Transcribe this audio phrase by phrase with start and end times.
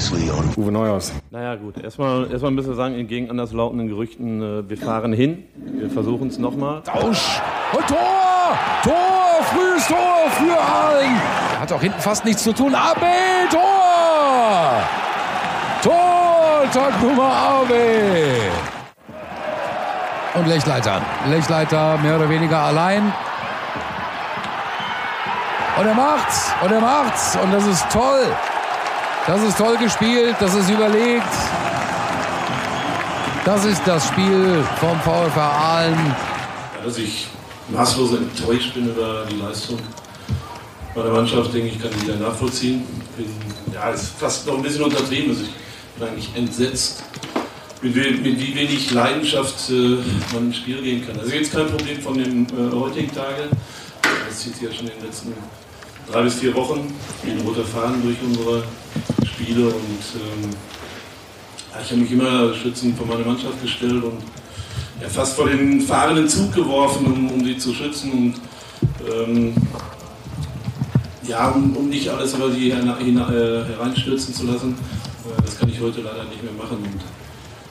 [0.00, 1.12] Previously on Uwe Neuhaus.
[1.30, 1.76] Naja, gut.
[1.76, 5.44] Erstmal, erstmal müssen wir sagen, entgegen anderslautenden Gerüchten, äh, wir fahren hin.
[5.56, 6.80] Wir versuchen es nochmal.
[6.84, 7.38] Tausch
[7.74, 8.58] und Tor!
[8.82, 9.42] Tor!
[9.42, 11.20] Frühes Tor für Aalen.
[11.60, 12.74] Hat auch hinten fast nichts zu tun.
[12.74, 13.02] AB!
[13.50, 14.80] Tor!
[15.82, 16.62] Tor!
[16.72, 17.72] Tag Nummer AB!
[20.34, 21.02] Und Lechleiter.
[21.28, 23.12] Lechleiter mehr oder weniger allein.
[25.78, 26.54] Und er macht's.
[26.64, 27.36] Und er macht's.
[27.36, 28.24] Und das ist toll.
[29.26, 30.36] Das ist toll gespielt.
[30.40, 31.24] Das ist überlegt.
[33.44, 36.16] Das ist das Spiel vom VfR Aalen.
[36.84, 37.26] Dass ich
[37.68, 39.78] maßlos enttäuscht bin über die Leistung
[40.94, 42.84] meiner Mannschaft, denke ich, kann ich wieder nachvollziehen.
[43.16, 43.26] Bin,
[43.72, 45.30] ja, ist fast noch ein bisschen untertrieben.
[45.30, 47.02] Also ich bin eigentlich entsetzt,
[47.82, 49.98] mit, mit wie wenig Leidenschaft äh,
[50.32, 51.18] man ins Spiel gehen kann.
[51.18, 53.48] Also jetzt kein Problem von dem äh, heutigen Tage.
[54.28, 55.32] Das zieht sich ja schon in den letzten
[56.10, 56.92] drei bis vier Wochen
[57.24, 58.64] ein roter Faden durch unsere
[59.40, 60.50] Spiele und ähm,
[61.82, 64.18] ich habe mich immer schützend vor meine Mannschaft gestellt und
[65.00, 68.34] ja, fast vor den fahrenden Zug geworfen, um, um sie zu schützen und
[69.10, 69.54] ähm,
[71.26, 74.76] ja, um, um, nicht alles über sie äh, hereinstürzen zu lassen.
[75.24, 76.78] Äh, das kann ich heute leider nicht mehr machen.
[76.78, 77.00] Und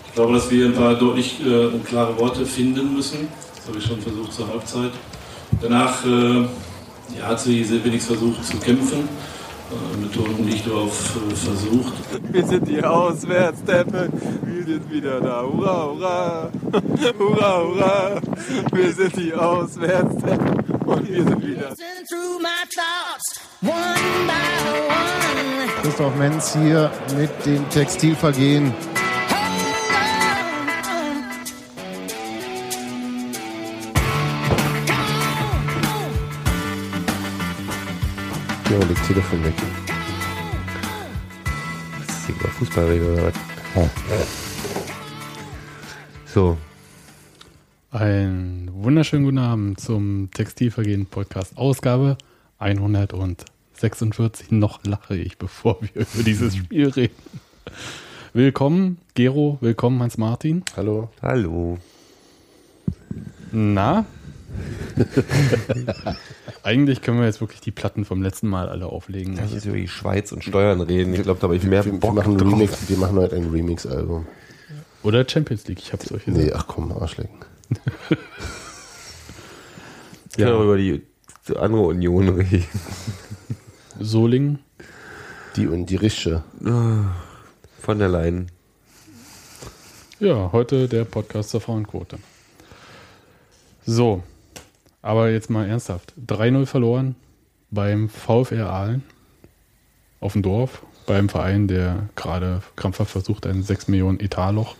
[0.07, 3.27] ich glaube, dass wir ein paar deutlich äh, und klare Worte finden müssen.
[3.55, 4.91] Das habe ich schon versucht zur Halbzeit.
[5.61, 6.45] Danach äh,
[7.17, 9.07] ja, hat sie wenigstens versucht zu kämpfen.
[9.71, 11.93] Äh, Betonung liegt auf äh, versucht.
[12.31, 14.11] Wir sind die Auswärtsteppen,
[14.43, 15.43] wir sind wieder da.
[15.43, 16.51] Hurra, hurra,
[17.19, 18.21] hurra, hurra.
[18.71, 21.75] Wir sind die Auswärtsteppen und wir sind wieder.
[25.83, 28.73] Christoph Menz hier mit dem Textilvergehen.
[38.69, 39.55] Ja, legt Telefon weg.
[42.05, 43.33] Das ist über Fußballregel oder was?
[46.27, 46.55] So.
[47.89, 52.15] Einen wunderschönen guten Abend zum Textilvergehen Podcast Ausgabe
[52.59, 54.51] 146.
[54.51, 57.15] Noch lache ich, bevor wir über dieses Spiel reden.
[58.33, 60.63] Willkommen, Gero, willkommen, Hans-Martin.
[60.77, 61.09] Hallo.
[61.23, 61.79] Hallo.
[63.51, 64.05] Na?
[66.63, 69.39] Eigentlich können wir jetzt wirklich die Platten vom letzten Mal alle auflegen.
[69.45, 71.13] Ich jetzt über die Schweiz und Steuern reden?
[71.13, 72.51] Ich glaube, da habe ich mehr wir, Bock wir machen, drauf.
[72.53, 74.27] Remix, wir machen heute ein Remix-Album.
[75.03, 76.45] Oder Champions League, ich habe es euch gesagt.
[76.45, 77.39] Nee, ach komm, Arschlecken.
[80.37, 80.45] ja.
[80.47, 81.01] Können über die
[81.57, 82.65] andere Union reden.
[83.99, 84.59] Solingen.
[85.55, 86.43] Die und die Rische.
[86.61, 88.51] Von der Leyen.
[90.19, 92.19] Ja, heute der Podcast zur Frauenquote.
[93.85, 94.21] So,
[95.01, 96.13] aber jetzt mal ernsthaft.
[96.27, 97.15] 3-0 verloren
[97.71, 99.03] beim VfR Aalen
[100.19, 104.75] auf dem Dorf, beim Verein, der gerade krampfhaft versucht, ein 6 Millionen Etatloch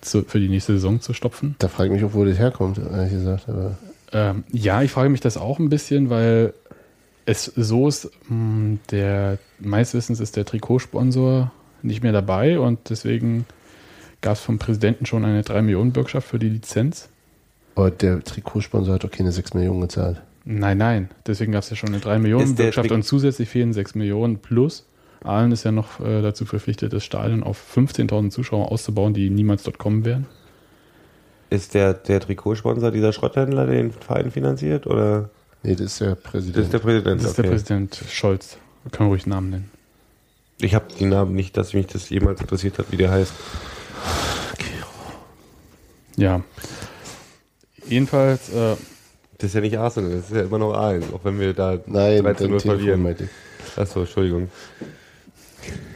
[0.00, 1.56] zu, für die nächste Saison zu stopfen.
[1.58, 3.46] Da frage ich mich auch, wo das herkommt, ehrlich gesagt.
[4.12, 6.54] Ähm, ja, ich frage mich das auch ein bisschen, weil
[7.26, 13.44] es so ist, mh, der meines Wissens ist der Trikotsponsor nicht mehr dabei und deswegen
[14.20, 17.08] gab es vom Präsidenten schon eine 3 Millionen Bürgschaft für die Lizenz.
[17.78, 20.20] Aber der Trikotsponsor hat doch keine 6 Millionen gezahlt.
[20.44, 21.10] Nein, nein.
[21.24, 24.84] Deswegen gab es ja schon eine 3 Millionen Bürgschaft und zusätzlich fehlen 6 Millionen plus.
[25.22, 29.62] Aalen ist ja noch äh, dazu verpflichtet, das Stadion auf 15.000 Zuschauer auszubauen, die niemals
[29.62, 30.26] dort kommen werden.
[31.50, 34.88] Ist der, der Trikotsponsor dieser Schrotthändler, der den Verein finanziert?
[34.88, 35.30] Oder?
[35.62, 36.56] Nee, das ist der Präsident.
[36.56, 37.22] Das ist der Präsident.
[37.22, 37.42] Das ist okay.
[37.42, 38.58] der Präsident Scholz.
[38.82, 39.70] Wir können ruhig Namen nennen.
[40.60, 43.32] Ich habe den Namen nicht, dass mich das jemals interessiert hat, wie der heißt.
[46.16, 46.42] Ja.
[47.88, 48.48] Jedenfalls.
[48.50, 48.76] Äh,
[49.38, 51.78] das ist ja nicht Arsenal, das ist ja immer noch Aalen, auch wenn wir da
[51.86, 53.02] Nein, 13 0 verlieren.
[53.04, 53.28] Meinte
[53.76, 54.48] Achso, Entschuldigung.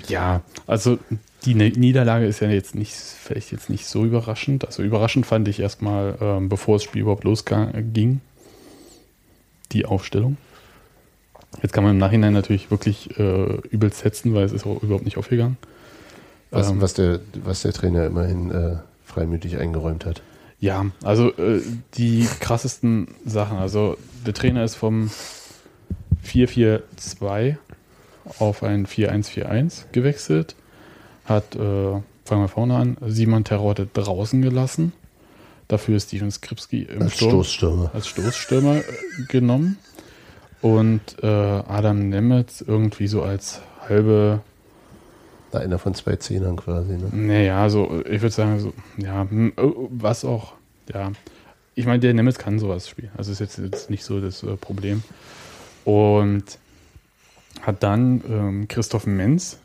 [0.07, 0.99] Ja, also
[1.45, 4.65] die Niederlage ist ja jetzt nicht, vielleicht jetzt nicht so überraschend.
[4.65, 8.21] Also überraschend fand ich erstmal, ähm, bevor das Spiel überhaupt losging,
[9.73, 10.37] die Aufstellung.
[11.63, 15.05] Jetzt kann man im Nachhinein natürlich wirklich äh, übelst setzen, weil es ist auch überhaupt
[15.05, 15.59] nicht aufgegangen.
[16.51, 20.23] Was, ähm, was, der, was der Trainer immerhin äh, freimütig eingeräumt hat.
[20.63, 21.61] Ja, also äh,
[21.95, 23.59] die krassesten Sachen.
[23.59, 25.11] Also der Trainer ist vom
[26.25, 27.57] 4-4-2
[28.39, 30.55] auf ein 4-1-4-1 gewechselt.
[31.25, 34.93] Hat, äh, fangen wir vorne an, Simon Terodde draußen gelassen.
[35.67, 37.91] Dafür ist Steven Skripski im als Sturm, Stoßstürmer.
[37.93, 38.83] als Stoßstürmer äh,
[39.27, 39.79] genommen.
[40.61, 44.43] Und äh, Adam Nemetz irgendwie so als halbe
[45.61, 46.93] einer von zwei Zehnern quasi.
[46.93, 47.09] Ne?
[47.13, 50.55] Naja, so, ich würde sagen, so, ja, was auch,
[50.93, 51.13] ja.
[51.75, 53.11] Ich meine, der Nemetz kann sowas spielen.
[53.17, 55.03] Also ist jetzt, jetzt nicht so das äh, Problem.
[55.85, 56.59] Und
[57.63, 59.59] hat dann ähm, Christoph Menz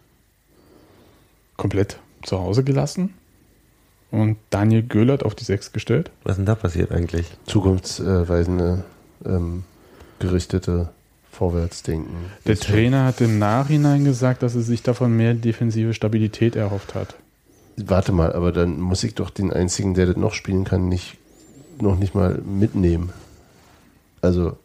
[1.58, 3.14] komplett zu Hause gelassen
[4.12, 6.12] und Daniel Göhlert auf die Sechs gestellt.
[6.24, 7.26] Was ist denn da passiert eigentlich?
[7.46, 8.84] Zukunftsweisende,
[9.26, 9.64] ähm,
[10.20, 10.90] gerichtete
[11.38, 12.16] Vorwärtsdenken.
[12.46, 17.16] Der Trainer hat im Nachhinein gesagt, dass er sich davon mehr defensive Stabilität erhofft hat.
[17.76, 21.18] Warte mal, aber dann muss ich doch den einzigen, der das noch spielen kann, nicht
[21.80, 23.12] noch nicht mal mitnehmen.
[24.22, 24.58] Also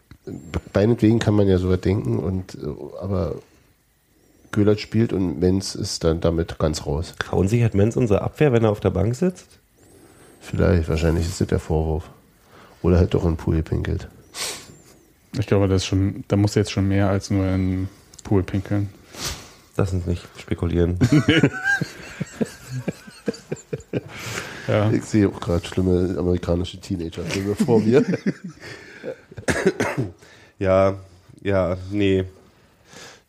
[0.72, 2.56] meinetwegen kann man ja so weit denken und
[3.00, 3.36] aber
[4.50, 7.14] Göllert spielt und Menz ist dann damit ganz raus.
[7.22, 9.58] Verunsichert Menz unsere Abwehr, wenn er auf der Bank sitzt?
[10.40, 12.10] Vielleicht, wahrscheinlich ist das der Vorwurf.
[12.82, 14.08] Oder halt doch in den Pool gepinkelt.
[15.38, 17.88] Ich glaube, das ist schon, da muss jetzt schon mehr als nur in den
[18.24, 18.90] Pool pinkeln.
[19.76, 20.98] Lass uns nicht spekulieren.
[24.68, 24.90] Ja.
[24.90, 28.02] Ich sehe auch gerade schlimme amerikanische Teenager-Filme vor mir.
[30.58, 30.94] ja,
[31.42, 32.24] ja, nee.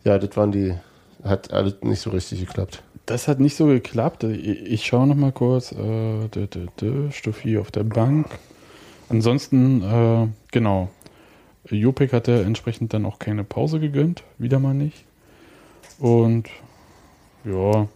[0.03, 0.75] ja, das waren die,
[1.23, 2.83] hat alles nicht so richtig geklappt.
[3.05, 4.23] Das hat nicht so geklappt.
[4.23, 5.73] Ich, schaue noch mal kurz.
[5.73, 8.27] Äh, Stuffi auf der Bank.
[9.09, 10.89] Ansonsten, äh, genau.
[11.69, 14.23] Jopek hatte entsprechend dann auch keine Pause gegönnt.
[14.37, 15.05] Wieder mal nicht.
[15.99, 16.49] Und
[17.45, 17.87] ja.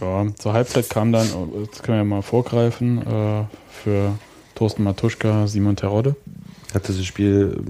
[0.00, 4.18] Ja, zur Halbzeit kam dann, oh, jetzt können wir ja mal vorgreifen, äh, für
[4.56, 6.16] Thorsten Matuschka, Simon Terodde.
[6.72, 7.62] Hat das Spiel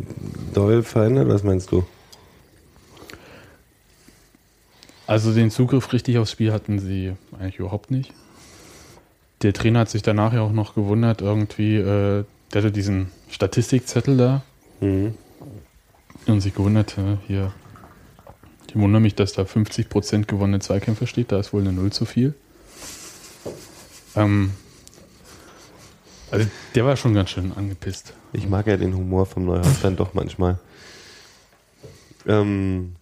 [0.55, 1.29] doll verändert?
[1.29, 1.85] Was meinst du?
[5.07, 8.15] Also den Zugriff richtig aufs Spiel hatten sie eigentlich überhaupt nicht.
[9.43, 12.25] Der Trainer hat sich danach ja auch noch gewundert, irgendwie, äh,
[12.55, 14.43] der hatte diesen Statistikzettel da
[14.81, 15.15] Mhm.
[16.27, 17.53] und sich gewundert, hier,
[18.69, 22.05] ich wundere mich, dass da 50% gewonnene Zweikämpfe steht, da ist wohl eine Null zu
[22.05, 22.35] viel.
[24.17, 24.53] Ähm,
[26.31, 28.15] also der war schon ganz schön angepisst.
[28.33, 30.59] Ich mag ja den Humor vom Neuhaus dann doch manchmal.
[32.27, 32.97] Ähm,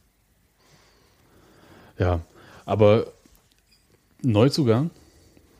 [1.98, 2.20] Ja,
[2.64, 3.06] aber
[4.22, 4.90] Neuzugang,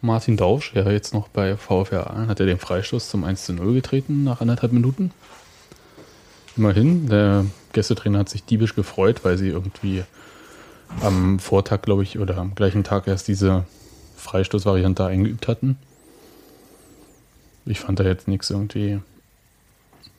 [0.01, 3.53] Martin Dausch, ja jetzt noch bei VfR Aalen, hat er den Freistoß zum 1 zu
[3.53, 5.13] 0 getreten nach anderthalb Minuten.
[6.57, 10.05] Immerhin, der Gästetrainer hat sich diebisch gefreut, weil sie irgendwie
[11.01, 13.65] am Vortag, glaube ich, oder am gleichen Tag erst diese
[14.17, 15.79] Freistoßvariante eingeübt hatten.
[17.65, 19.01] Ich fand da jetzt nichts irgendwie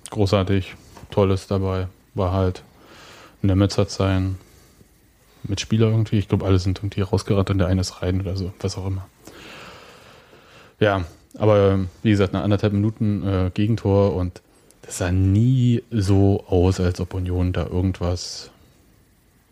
[0.09, 0.75] großartig
[1.11, 1.87] Tolles dabei.
[2.15, 2.63] War halt,
[3.41, 4.37] Nemetz hat sein
[5.43, 6.17] Mitspieler irgendwie.
[6.17, 8.87] Ich glaube, alle sind irgendwie rausgerannt und der eine ist rein oder so, was auch
[8.87, 9.07] immer.
[10.79, 11.03] Ja,
[11.37, 14.41] aber wie gesagt, nach anderthalb Minuten äh, Gegentor und
[14.83, 18.51] das sah nie so aus, als ob Union da irgendwas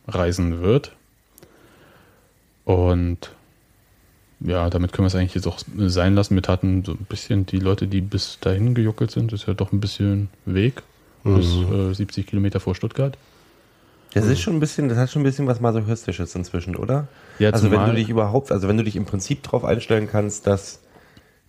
[0.07, 0.93] reisen wird.
[2.65, 3.31] Und
[4.39, 6.35] ja, damit können wir es eigentlich jetzt auch sein lassen.
[6.35, 9.53] Wir taten so ein bisschen die Leute, die bis dahin gejuckelt sind, das ist ja
[9.53, 10.83] doch ein bisschen Weg
[11.23, 13.17] bis äh, 70 Kilometer vor Stuttgart.
[14.13, 17.07] das ist schon ein bisschen, das hat schon ein bisschen was Masochistisches inzwischen, oder?
[17.39, 20.47] Ja, also wenn du dich überhaupt, also wenn du dich im Prinzip darauf einstellen kannst,
[20.47, 20.79] dass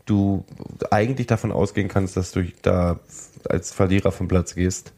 [0.06, 0.44] du
[0.90, 2.98] eigentlich davon ausgehen kannst, dass du da
[3.48, 4.92] als Verlierer vom Platz gehst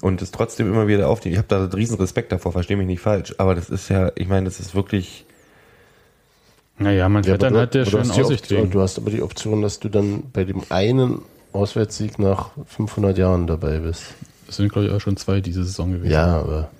[0.00, 1.34] und es trotzdem immer wieder aufnehmen.
[1.34, 4.28] Ich habe da riesen Respekt davor, verstehe mich nicht falsch, aber das ist ja, ich
[4.28, 5.26] meine, das ist wirklich,
[6.78, 8.70] Naja, man Ja, fährt dann halt der aber du schönen hast die Aussicht Option, wegen.
[8.70, 11.22] Du hast aber die Option, dass du dann bei dem einen
[11.52, 14.02] Auswärtssieg nach 500 Jahren dabei bist.
[14.46, 16.12] Das sind, glaube ich, auch schon zwei diese Saison gewesen.
[16.12, 16.70] Ja, aber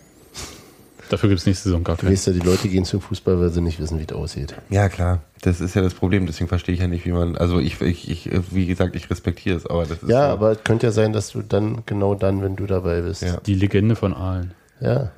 [1.10, 2.12] Dafür gibt es nächste Saison gar keinen.
[2.12, 4.54] weißt ja, die Leute gehen zum Fußball, weil sie nicht wissen, wie es aussieht.
[4.70, 7.58] ja klar, das ist ja das Problem, deswegen verstehe ich ja nicht, wie man, also
[7.58, 10.64] ich, ich, ich wie gesagt, ich respektiere es, aber das ist Ja, so- aber es
[10.64, 13.22] könnte ja sein, dass du dann, genau dann, wenn du dabei bist.
[13.22, 13.36] Ja.
[13.44, 14.52] Die Legende von Aalen.
[14.80, 15.10] Ja,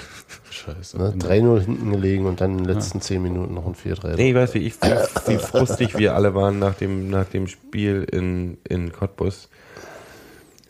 [0.50, 0.98] Scheiße.
[0.98, 4.16] ne, 3-0 hinten gelegen und dann in den letzten 10 Minuten noch ein 4-3.
[4.16, 7.46] Nee, ich weiß, wie, ich, wie, wie frustig wir alle waren nach dem, nach dem
[7.48, 9.48] Spiel in, in Cottbus.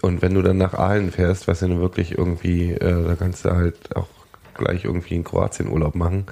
[0.03, 3.45] Und wenn du dann nach Aalen fährst, was ja nun wirklich irgendwie, äh, da kannst
[3.45, 4.07] du halt auch
[4.55, 6.27] gleich irgendwie in Kroatien Urlaub machen.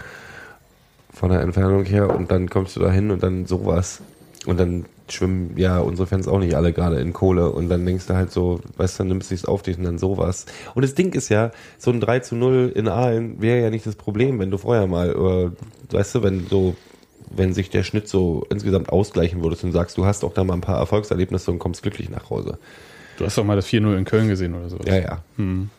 [1.12, 2.14] Von der Entfernung her.
[2.14, 4.00] Und dann kommst du da hin und dann sowas.
[4.46, 7.50] Und dann schwimmen ja unsere Fans auch nicht alle gerade in Kohle.
[7.50, 9.84] Und dann denkst du halt so, weißt du, dann nimmst du es auf dich und
[9.84, 10.46] dann sowas.
[10.75, 13.87] Und das Ding ist ja, so ein 3 zu 0 in Aalen wäre ja nicht
[13.87, 15.52] das Problem, wenn du vorher mal, oder,
[15.90, 16.76] weißt du, wenn so,
[17.30, 20.54] wenn sich der Schnitt so insgesamt ausgleichen würdest und sagst, du hast auch da mal
[20.54, 22.58] ein paar Erfolgserlebnisse und kommst glücklich nach Hause.
[23.18, 24.78] Du hast doch mal das 4-0 in Köln gesehen oder so.
[24.87, 25.22] Ja, ja.
[25.37, 25.70] Hm.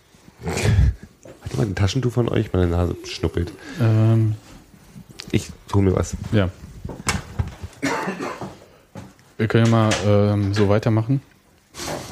[1.49, 2.53] Hat jemand ein Taschentuch von euch?
[2.53, 3.51] Meine Nase schnuppelt.
[3.81, 4.35] Ähm,
[5.31, 6.15] Ich hol mir was.
[6.31, 6.49] ja.
[9.37, 11.21] Wir können ja mal ähm, so weitermachen.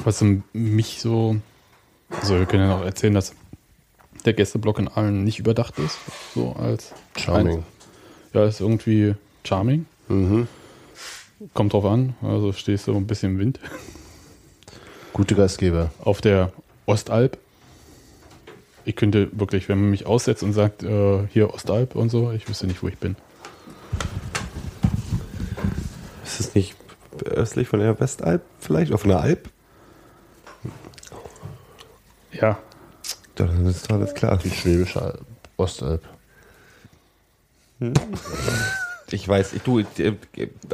[0.04, 1.36] Was mich so.
[2.10, 3.34] Also, wir können ja noch erzählen, dass
[4.24, 5.98] der Gästeblock in Aalen nicht überdacht ist.
[6.34, 6.92] So als.
[7.18, 7.64] Charming.
[8.32, 9.14] Ja, ist irgendwie
[9.44, 9.84] charming.
[10.08, 10.48] Mhm.
[11.52, 12.14] Kommt drauf an.
[12.22, 13.60] Also, stehst du ein bisschen im Wind.
[15.12, 15.90] Gute Gastgeber.
[16.00, 16.52] auf der
[16.86, 17.36] Ostalb.
[18.88, 22.48] Ich könnte wirklich, wenn man mich aussetzt und sagt, äh, hier Ostalb und so, ich
[22.48, 23.16] wüsste nicht, wo ich bin.
[26.24, 26.74] Ist es nicht
[27.22, 28.92] östlich von der Westalb vielleicht?
[28.92, 29.50] Auf einer Alp?
[32.32, 32.58] Ja.
[33.34, 34.38] Dann ist doch alles klar.
[34.42, 35.20] Die Schwäbische Alb-
[35.58, 36.02] Ostalb.
[39.10, 39.82] Ich weiß, ich, du,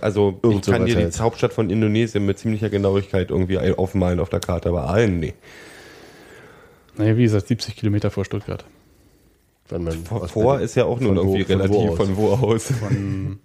[0.00, 1.18] also ich kann dir die halt.
[1.18, 5.34] Hauptstadt von Indonesien mit ziemlicher Genauigkeit irgendwie aufmalen auf der Karte, aber allen nee.
[6.96, 8.64] Naja, wie gesagt, 70 Kilometer vor Stuttgart.
[9.68, 11.96] Wenn man Vor, vor ist ja auch nur wo- irgendwie von wo relativ aus?
[11.96, 12.64] von wo aus.
[12.72, 13.38] Von,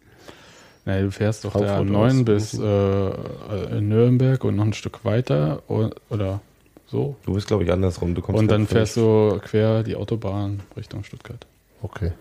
[0.86, 4.74] naja, du fährst doch der Frankfurt 9 aus, bis äh, äh, Nürnberg und noch ein
[4.74, 6.42] Stück weiter oder
[6.88, 7.16] so.
[7.26, 8.16] Du bist, glaube ich, andersrum.
[8.16, 11.46] Du kommst Und dann halt fährst du quer die Autobahn Richtung Stuttgart.
[11.82, 12.12] Okay.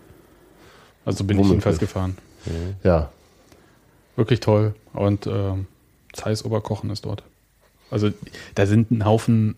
[1.05, 1.51] Also bin ich Womöglich.
[1.51, 2.17] jedenfalls gefahren.
[2.83, 3.11] Ja.
[4.15, 4.75] Wirklich toll.
[4.93, 5.67] Und ähm,
[6.13, 7.23] Zeiss Oberkochen ist dort.
[7.91, 8.11] Also
[8.55, 9.55] da sind ein Haufen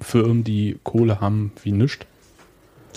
[0.00, 2.06] Firmen, die Kohle haben wie nischt.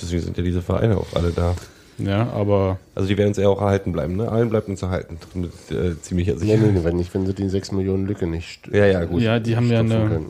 [0.01, 1.55] Deswegen sind ja diese Vereine auch alle da.
[1.97, 4.31] Ja, aber Also die werden uns eher auch erhalten bleiben, ne?
[4.31, 5.17] Allen bleibt uns erhalten.
[5.33, 6.61] Mit äh, ziemlicher Sicherheit.
[6.61, 9.21] nee, nee, wenn nicht, wenn sie die 6 Millionen Lücke nicht st- Ja, ja, gut.
[9.21, 10.25] ja, die haben ja eine, können.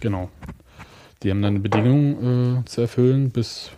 [0.00, 0.30] genau.
[1.22, 3.70] Die haben dann eine Bedingung äh, zu erfüllen bis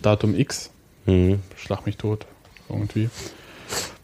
[0.00, 0.70] Datum X.
[1.04, 1.40] Mhm.
[1.56, 2.24] Schlag mich tot,
[2.70, 3.10] irgendwie.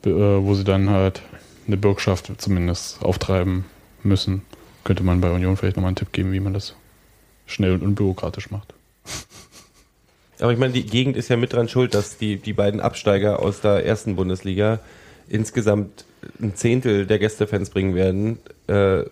[0.03, 1.23] Be- äh, wo sie dann halt
[1.67, 3.65] eine Bürgschaft zumindest auftreiben
[4.03, 4.43] müssen.
[4.85, 6.75] Könnte man bei Union vielleicht nochmal einen Tipp geben, wie man das
[7.53, 8.75] schnell und unbürokratisch macht.
[10.41, 13.41] Aber ich meine, die Gegend ist ja mit dran schuld, dass die, die beiden Absteiger
[13.41, 14.81] aus der ersten Bundesliga
[15.29, 16.05] insgesamt
[16.41, 19.05] ein Zehntel der Gästefans bringen werden, äh,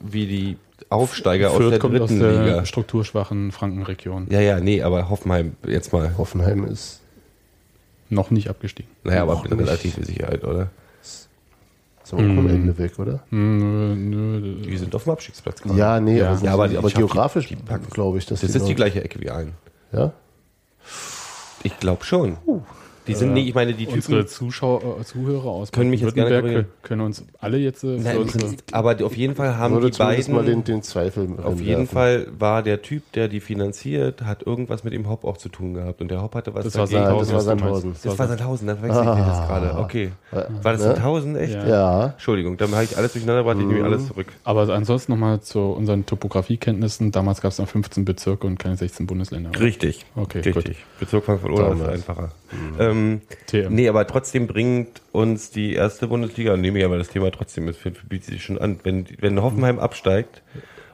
[0.00, 0.56] wie die
[0.90, 2.66] Aufsteiger aus Fürth der kommt aus dritten der Liga.
[2.66, 4.28] strukturschwachen Frankenregion.
[4.30, 6.16] Ja, ja, nee, aber Hoffenheim jetzt mal.
[6.18, 7.00] Hoffenheim ist.
[8.10, 8.90] Noch nicht abgestiegen.
[9.02, 9.66] Naja, aber Noch mit nicht.
[9.66, 10.70] relativ viel Sicherheit, oder?
[12.04, 12.48] Ist aber auch am Mm.
[12.50, 13.20] Ende weg, oder?
[13.30, 15.78] Nö, nö, Die sind auf dem Abstiegsplatz gerade.
[15.78, 16.30] Ja, nee, Ja.
[16.32, 18.74] aber, Ja, aber die- aber die- geografisch die packen- glaube ich, dass Das ist die
[18.74, 19.52] gleiche Ecke wie allen.
[19.92, 20.12] Ja?
[21.62, 22.36] Ich glaube schon.
[23.06, 24.28] Die sind, nee, ich meine, die Unsere Typen.
[24.28, 26.66] Zuschauer, äh, Zuhörer aus Können mich jetzt gerne korrigieren.
[26.82, 30.34] können uns alle jetzt äh, Nein, unsere, Prinzip, aber auf jeden Fall haben die beiden.
[30.34, 34.84] mal den, den Zweifel Auf jeden Fall war der Typ, der die finanziert, hat irgendwas
[34.84, 36.00] mit dem Hop auch zu tun gehabt.
[36.00, 37.18] Und der Hop hatte was das war dagegen.
[37.18, 37.32] Das Sandhausen.
[37.32, 37.96] war was du Sandhausen.
[38.04, 39.78] Das war Sandhausen, dann wechsle ich das gerade.
[39.78, 40.12] Okay.
[40.30, 40.86] War das ne?
[40.88, 41.54] Sandhausen, echt?
[41.54, 41.66] Ja.
[41.68, 42.06] Ja.
[42.06, 43.84] Entschuldigung, dann habe ich alles durcheinander gebracht, ich nehme Mhm.
[43.84, 44.26] alles zurück.
[44.44, 47.12] Aber ansonsten nochmal zu unseren Topografiekenntnissen.
[47.12, 49.50] Damals gab es noch 15 Bezirke und keine 16 Bundesländer.
[49.60, 50.06] Richtig.
[50.16, 50.78] Okay, Richtig.
[50.98, 52.30] Bezirk Frankfurt-Oder ist einfacher.
[52.78, 52.93] Ähm,
[53.46, 53.74] TM.
[53.74, 57.76] nee, aber trotzdem bringt uns die erste Bundesliga, nehme ich aber das Thema trotzdem, das
[58.08, 58.78] bietet sich schon an.
[58.82, 60.42] Wenn, wenn Hoffenheim absteigt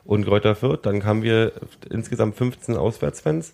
[0.05, 1.53] und Greuther Fürth, dann haben wir
[1.91, 3.53] insgesamt 15 Auswärtsfans.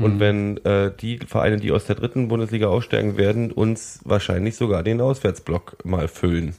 [0.00, 4.84] Und wenn äh, die Vereine, die aus der dritten Bundesliga aussteigen werden, uns wahrscheinlich sogar
[4.84, 6.54] den Auswärtsblock mal füllen.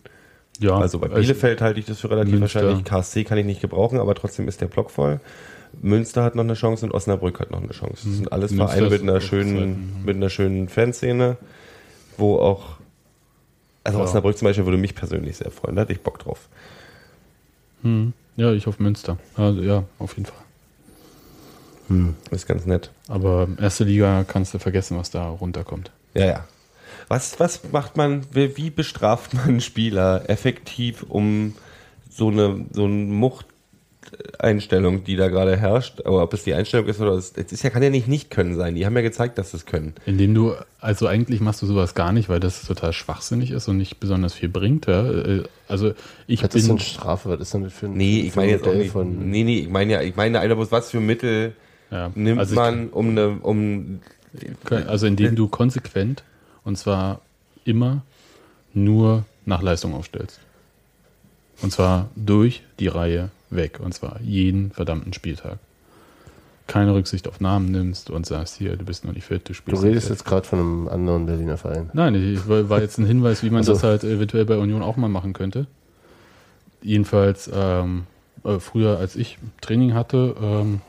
[0.59, 2.61] Ja, Also bei Bielefeld halte ich das für relativ Münster.
[2.61, 2.83] wahrscheinlich.
[2.83, 5.21] KSC kann ich nicht gebrauchen, aber trotzdem ist der Block voll.
[5.81, 8.03] Münster hat noch eine Chance und Osnabrück hat noch eine Chance.
[8.05, 11.37] Das sind alles Münster Vereine mit einer schönen, zweiten, mit einer schönen Fanszene,
[12.17, 12.77] wo auch,
[13.83, 14.05] also Ja.
[14.05, 15.75] Osnabrück zum Beispiel würde mich persönlich sehr freuen.
[15.75, 16.47] Da hätte ich Bock drauf.
[17.83, 18.13] Hm.
[18.35, 19.17] Ja, ich hoffe Münster.
[19.35, 20.37] Also, ja, auf jeden Fall.
[22.29, 22.91] Ist ganz nett.
[23.07, 25.91] Aber erste Liga kannst du vergessen, was da runterkommt.
[26.13, 26.45] Ja, ja.
[27.07, 31.55] Was, was macht man, wie bestraft man einen Spieler effektiv, um
[32.09, 33.05] so eine, so eine
[33.99, 37.63] Mucht-Einstellung, die da gerade herrscht, aber ob es die Einstellung ist oder es, es ist
[37.63, 38.75] ja, kann ja nicht nicht können sein.
[38.75, 39.93] Die haben ja gezeigt, dass sie es können.
[40.05, 43.77] Indem du, also eigentlich machst du sowas gar nicht, weil das total schwachsinnig ist und
[43.77, 44.87] nicht besonders viel bringt.
[44.87, 45.09] Ja?
[45.09, 45.93] Äh, Also
[46.27, 47.29] ich Was ist denn bin, Strafe?
[47.29, 48.91] Was ist denn das für ein Nee, ich meine jetzt auch nicht.
[48.91, 51.53] Von, nee, nee, ich meine ja, ich meine einer was für Mittel
[51.91, 53.99] ja, nimmt also ich- man, um eine, um
[54.87, 56.23] Also indem du konsequent
[56.63, 57.21] und zwar
[57.65, 58.03] immer
[58.73, 60.39] nur nach Leistung aufstellst.
[61.61, 63.79] Und zwar durch die Reihe weg.
[63.83, 65.57] Und zwar jeden verdammten Spieltag.
[66.67, 69.53] Keine Rücksicht auf Namen nimmst und sagst, hier, du bist noch nicht fit, du du
[69.55, 69.83] spielst.
[69.83, 71.89] redest nicht jetzt gerade von einem anderen Berliner Verein.
[71.93, 74.95] Nein, ich war jetzt ein Hinweis, wie man Also- das halt eventuell bei Union auch
[74.95, 75.65] mal machen könnte.
[76.81, 78.03] Jedenfalls, ähm,
[78.43, 80.81] äh, früher als ich Training hatte, ähm,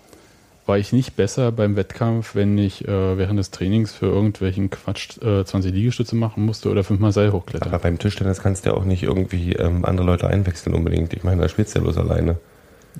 [0.66, 5.18] war ich nicht besser beim Wettkampf, wenn ich äh, während des Trainings für irgendwelchen Quatsch
[5.20, 7.68] äh, 20 Liegestütze machen musste oder fünfmal Seil hochklettern.
[7.72, 11.12] aber beim Tischtennis kannst du ja auch nicht irgendwie ähm, andere Leute einwechseln unbedingt.
[11.12, 12.36] Ich meine, da spielst du ja bloß alleine.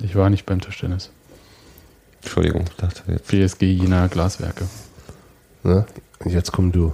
[0.03, 1.11] Ich war nicht beim Tischtennis.
[2.23, 3.27] Entschuldigung, ich dachte jetzt.
[3.29, 4.65] PSG Jena Glaswerke.
[5.63, 5.87] Ne?
[6.21, 6.93] Und jetzt komm du.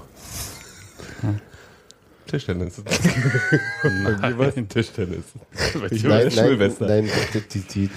[2.27, 2.75] Tischtennis.
[4.21, 5.25] Nein, Tischtennis.
[5.91, 7.09] Ich Nein, nein, nein
[7.55, 7.91] die, die,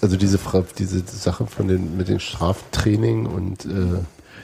[0.00, 3.68] also diese, Fra- diese Sache von den, mit den Straftraining und äh,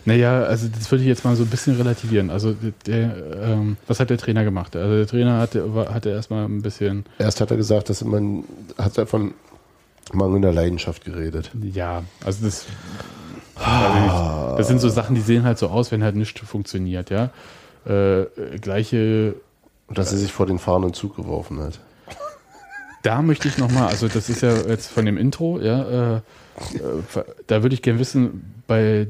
[0.04, 2.30] Naja, also das würde ich jetzt mal so ein bisschen relativieren.
[2.30, 2.56] Also
[2.86, 4.74] der, ähm, was hat der Trainer gemacht?
[4.74, 8.42] Also der Trainer hatte, war, hatte erstmal ein bisschen, erst hat er gesagt, dass man
[8.76, 9.34] hat er von
[10.12, 11.50] mangelnder Leidenschaft geredet.
[11.72, 12.66] ja, also das,
[13.56, 14.58] nicht.
[14.58, 17.30] das sind so Sachen, die sehen halt so aus, wenn halt nichts funktioniert, ja.
[17.86, 18.26] Äh,
[18.60, 19.34] gleiche
[19.86, 21.80] Und dass er sich vor den fahrenden Zug geworfen hat.
[23.02, 26.20] Da möchte ich nochmal, also das ist ja jetzt von dem Intro, ja, äh, äh,
[27.46, 29.08] da würde ich gerne wissen, bei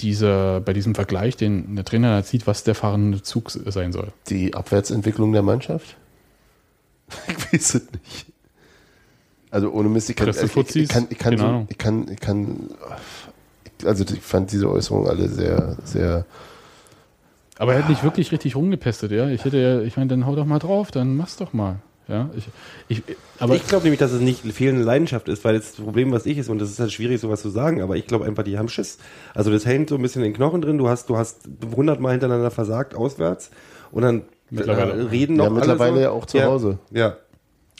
[0.00, 4.12] dieser, bei diesem Vergleich, den der Trainer da zieht, was der fahrende Zug sein soll.
[4.28, 5.96] Die Abwärtsentwicklung der Mannschaft?
[7.28, 8.26] Ich weiß es nicht.
[9.54, 12.18] Also ohne Mist, ich kann, ich, ich, ich kann, ich kann, so, ich kann, ich
[12.18, 12.70] kann,
[13.84, 16.26] also ich fand diese Äußerungen alle sehr, sehr,
[17.58, 19.28] Aber er hat nicht wirklich richtig rumgepestet, ja.
[19.28, 21.76] Ich hätte ja, ich meine, dann hau doch mal drauf, dann mach's doch mal.
[22.08, 22.48] Ja, ich,
[22.88, 26.26] ich, aber ich glaube nämlich, dass es nicht fehlende Leidenschaft ist, weil das Problem, was
[26.26, 28.58] ich ist, und das ist halt schwierig, sowas zu sagen, aber ich glaube einfach, die
[28.58, 28.98] haben Schiss.
[29.34, 30.78] Also das hängt so ein bisschen in den Knochen drin.
[30.78, 33.52] Du hast, du hast hundertmal hintereinander versagt auswärts
[33.92, 35.10] und dann Mittlerweile äh, auch.
[35.12, 36.02] reden noch ja, mittlerweile alle so.
[36.02, 36.78] ja auch zu ja, Hause.
[36.90, 37.16] Ja.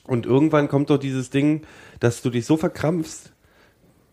[0.06, 1.62] Und irgendwann kommt doch dieses Ding,
[2.00, 3.32] dass du dich so verkrampfst,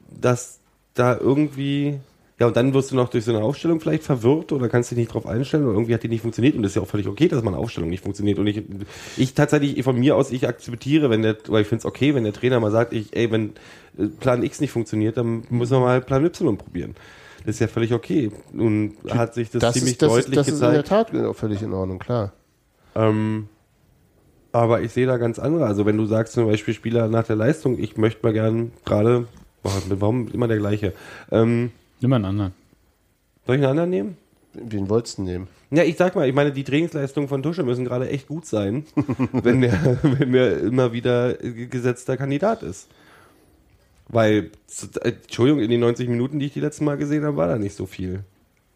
[0.10, 0.60] dass
[0.94, 2.00] da irgendwie,
[2.40, 4.98] ja, und dann wirst du noch durch so eine Aufstellung vielleicht verwirrt oder kannst dich
[4.98, 7.08] nicht drauf einstellen oder irgendwie hat die nicht funktioniert und das ist ja auch völlig
[7.08, 8.40] okay, dass meine Aufstellung nicht funktioniert.
[8.40, 8.64] Und ich,
[9.18, 12.24] ich tatsächlich von mir aus, ich akzeptiere, wenn der, weil ich finde es okay, wenn
[12.24, 13.54] der Trainer mal sagt, ich, ey, wenn
[13.98, 16.96] äh, Plan X nicht funktioniert, dann müssen wir mal Plan Y probieren.
[17.46, 18.32] Das ist ja völlig okay.
[18.54, 21.12] Und hat sich das, das ziemlich ist, das, deutlich ist, das ist in der gezeigt.
[21.12, 22.34] Tat völlig in Ordnung, klar.
[22.96, 23.48] Ähm,
[24.52, 25.66] aber ich sehe da ganz andere.
[25.66, 29.28] Also wenn du sagst zum Beispiel Spieler nach der Leistung, ich möchte mal gern gerade,
[29.64, 30.94] warum immer der gleiche?
[31.32, 32.54] Ähm, nimm mal einen anderen.
[33.46, 34.18] soll ich einen anderen nehmen?
[34.54, 35.48] Wen wolltest du nehmen?
[35.70, 38.86] Ja, ich sag mal, ich meine, die Trainingsleistungen von Tusche müssen gerade echt gut sein,
[39.32, 42.90] wenn der, wenn der immer wieder gesetzter Kandidat ist.
[44.10, 44.52] Weil,
[45.02, 47.58] äh, Entschuldigung, in den 90 Minuten, die ich die letzten Mal gesehen habe, war da
[47.58, 48.26] nicht so viel.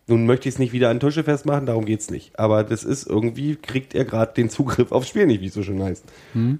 [0.07, 2.37] Nun möchte ich es nicht wieder an Tusche festmachen, darum geht's nicht.
[2.39, 5.63] Aber das ist irgendwie, kriegt er gerade den Zugriff aufs Spiel nicht, wie es so
[5.63, 6.03] schön heißt.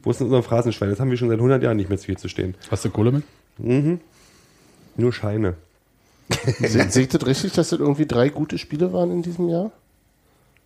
[0.02, 0.90] Wo ist denn unser Phrasenschwein?
[0.90, 2.56] Das haben wir schon seit 100 Jahren nicht mehr zu viel zu stehen.
[2.72, 3.24] Hast du Kohle mit?
[4.98, 5.56] Nur Scheine.
[6.60, 9.72] Se- Seht ihr das richtig, dass das irgendwie drei gute Spiele waren in diesem Jahr?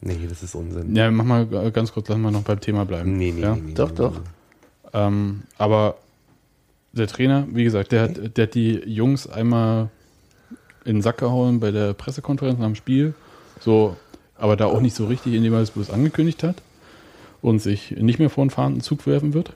[0.01, 0.95] Nee, das ist Unsinn.
[0.95, 3.17] Ja, mach mal äh, ganz kurz, lass mal noch beim Thema bleiben.
[3.17, 3.55] Nee, nee, ja?
[3.55, 3.73] nee, nee.
[3.73, 4.13] Doch, nee, doch.
[4.13, 4.19] nee.
[4.93, 5.97] Ähm, aber
[6.93, 9.89] der Trainer, wie gesagt, der hat, der hat die Jungs einmal
[10.89, 13.13] in den Sack gehauen bei der Pressekonferenz nach dem Spiel.
[13.59, 13.95] So,
[14.35, 16.61] aber da auch nicht so richtig, indem er es bloß angekündigt hat
[17.41, 19.53] und sich nicht mehr vor den fahrenden Zug werfen wird.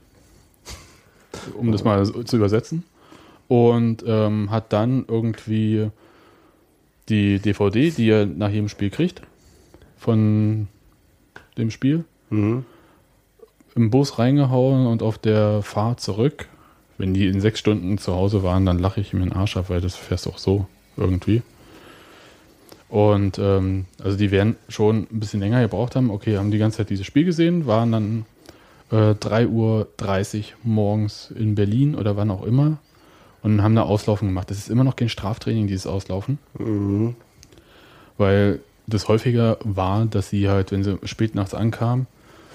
[1.58, 2.84] Um das mal zu übersetzen.
[3.48, 5.90] Und ähm, hat dann irgendwie
[7.10, 9.22] die DVD, die er nach jedem Spiel kriegt,
[9.98, 10.68] von
[11.58, 12.66] dem Spiel, Mhm.
[13.76, 16.48] im Bus reingehauen und auf der Fahrt zurück,
[16.98, 19.66] wenn die in sechs Stunden zu Hause waren, dann lache ich mir den Arsch ab,
[19.70, 20.68] weil das fährst auch so
[20.98, 21.42] irgendwie.
[22.90, 26.12] Und ähm, also die werden schon ein bisschen länger gebraucht haben.
[26.12, 28.26] Okay, haben die ganze Zeit dieses Spiel gesehen, waren dann
[28.92, 29.88] äh, 3.30 Uhr
[30.64, 32.78] morgens in Berlin oder wann auch immer
[33.42, 34.50] und haben da Auslaufen gemacht.
[34.50, 36.38] Das ist immer noch kein Straftraining, dieses Auslaufen.
[38.18, 42.08] Weil das häufiger war, dass sie halt, wenn sie spät nachts ankamen,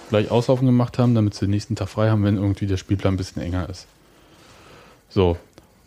[0.09, 3.14] gleich Auslaufen gemacht haben, damit sie den nächsten Tag frei haben, wenn irgendwie der Spielplan
[3.14, 3.87] ein bisschen enger ist.
[5.09, 5.37] So.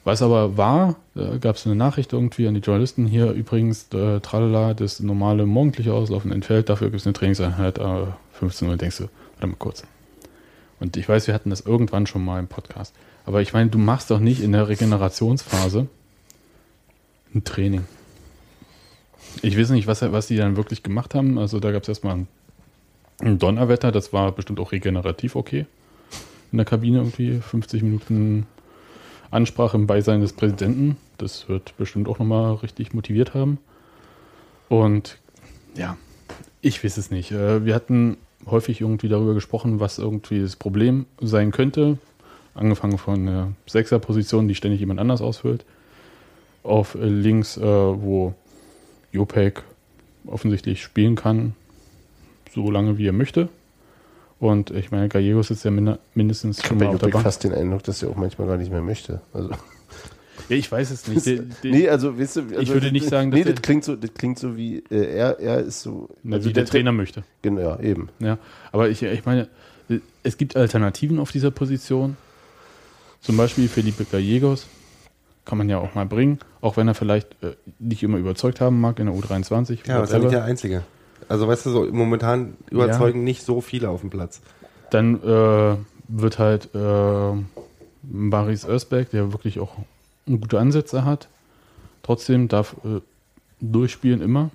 [0.03, 0.95] Was aber war,
[1.41, 5.93] gab es eine Nachricht irgendwie an die Journalisten hier übrigens, äh, tralala, das normale morgendliche
[5.93, 9.83] Auslaufen entfällt, dafür gibt es eine Trainingseinheit äh, 15 Uhr, denkst du, warte mal kurz.
[10.79, 12.95] Und ich weiß, wir hatten das irgendwann schon mal im Podcast.
[13.25, 15.87] Aber ich meine, du machst doch nicht in der Regenerationsphase
[17.35, 17.85] ein Training.
[19.43, 21.37] Ich weiß nicht, was, was die dann wirklich gemacht haben.
[21.37, 22.25] Also da gab es erstmal
[23.19, 25.67] ein Donnerwetter, das war bestimmt auch regenerativ okay.
[26.51, 28.47] In der Kabine irgendwie 50 Minuten
[29.31, 30.97] Ansprache im Beisein des Präsidenten.
[31.17, 33.57] Das wird bestimmt auch nochmal richtig motiviert haben.
[34.69, 35.17] Und
[35.75, 35.97] ja,
[36.61, 37.31] ich weiß es nicht.
[37.31, 41.97] Äh, Wir hatten häufig irgendwie darüber gesprochen, was irgendwie das Problem sein könnte.
[42.53, 45.65] Angefangen von der Sechserposition, die ständig jemand anders ausfüllt.
[46.63, 48.33] Auf links, äh, wo
[49.11, 49.63] Jopek
[50.27, 51.55] offensichtlich spielen kann,
[52.53, 53.49] so lange wie er möchte.
[54.41, 57.23] Und ich meine, Gallegos ist ja min mindestens Ich schon habe mal auf der Bank.
[57.23, 59.21] fast den Eindruck, dass er auch manchmal gar nicht mehr möchte.
[59.33, 59.51] Also,
[60.49, 61.23] Ja, ich weiß es nicht.
[61.27, 63.95] Der- der- nee, also, weißt du, also, würde nicht sagen, dass nee, das klingt so,
[63.95, 66.09] das klingt so wie, äh, er, er ist so.
[66.23, 67.23] Na, also wie der Trainer möchte.
[67.43, 68.09] Genau, ja, eben.
[68.19, 68.39] Ja,
[68.71, 69.47] aber ich, ich meine,
[70.23, 72.17] es gibt Alternativen auf dieser Position.
[73.21, 74.65] Zum Beispiel Felipe Gallegos.
[75.45, 78.81] Kann man ja auch mal bringen, auch wenn er vielleicht äh, nicht immer überzeugt haben
[78.81, 79.79] mag in der U23.
[79.87, 80.83] Ja, aber ist ja nicht der Einzige.
[81.31, 84.41] Also weißt du, so momentan überzeugen nicht so viele auf dem Platz.
[84.89, 85.77] Dann äh,
[86.09, 87.33] wird halt äh,
[88.03, 89.71] Baris Özberg, der wirklich auch
[90.25, 91.29] gute Ansätze hat,
[92.03, 92.99] trotzdem darf äh,
[93.61, 94.49] durchspielen immer.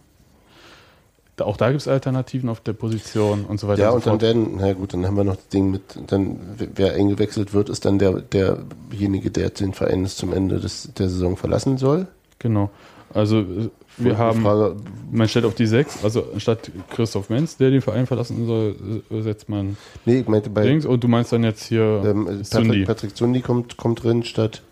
[1.37, 4.05] Da, auch da gibt es Alternativen auf der Position und so weiter Ja, und und
[4.05, 4.23] so dann fort.
[4.23, 6.39] werden, na gut, dann haben wir noch das Ding mit, dann,
[6.75, 11.09] wer eingewechselt wird, ist dann der, derjenige, der den Verein bis zum Ende des, der
[11.09, 12.07] Saison verlassen soll.
[12.39, 12.71] Genau.
[13.13, 14.77] Also äh, Wir haben, Frage,
[15.11, 19.23] man stellt auf die 6, also anstatt Christoph Menz, der den Verein verlassen soll, äh,
[19.23, 20.85] setzt man nee, ich meinte bei Dings.
[20.85, 22.69] Und du meinst dann jetzt hier ähm, Sundi.
[22.69, 24.63] Patrick, Patrick Zundi kommt, kommt drin statt,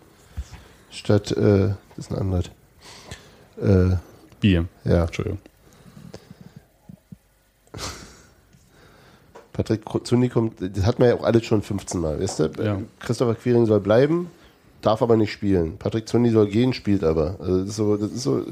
[0.91, 2.51] statt äh, das ist ein anderes.
[3.59, 3.95] Äh,
[4.39, 4.65] Bier.
[4.83, 5.39] ja, Entschuldigung.
[9.53, 12.51] Patrick Zundi kommt, das hat man ja auch alles schon 15 Mal, weißt du?
[12.61, 12.79] Ja.
[12.99, 14.29] Christopher Quiring soll bleiben,
[14.81, 15.77] darf aber nicht spielen.
[15.79, 17.37] Patrick Zundi soll gehen, spielt aber.
[17.39, 18.45] Also das ist so, das ist so,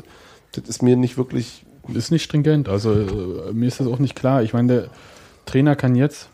[0.53, 2.69] das ist mir nicht wirklich Ist nicht stringent.
[2.69, 4.43] Also äh, mir ist das auch nicht klar.
[4.43, 4.89] Ich meine, der
[5.45, 6.29] Trainer kann jetzt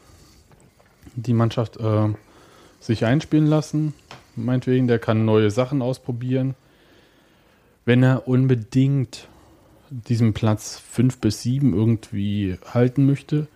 [1.15, 2.09] die Mannschaft äh,
[2.79, 3.93] sich einspielen lassen.
[4.35, 6.55] Meinetwegen, der kann neue Sachen ausprobieren.
[7.85, 9.27] Wenn er unbedingt
[9.89, 13.47] diesen Platz 5 bis 7 irgendwie halten möchte,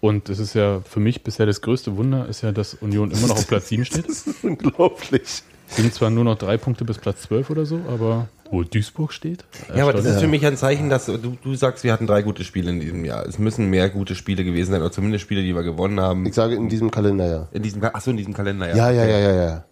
[0.00, 3.28] und das ist ja für mich bisher das größte Wunder, ist ja, dass Union immer
[3.28, 4.06] noch auf Platz 7 steht.
[4.08, 5.42] Das ist unglaublich.
[5.68, 9.44] Sind zwar nur noch drei Punkte bis Platz 12 oder so, aber wo Duisburg steht.
[9.74, 12.20] Ja, aber das ist für mich ein Zeichen, dass du, du sagst, wir hatten drei
[12.20, 13.26] gute Spiele in diesem Jahr.
[13.26, 16.26] Es müssen mehr gute Spiele gewesen sein, oder zumindest Spiele, die wir gewonnen haben.
[16.26, 17.48] Ich sage in diesem Kalenderjahr.
[17.52, 18.76] In diesem, achso, in diesem Kalender, ja.
[18.76, 19.64] Ja, ja, ja, ja, ja.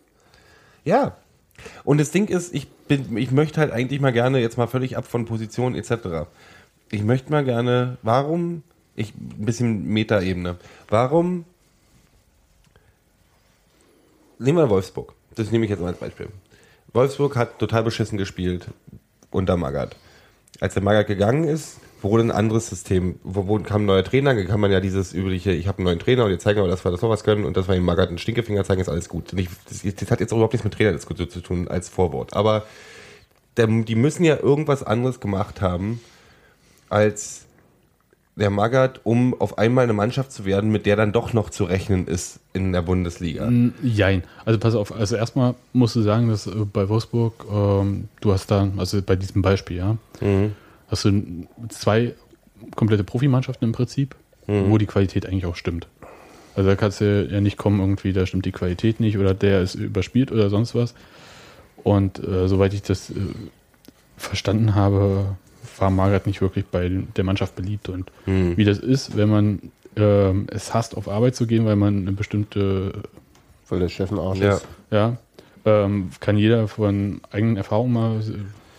[0.84, 1.16] Ja.
[1.84, 4.96] Und das Ding ist, ich bin, ich möchte halt eigentlich mal gerne, jetzt mal völlig
[4.96, 6.26] ab von Position etc.
[6.90, 8.62] Ich möchte mal gerne, warum,
[8.96, 10.56] ich, ein bisschen Metaebene,
[10.88, 11.44] warum,
[14.38, 15.12] nehmen wir Wolfsburg.
[15.34, 16.28] Das nehme ich jetzt mal als Beispiel.
[16.92, 18.66] Wolfsburg hat total beschissen gespielt
[19.30, 19.96] unter Magath.
[20.60, 23.18] Als der Magath gegangen ist, wurde ein anderes System.
[23.22, 25.98] Wo, wo kam ein neuer Trainer, kann man ja dieses übliche, ich habe einen neuen
[25.98, 27.84] Trainer und jetzt zeigen wir, dass wir das noch was können und dass wir ihm
[27.84, 29.32] Magath einen Stinkefinger zeigen, ist alles gut.
[29.34, 32.34] Ich, das, das hat jetzt überhaupt nichts mit Trainerdiskussion zu tun als Vorwort.
[32.34, 32.64] Aber
[33.56, 36.00] der, die müssen ja irgendwas anderes gemacht haben,
[36.88, 37.46] als
[38.40, 41.64] der Magath, um auf einmal eine Mannschaft zu werden, mit der dann doch noch zu
[41.64, 43.50] rechnen ist in der Bundesliga.
[43.82, 44.24] Jein.
[44.44, 48.50] Also pass auf, also erstmal musst du sagen, dass äh, bei Wolfsburg, ähm, du hast
[48.50, 50.52] da, also bei diesem Beispiel, ja, Mhm.
[50.88, 51.22] hast du
[51.68, 52.14] zwei
[52.76, 55.86] komplette Profimannschaften im Prinzip, wo die Qualität eigentlich auch stimmt.
[56.56, 59.62] Also da kannst du ja nicht kommen, irgendwie, da stimmt die Qualität nicht oder der
[59.62, 60.94] ist überspielt oder sonst was.
[61.84, 63.14] Und äh, soweit ich das äh,
[64.16, 65.36] verstanden habe,
[65.78, 67.88] war Magath nicht wirklich bei der Mannschaft beliebt.
[67.88, 68.56] Und Mhm.
[68.56, 69.58] wie das ist, wenn man
[69.96, 72.92] ähm, es hasst, auf Arbeit zu gehen, weil man eine bestimmte
[73.68, 74.54] Weil der Chef ein Arsch Ja.
[74.54, 74.66] ist.
[74.90, 75.16] ja,
[75.64, 78.22] ähm, kann jeder von eigenen Erfahrungen mal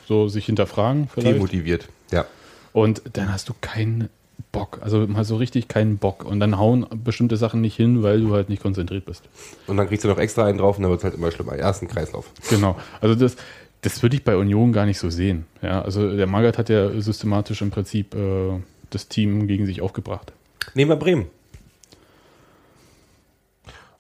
[0.08, 1.36] so sich hinterfragen vielleicht.
[1.36, 1.88] Demotiviert.
[2.12, 2.26] Ja.
[2.74, 4.10] Und dann hast du keinen
[4.54, 6.24] Bock, also mal so richtig keinen Bock.
[6.26, 9.24] Und dann hauen bestimmte Sachen nicht hin, weil du halt nicht konzentriert bist.
[9.68, 11.54] Und dann kriegst du noch extra einen drauf und dann wird es halt immer schlimmer.
[11.58, 12.30] Ersten Kreislauf.
[12.50, 12.78] Genau.
[13.02, 13.36] Also das,
[13.82, 15.46] das würde ich bei Union gar nicht so sehen.
[15.62, 20.34] Ja, also der Magath hat ja systematisch im Prinzip äh, das Team gegen sich aufgebracht.
[20.76, 21.26] Nehmen wir Bremen.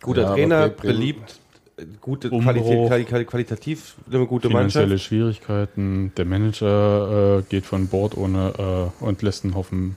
[0.02, 1.40] Guter Ja, Trainer, Bre- Bremen- beliebt,
[2.02, 2.44] gute Umbruch.
[2.54, 5.08] Qualität, quali- quali- qualitativ eine gute Finanzielle Mannschaft.
[5.08, 6.12] Schwierigkeiten.
[6.18, 9.96] Der Manager äh, geht von Bord ohne äh, und lässt einen Haufen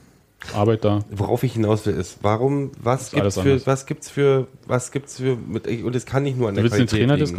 [0.53, 1.03] Arbeit da.
[1.09, 3.65] Worauf ich hinaus will, ist, warum, was Ist gibt's für, anders.
[3.67, 6.63] was gibt's für, was gibt's für, mit, und es kann nicht nur an Du der
[6.65, 7.35] willst eine Qualität liegen.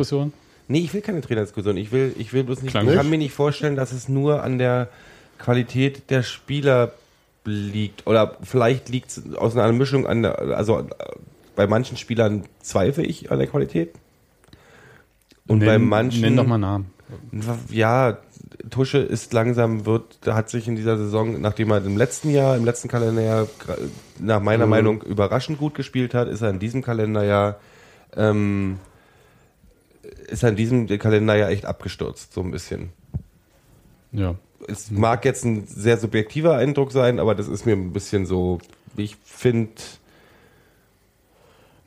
[0.69, 1.77] Nee, ich will keine Trainerdiskussion.
[1.77, 4.43] Ich will, ich will bloß nicht, Klang ich kann mir nicht vorstellen, dass es nur
[4.43, 4.89] an der
[5.39, 6.93] Qualität der Spieler
[7.45, 8.07] liegt.
[8.07, 10.85] Oder vielleicht liegt es aus einer Mischung an der, also äh,
[11.55, 13.95] bei manchen Spielern zweifle ich an der Qualität.
[15.47, 16.23] Und nenn, bei manchen.
[16.23, 16.91] Nenn doch mal Namen.
[17.71, 18.19] Ja,
[18.71, 22.65] Tusche ist langsam, wird, hat sich in dieser Saison, nachdem er im letzten Jahr, im
[22.65, 23.47] letzten Kalenderjahr,
[24.19, 24.71] nach meiner Mhm.
[24.71, 27.61] Meinung überraschend gut gespielt hat, ist er in diesem Kalenderjahr,
[28.17, 28.79] ähm,
[30.27, 32.91] ist in diesem Kalenderjahr echt abgestürzt, so ein bisschen.
[34.13, 34.35] Ja.
[34.69, 38.59] Es mag jetzt ein sehr subjektiver Eindruck sein, aber das ist mir ein bisschen so,
[38.97, 39.73] ich finde,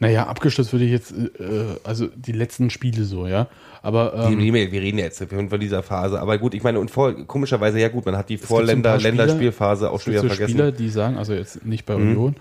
[0.01, 3.47] Naja, abgestürzt würde ich jetzt, äh, also die letzten Spiele so, ja.
[3.81, 6.89] Aber ähm, wir wir reden ja jetzt von dieser Phase, aber gut, ich meine, und
[6.91, 10.23] vor, komischerweise, ja gut, man hat die so Vorländer, Spieler- Länderspielphase auch es schon gibt
[10.23, 10.57] wieder so vergessen.
[10.57, 12.11] Spieler, die sagen, also jetzt nicht bei Mhm.
[12.11, 12.35] Union,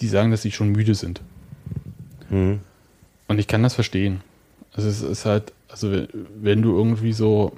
[0.00, 1.20] die sagen, dass sie schon müde sind.
[2.30, 2.60] Mhm.
[3.28, 4.22] Und ich kann das verstehen.
[4.74, 6.08] Also es ist halt, also wenn-
[6.40, 7.52] wenn du irgendwie so,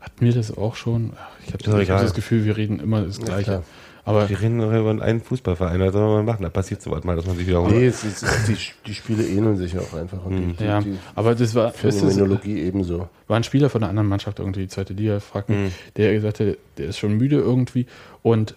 [0.00, 1.12] hat mir das auch schon,
[1.46, 3.44] ich habe das, hab das Gefühl, wir reden immer das Gleiche.
[3.44, 3.62] klar.
[4.06, 6.42] Aber Wir reden doch über einen Fußballverein, was soll man machen?
[6.42, 7.72] Da passiert sowas mal, dass man sich wiederholt.
[7.72, 8.54] Nee, es ist, die,
[8.86, 10.22] die Spiele ähneln sich auch einfach.
[10.26, 13.08] Und die, die, ja, die aber das war, das ist, Phänomenologie ebenso.
[13.28, 15.64] war ein Spieler von einer anderen Mannschaft irgendwie, die zweite Liga, fragt Mhm.
[15.64, 17.86] mich, der gesagt hat, der ist schon müde irgendwie
[18.22, 18.54] und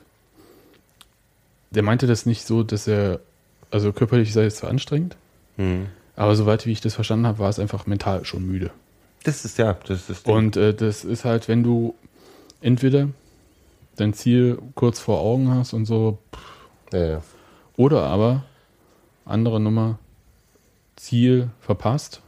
[1.71, 3.21] der meinte das nicht so, dass er,
[3.71, 5.15] also körperlich sei es zwar anstrengend,
[5.55, 5.85] Mhm.
[6.17, 8.71] Aber soweit wie ich das verstanden habe, war es einfach mental schon müde.
[9.23, 11.95] Das ist ja, das ist Und äh, das ist halt, wenn du
[12.61, 13.07] entweder
[13.95, 16.17] dein Ziel kurz vor Augen hast und so,
[16.91, 17.21] Ja, ja.
[17.77, 18.43] oder aber
[19.25, 19.99] andere Nummer,
[20.95, 22.21] Ziel verpasst,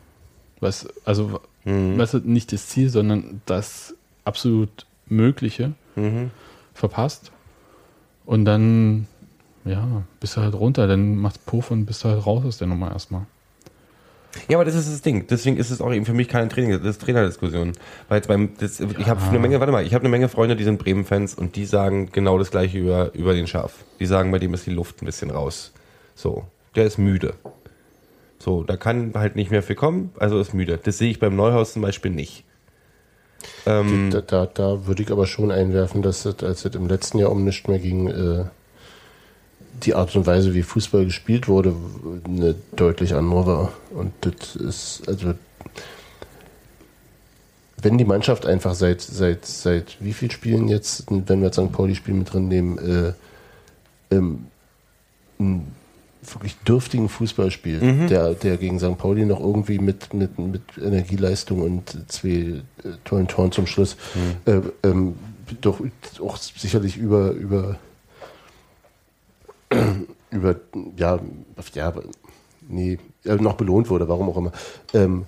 [0.60, 1.98] was, also Mhm.
[1.98, 5.74] was nicht das Ziel, sondern das absolut Mögliche
[6.74, 7.32] verpasst.
[8.26, 9.08] Und dann,
[9.66, 12.68] ja, bist du halt runter, dann machst Puff und bist du halt raus aus der
[12.68, 13.26] Nummer erstmal.
[14.48, 15.26] Ja, aber das ist das Ding.
[15.28, 17.74] Deswegen ist es auch eben für mich keine Training, das ist Trainerdiskussion.
[18.08, 20.56] Weil jetzt beim, das, ich habe eine Menge, warte mal, ich habe eine Menge Freunde,
[20.56, 23.84] die sind Bremen-Fans und die sagen genau das gleiche über, über den Schaf.
[24.00, 25.74] Die sagen, bei dem ist die Luft ein bisschen raus.
[26.16, 27.34] So, der ist müde.
[28.38, 30.80] So, da kann halt nicht mehr viel kommen, also ist müde.
[30.82, 32.46] Das sehe ich beim Neuhaus zum Beispiel nicht.
[33.66, 37.18] Ähm, Da, da, da würde ich aber schon einwerfen, dass es, als es im letzten
[37.18, 38.46] Jahr um nichts mehr ging, äh,
[39.84, 41.76] die Art und Weise, wie Fußball gespielt wurde,
[42.26, 43.72] eine deutlich andere war.
[43.92, 45.34] Und das ist, also,
[47.82, 51.72] wenn die Mannschaft einfach seit, seit, seit wie viel Spielen jetzt, wenn wir jetzt St.
[51.72, 54.48] Pauli-Spiel mit drin nehmen, äh, ähm,
[55.40, 55.74] einen
[56.22, 58.98] wirklich dürftigen Fußball spielt, der, der gegen St.
[58.98, 62.62] Pauli noch irgendwie mit, mit, mit Energieleistung und zwei äh,
[63.06, 63.96] tollen Toren zum Schluss
[64.46, 65.16] äh, ähm,
[65.62, 65.82] doch
[66.22, 67.78] auch sicherlich über, über,
[70.32, 70.56] über
[70.98, 71.20] ja,
[71.74, 71.94] ja,
[72.68, 74.52] nee, äh, noch belohnt wurde, warum auch immer.
[74.94, 75.26] Ähm,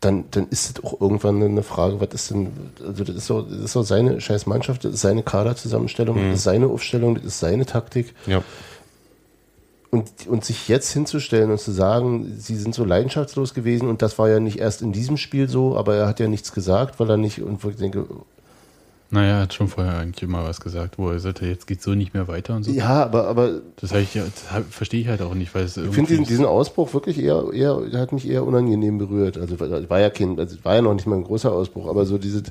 [0.00, 2.50] dann, dann ist es auch irgendwann eine Frage, was ist denn,
[2.82, 6.38] also das ist so, das ist so seine scheiß Mannschaft, das ist seine Kaderzusammenstellung, das
[6.38, 8.14] ist seine Aufstellung, das ist seine Taktik.
[8.26, 8.42] ja.
[9.92, 14.20] Und, und sich jetzt hinzustellen und zu sagen, sie sind so leidenschaftslos gewesen und das
[14.20, 17.10] war ja nicht erst in diesem Spiel so, aber er hat ja nichts gesagt, weil
[17.10, 18.06] er nicht, und wo ich denke,
[19.12, 21.90] Naja, er hat schon vorher eigentlich immer was gesagt, wo er sagte, jetzt geht's so
[21.96, 22.70] nicht mehr weiter und so.
[22.70, 24.30] ja, aber, aber Das, ich, das
[24.70, 27.80] verstehe ich halt auch nicht, weil es ich finde diesen, diesen Ausbruch wirklich eher, eher,
[27.80, 29.36] der hat mich eher unangenehm berührt.
[29.36, 32.18] Also war ja kein, also war ja noch nicht mal ein großer Ausbruch, aber so
[32.18, 32.44] dieses,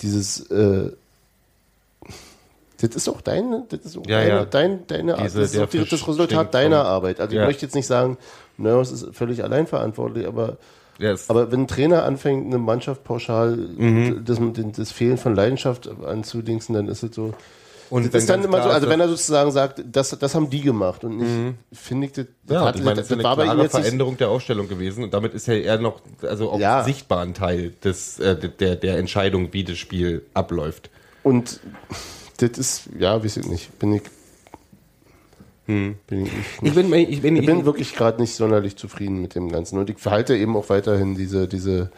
[0.00, 0.92] dieses, äh,
[2.80, 4.44] das ist auch deine, das ist auch Ja, deine, ja.
[4.44, 7.18] dein, deine Art, Diese- das ist auch die, das Resultat deiner Arbeit.
[7.18, 7.42] Also Ja.
[7.42, 8.16] ich möchte jetzt nicht sagen,
[8.56, 10.58] naja, es ist völlig allein verantwortlich, aber
[10.98, 14.24] Ja, es- Aber wenn ein Trainer anfängt, eine Mannschaft pauschal Mhm.
[14.24, 17.34] das, das, das Fehlen von Leidenschaft anzudingsen, dann ist es so.
[17.90, 20.60] Und das ist dann immer so, also wenn er sozusagen sagt, das, das haben die
[20.60, 23.36] gemacht und nicht, finde ich, das, Ja, hat- ich meine, das das, ist eine war
[23.36, 26.58] bei ihm klare Veränderung der Aufstellung gewesen und damit ist ja eher noch, also auch
[26.60, 26.84] Ja.
[26.84, 30.90] sichtbar ein Teil des, äh, der, der Entscheidung, wie das Spiel abläuft.
[31.22, 31.60] und
[32.36, 34.02] das ist, ja, weiß ich nicht, bin ich,
[35.68, 36.32] bin ich.
[36.62, 39.78] Ich bin, ich bin, Ich bin wirklich gerade nicht sonderlich zufrieden mit dem Ganzen.
[39.78, 41.90] Und ich verhalte eben auch weiterhin diese, diese,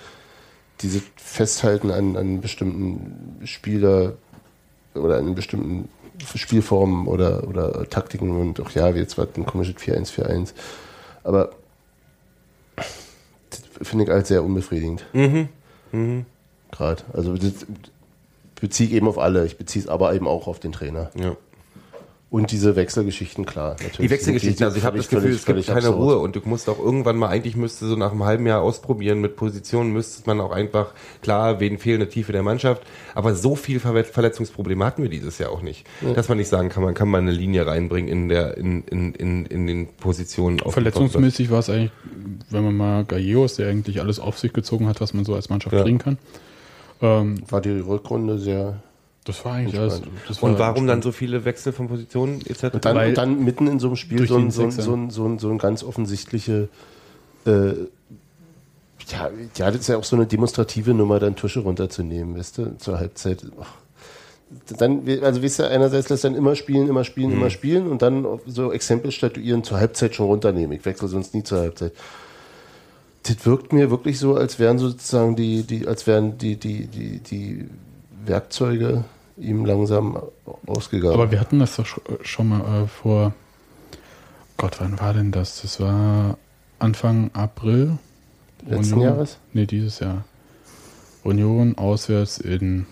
[0.80, 4.14] diese Festhalten an, an bestimmten Spieler
[4.94, 5.88] oder an bestimmten
[6.34, 10.52] Spielformen oder, oder Taktiken und auch ja, wie jetzt war ein komisches 4-1-4-1.
[11.22, 11.50] Aber
[12.74, 15.04] das finde ich halt sehr unbefriedigend.
[16.72, 17.02] Gerade.
[17.12, 17.66] Also das
[18.60, 19.46] beziehe ich eben auf alle.
[19.46, 21.10] Ich beziehe es aber eben auch auf den Trainer.
[21.14, 21.36] ja.
[22.30, 23.70] Und diese Wechselgeschichten, klar.
[23.72, 25.96] Natürlich Die Wechselgeschichten, also ich habe das völlig- Gefühl, es gibt keine absurd.
[25.98, 29.20] Ruhe und du musst auch irgendwann mal, eigentlich müsste so nach einem halben Jahr ausprobieren
[29.20, 32.82] mit Positionen, müsste man auch einfach, klar, wen fehlende Tiefe der Mannschaft,
[33.16, 35.84] aber so viel Ver Verletzungsprobleme hatten wir dieses Jahr auch nicht.
[36.14, 39.12] Dass man nicht sagen kann, man kann mal eine Linie reinbringen in der, in, in,
[39.16, 40.60] in, in den Positionen.
[40.62, 41.90] auf Verletzungsmäßig war es eigentlich,
[42.50, 45.48] wenn man mal Gallegos, der eigentlich alles auf sich gezogen hat, was man so als
[45.48, 45.82] Mannschaft Ja.
[45.82, 46.16] kriegen kann.
[47.02, 48.82] Ähm, War die Rückrunde sehr.
[49.24, 50.02] Das war eigentlich alles.
[50.28, 52.74] Das war Und warum dann so viele Wechsel von Positionen etc.?
[52.74, 55.10] Und dann, und dann mitten in so einem Spiel so ein, so, ein, so, ein,
[55.10, 56.68] so, ein, so ein ganz offensichtliche.
[57.46, 57.72] Äh,
[59.10, 62.78] ja, ja, das ist ja auch so eine demonstrative Nummer, dann Tusche runterzunehmen, weißt du,
[62.78, 63.44] zur Halbzeit.
[63.60, 63.74] Ach.
[64.78, 67.36] Dann, also weißt du, einerseits lässt dann immer spielen, immer spielen, Mhm.
[67.36, 70.76] immer spielen und dann so Exempel statuieren, zur Halbzeit schon runternehmen.
[70.76, 71.92] Ich wechsle sonst nie zur Halbzeit.
[73.24, 77.18] Das wirkt mir wirklich so, als wären sozusagen die, die, als wären die, die, die,
[77.18, 77.68] die
[78.26, 79.04] Werkzeuge
[79.36, 80.18] ihm langsam
[80.66, 81.14] ausgegangen.
[81.14, 83.32] Aber wir hatten das doch sch- schon mal äh, vor.
[84.56, 85.62] Gott, wann war denn das?
[85.62, 86.36] Das war
[86.78, 87.98] Anfang April.
[88.66, 89.38] Letzten Jahres?
[89.54, 90.24] Nee, dieses Jahr.
[91.24, 92.86] Union auswärts in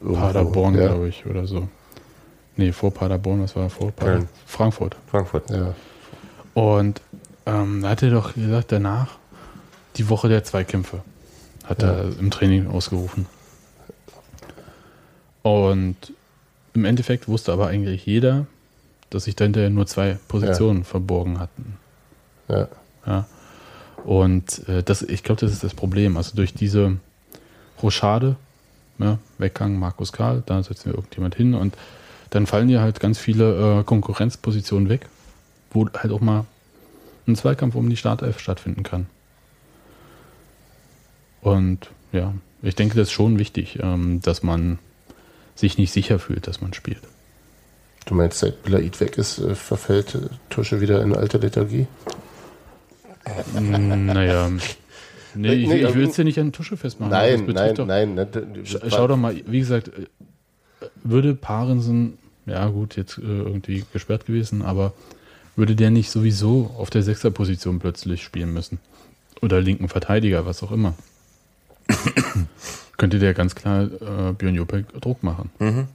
[0.00, 0.88] Irgendwo, Paderborn, ja.
[0.88, 1.68] glaube ich, oder so.
[2.56, 4.28] Nee, vor Paderborn, das war vor Pader Köln.
[4.46, 4.96] Frankfurt.
[5.10, 5.50] Frankfurt.
[5.50, 5.74] Ja.
[6.54, 7.00] Und
[7.46, 9.18] ähm, da hat er doch gesagt, danach
[9.96, 11.02] die Woche der Zweikämpfe
[11.64, 11.92] hat Ja.
[11.92, 13.26] er im Training ausgerufen.
[15.46, 16.12] Und
[16.74, 18.48] im Endeffekt wusste aber eigentlich jeder,
[19.10, 21.76] dass sich dahinter nur zwei Positionen verborgen hatten.
[22.48, 22.66] Ja.
[23.06, 23.28] Ja.
[24.04, 26.16] Und äh, das, ich glaube, das ist das Problem.
[26.16, 26.96] Also durch diese
[27.80, 28.34] Rochade,
[28.98, 31.76] ja, Weggang Markus Karl, da setzen wir irgendjemand hin und
[32.30, 35.08] dann fallen dir halt ganz viele äh, Konkurrenzpositionen weg,
[35.70, 36.44] wo halt auch mal
[37.28, 39.06] ein Zweikampf um die Startelf stattfinden kann.
[41.40, 44.80] Und ja, ich denke, das ist schon wichtig, ähm, dass man
[45.56, 47.00] sich nicht sicher fühlt, dass man spielt.
[48.04, 50.16] Du meinst, seit Belaid weg ist, äh, verfällt
[50.48, 51.86] Tusche wieder in alte Lethargie?
[53.58, 54.50] Mm, naja.
[55.38, 57.10] Nee, ich, Nee, ich will es ja nicht an Tusche festmachen.
[57.10, 58.14] Nein, nein, doch- nein.
[58.14, 58.26] ne,
[58.64, 60.06] Schau doch mal, wie gesagt, äh,
[61.04, 62.16] würde Parensen,
[62.46, 64.94] ja gut, jetzt äh, irgendwie gesperrt gewesen, aber
[65.54, 68.78] würde der nicht sowieso auf der Sechserposition plötzlich spielen müssen?
[69.42, 70.94] Oder linken Verteidiger, was auch immer.
[72.96, 75.50] Könnte der ganz klar äh, Björn Jopek Druck machen.
[75.58, 75.86] Mhm.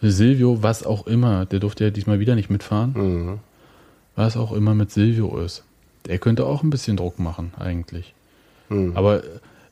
[0.00, 3.38] Silvio, was auch immer, der durfte ja diesmal wieder nicht mitfahren, Mhm.
[4.16, 5.64] was auch immer mit Silvio ist.
[6.06, 8.14] Der könnte auch ein bisschen Druck machen, eigentlich.
[8.68, 8.92] Mhm.
[8.94, 9.28] Aber äh,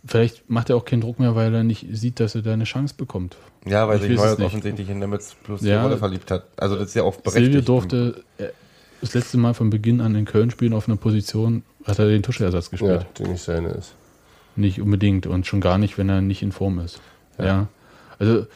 [0.07, 2.65] vielleicht macht er auch keinen Druck mehr, weil er nicht sieht, dass er da eine
[2.65, 3.37] Chance bekommt.
[3.67, 4.41] Ja, weil Ich sich nicht.
[4.41, 5.83] offensichtlich in Nemitz plus die Ja.
[5.83, 6.45] Rolle verliebt hat.
[6.57, 7.45] Also das ist ja auch berechtigt.
[7.53, 8.47] Silvio durfte äh,
[9.03, 12.23] das letzte Mal von Beginn an in Köln spielen auf einer Position, hat er den
[12.23, 13.07] Tuschersatz Ja, gespielt.
[13.19, 13.95] der nicht seine ist.
[14.57, 17.01] Nicht unbedingt und schon gar nicht, wenn er nicht in Form ist.
[17.39, 17.69] Ja.
[18.19, 18.47] Also,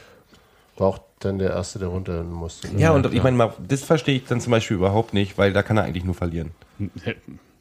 [0.77, 2.69] War auch dann der Erste, der runter musste.
[2.75, 2.81] ne?
[2.81, 3.15] Ja, und klar.
[3.15, 5.85] ich meine, mal, das verstehe ich dann zum Beispiel überhaupt nicht, weil da kann er
[5.85, 6.51] eigentlich nur verlieren.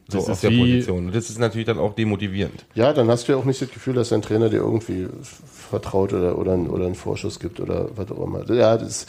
[0.07, 1.05] So das auf ist der Position.
[1.07, 2.65] Und das ist natürlich dann auch demotivierend.
[2.75, 5.07] Ja, dann hast du ja auch nicht das Gefühl, dass dein Trainer dir irgendwie
[5.51, 8.47] vertraut oder, oder, einen- oder einen Vorschuss gibt oder was auch immer.
[8.53, 9.07] Ja, das,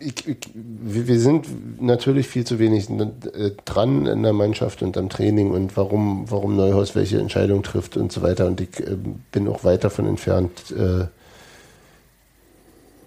[0.00, 5.10] ich, ich, wir sind natürlich viel zu wenig äh, dran in der Mannschaft und am
[5.10, 8.46] Training und warum, warum Neuhaus welche Entscheidung trifft und so weiter.
[8.46, 8.96] Und ich äh,
[9.30, 11.04] bin auch weit davon entfernt, äh,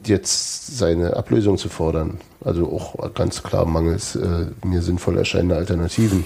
[0.05, 2.19] jetzt seine Ablösung zu fordern.
[2.43, 4.19] Also auch ganz klar mangels
[4.61, 6.25] mir sinnvoll erscheinender Alternativen.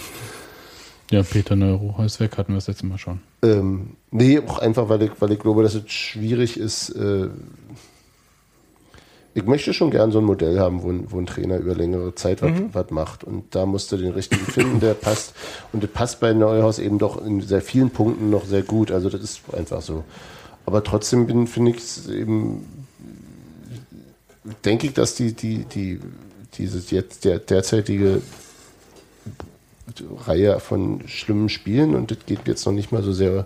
[1.12, 3.20] ja, Peter Neuro ist weg, hatten wir das letzte Mal schon.
[3.44, 6.90] Ähm, nee, auch einfach, weil ich, weil ich glaube, dass es schwierig ist.
[6.90, 7.30] Äh,
[9.38, 12.16] ich möchte schon gern so ein Modell haben, wo, ein- wo ein Trainer über längere
[12.16, 13.24] Zeit was was macht.
[13.24, 15.34] Und da musst du den richtigen finden, der passt.
[15.72, 18.92] Und das passt bei Neuhaus eben doch in sehr vielen Punkten noch sehr gut.
[18.92, 20.04] Also das ist einfach so.
[20.66, 22.66] Aber trotzdem bin, finde ich es eben,
[24.66, 26.00] denke ich, dass die, die, die,
[26.58, 28.22] dieses jetzt der derzeitige
[30.26, 33.46] Reihe von schlimmen Spielen und das geht jetzt noch nicht mal so sehr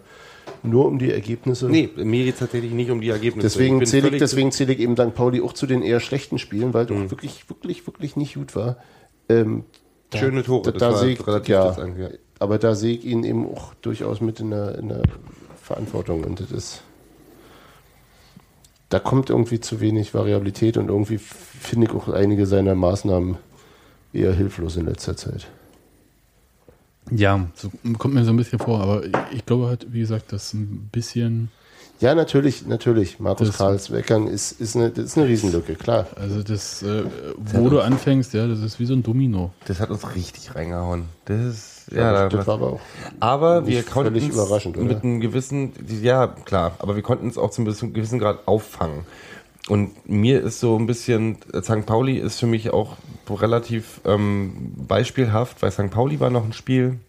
[0.64, 1.68] nur um die Ergebnisse.
[1.70, 3.48] Nee, mir geht es tatsächlich nicht um die Ergebnisse.
[3.48, 5.14] Deswegen zähle ich, deswegen zähle ich eben St.
[5.16, 6.88] Pauli auch zu den eher schlechten Spielen, weil Mhm.
[7.06, 8.78] doch wirklich, wirklich, wirklich nicht gut war.
[9.30, 9.64] Ähm,
[10.10, 12.10] da- Schöne Tore, Da, da sehe ich, relativ ja, Ange- ja.
[12.40, 15.02] aber da sehe ich ihn eben auch durchaus mit in der, in der
[15.62, 16.82] Verantwortung und das ist.
[18.90, 23.38] Da kommt irgendwie zu wenig Variabilität und irgendwie finde ich auch einige seiner Maßnahmen
[24.12, 25.48] eher hilflos in letzter Zeit.
[27.10, 30.54] Ja, so kommt mir so ein bisschen vor, aber ich, glaube halt, wie gesagt, das
[30.54, 31.50] ein bisschen,
[32.00, 33.20] Ja, natürlich, natürlich.
[33.20, 36.08] Markus Das- Karls Weggang ist, ist, eine, das ist eine Riesenlücke, klar.
[36.16, 37.04] also das, äh,
[37.38, 39.52] wo du anfängst, ja, das ist wie so ein Domino.
[39.66, 41.06] Das hat uns richtig reingehauen.
[41.26, 42.80] Das ist, ja, das da, war aber auch.
[43.20, 44.86] aber wir konnten überraschend, oder?
[44.86, 49.02] mit einem gewissen, ja klar, aber wir konnten es auch zum gewissen gewissen Grad auffangen.
[49.68, 51.86] Und mir ist so ein bisschen, St.
[51.86, 52.98] Pauli ist für mich auch
[53.34, 55.90] relativ ähm, beispielhaft, weil St.
[55.92, 57.00] Pauli war noch ein Spiel,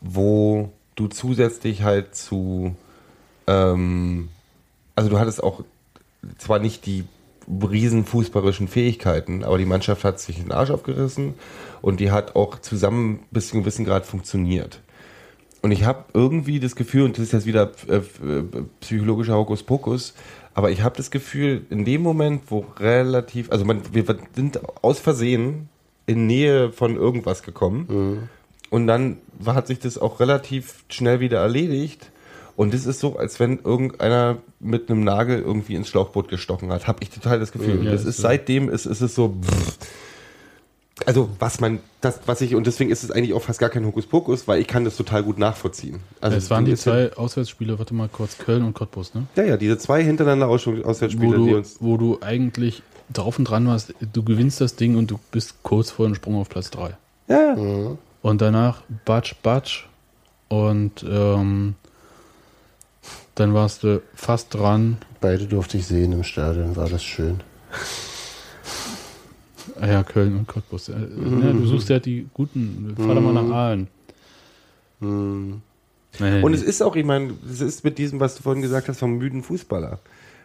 [0.00, 2.74] wo du zusätzlich halt zu,
[3.46, 4.28] ähm,
[4.94, 5.62] also du hattest auch
[6.38, 7.04] zwar nicht die
[7.48, 11.34] riesen fußballerischen Fähigkeiten, aber die Mannschaft hat sich den Arsch aufgerissen
[11.80, 14.80] und die hat auch zusammen bis zu einem gewissen Grad funktioniert.
[15.62, 18.02] Und ich habe irgendwie das Gefühl, und das ist jetzt wieder äh, äh,
[18.80, 20.14] psychologischer Hokuspokus,
[20.56, 24.98] aber ich habe das Gefühl, in dem Moment, wo relativ, also man, wir sind aus
[24.98, 25.68] Versehen
[26.06, 28.28] in Nähe von irgendwas gekommen
[28.70, 32.10] und dann war, hat sich das auch relativ schnell wieder erledigt.
[32.56, 36.86] Und das ist so, als wenn irgendeiner mit einem Nagel irgendwie ins Schlauchboot gestochen hat.
[36.88, 37.84] Habe ich total das Gefühl.
[37.84, 39.36] Ja, das ist ist- seitdem ist, ist es so.
[41.04, 43.84] Also was man, das, was ich, und deswegen ist es eigentlich auch fast gar kein
[43.84, 46.00] Hokuspokus, weil ich kann das total gut nachvollziehen.
[46.22, 49.26] Also es waren du die zwei Auswärtsspiele, warte mal kurz, Köln und Cottbus, ne?
[49.36, 51.76] Ja, ja, diese zwei hintereinander Aus Wo Auswärtsspiele, die du, uns.
[51.80, 52.82] wo du eigentlich
[53.12, 56.36] drauf und dran warst, du gewinnst das Ding und du bist kurz vor dem Sprung
[56.36, 56.96] auf Platz 3.
[57.28, 57.56] Ja,
[58.22, 59.84] Und danach Batsch, Batsch
[60.48, 61.74] und ähm,
[63.34, 64.96] dann warst du fast dran.
[65.20, 67.40] Beide durfte ich sehen im Stadion, war das schön.
[69.80, 70.88] Ah ja, Köln und Cottbus.
[70.88, 72.94] Äh, ja, du suchst ja die guten.
[72.96, 73.88] Fahr doch mal nach Aalen.
[75.00, 78.88] Nee, Und es ist auch, ich meine, es ist mit diesem, was du vorhin gesagt
[78.88, 79.98] hast, vom müden Fußballer.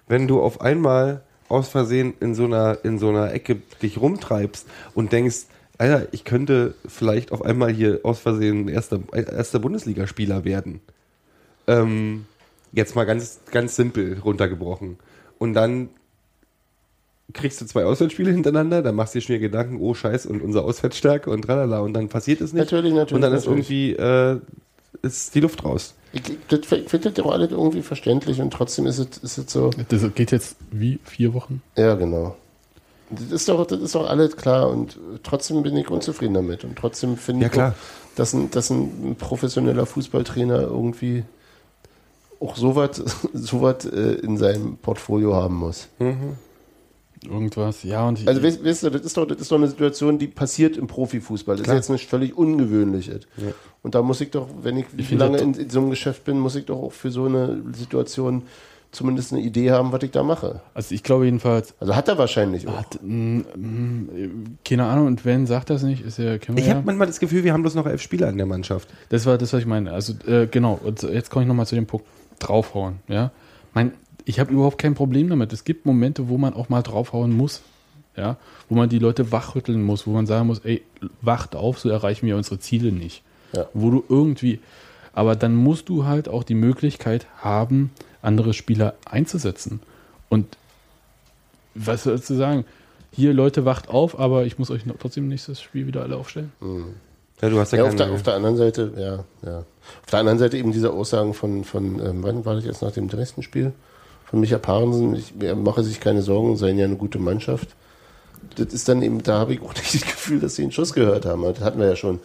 [0.07, 4.67] Wenn du auf einmal aus Versehen in so einer, in so einer Ecke dich rumtreibst
[4.93, 5.45] und denkst,
[5.77, 10.79] Alter, ich könnte vielleicht auf einmal hier aus Versehen erster, erster Bundesligaspieler werden.
[11.67, 12.25] Ähm,
[12.71, 14.97] jetzt mal ganz, ganz simpel runtergebrochen.
[15.39, 15.89] Und dann
[17.33, 20.41] kriegst du zwei Auswärtsspiele hintereinander, dann machst du dir schon wieder Gedanken, oh Scheiß, und
[20.41, 22.61] unsere Auswärtsstärke und tralala, und dann passiert es nicht.
[22.63, 23.69] Natürlich, natürlich, Und dann ist natürlich.
[23.71, 24.39] irgendwie, äh,
[25.01, 25.95] ist die Luft raus.
[26.13, 29.69] Ich, das finde das auch alles irgendwie verständlich und trotzdem ist es, ist es so.
[29.87, 31.61] das geht jetzt wie vier Wochen.
[31.77, 32.35] Ja, genau.
[33.09, 36.63] Das ist doch, das ist doch alles klar und trotzdem bin ich unzufrieden damit.
[36.65, 37.71] Und trotzdem finde Ja, ich, klar.
[37.71, 41.23] auch, dass ein, dass ein professioneller Fußballtrainer irgendwie
[42.41, 43.01] auch sowas
[43.33, 45.87] so was, äh, in seinem Portfolio haben muss.
[47.29, 50.17] Irgendwas, ja, und Also weißt, weißt du, das ist, doch, das ist doch eine Situation,
[50.17, 51.55] die passiert im Profifußball.
[51.55, 51.77] Das Klar.
[51.77, 53.27] ist jetzt nicht völlig ungewöhnliches.
[53.83, 56.39] Und da muss ich doch, wenn ich, Ich lange in, in so einem Geschäft bin,
[56.39, 58.43] muss ich doch auch für so eine Situation
[58.91, 60.61] zumindest eine Idee haben, was ich da mache.
[60.73, 62.75] also ich glaube jedenfalls, Also hat er wahrscheinlich auch.
[62.77, 66.67] hat, mm, mm, keine Ahnung, und wenn sagt das nicht, ist ja, kennen wir Ich
[66.67, 66.75] ja.
[66.75, 68.89] habe manchmal das Gefühl, wir haben bloß noch elf Spieler in der Mannschaft.
[69.07, 69.93] Das war das, was ich meine.
[69.93, 70.77] Also, äh, genau.
[70.83, 72.05] Und jetzt komme ich nochmal zu dem Punkt
[72.39, 72.95] draufhauen.
[73.07, 73.31] Ja?
[73.73, 73.93] Mein,
[74.25, 75.53] ich habe überhaupt kein Problem damit.
[75.53, 77.61] Es gibt Momente, wo man auch mal draufhauen muss.
[78.15, 78.37] Ja?
[78.69, 80.81] Wo man die Leute wachrütteln muss, wo man sagen muss, ey,
[81.21, 83.23] wacht auf, so erreichen wir unsere Ziele nicht.
[83.53, 83.67] Ja.
[83.73, 84.59] Wo du irgendwie.
[85.13, 87.91] Aber dann musst du halt auch die Möglichkeit haben,
[88.21, 89.81] andere Spieler einzusetzen.
[90.29, 90.57] Und
[91.73, 92.65] was soll ich zu sagen?
[93.11, 96.51] Hier, Leute, wacht auf, aber ich muss euch noch trotzdem nächstes Spiel wieder alle aufstellen.
[97.41, 99.57] Ja, du hast ja, Ja, auf der, auf der anderen Seite, ja, ja.
[99.59, 102.91] Auf der anderen Seite eben diese Aussagen von, von ähm, wann war das jetzt nach
[102.91, 103.73] dem Dresden-Spiel?
[104.31, 107.67] Von Micha Parensen, ich, mache sich keine Sorgen, seien ja eine gute Mannschaft.
[108.55, 110.93] Das ist dann eben, da habe ich auch nicht das Gefühl, dass sie einen Schuss
[110.93, 111.43] gehört haben.
[111.43, 112.19] Das hatten wir ja schon.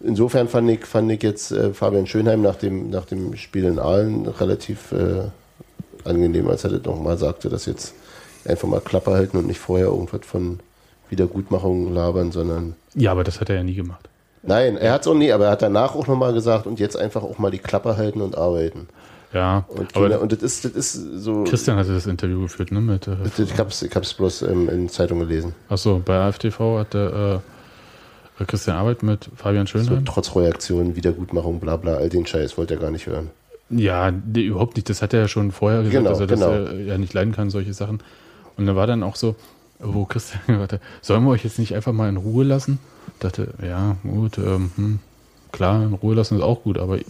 [0.00, 3.78] Insofern fand ich, fand ich jetzt äh, Fabian Schönheim nach dem, nach dem Spiel in
[3.80, 5.24] Aalen relativ äh,
[6.04, 7.94] angenehm, als er das nochmal sagte, dass jetzt
[8.44, 10.60] einfach mal Klappe halten und nicht vorher irgendwas von
[11.08, 14.08] Wiedergutmachung labern, sondern Ja, aber das hat er ja nie gemacht.
[14.42, 16.96] Nein, er hat es auch nie, aber er hat danach auch nochmal gesagt und jetzt
[16.96, 18.88] einfach auch mal die Klappe halten und arbeiten.
[19.32, 21.44] Ja, Und, aber Kinder, und das ist, das ist so.
[21.44, 22.80] Christian hatte das Interview geführt, ne?
[22.80, 25.54] Mit, äh, Ich hab's, ich hab's bloß ähm, in Zeitung gelesen.
[25.68, 27.42] achso, bei AFTV hatte
[28.40, 30.04] äh, Christian Arbeit mit Fabian So, Schönheim.
[30.06, 33.30] trotz Reaktionen, Wiedergutmachung, bla bla, all den Scheiß wollte er gar nicht hören.
[33.68, 34.88] ja, nee, überhaupt nicht.
[34.88, 36.52] Das hat er ja schon vorher gesagt, Genau, dass er das genau.
[36.52, 38.02] äh, ja nicht leiden kann, solche Sachen.
[38.56, 39.36] Und da war dann auch so,
[39.78, 42.78] wo Christian gesagt hat, sollen wir euch jetzt nicht einfach mal in Ruhe lassen?
[43.20, 44.98] dachte, ja, gut, ähm, hm,
[45.52, 47.04] klar, in Ruhe lassen ist auch gut, aber äh,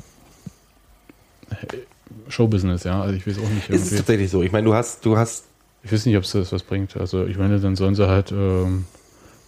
[2.29, 3.70] Showbusiness, ja, also ich weiß auch nicht.
[3.70, 4.43] ist es tatsächlich so.
[4.43, 5.45] Ich meine, du hast, du hast
[5.83, 6.97] Ich weiß nicht, ob es das was bringt.
[6.97, 8.85] Also ich meine, dann sollen sie halt ähm,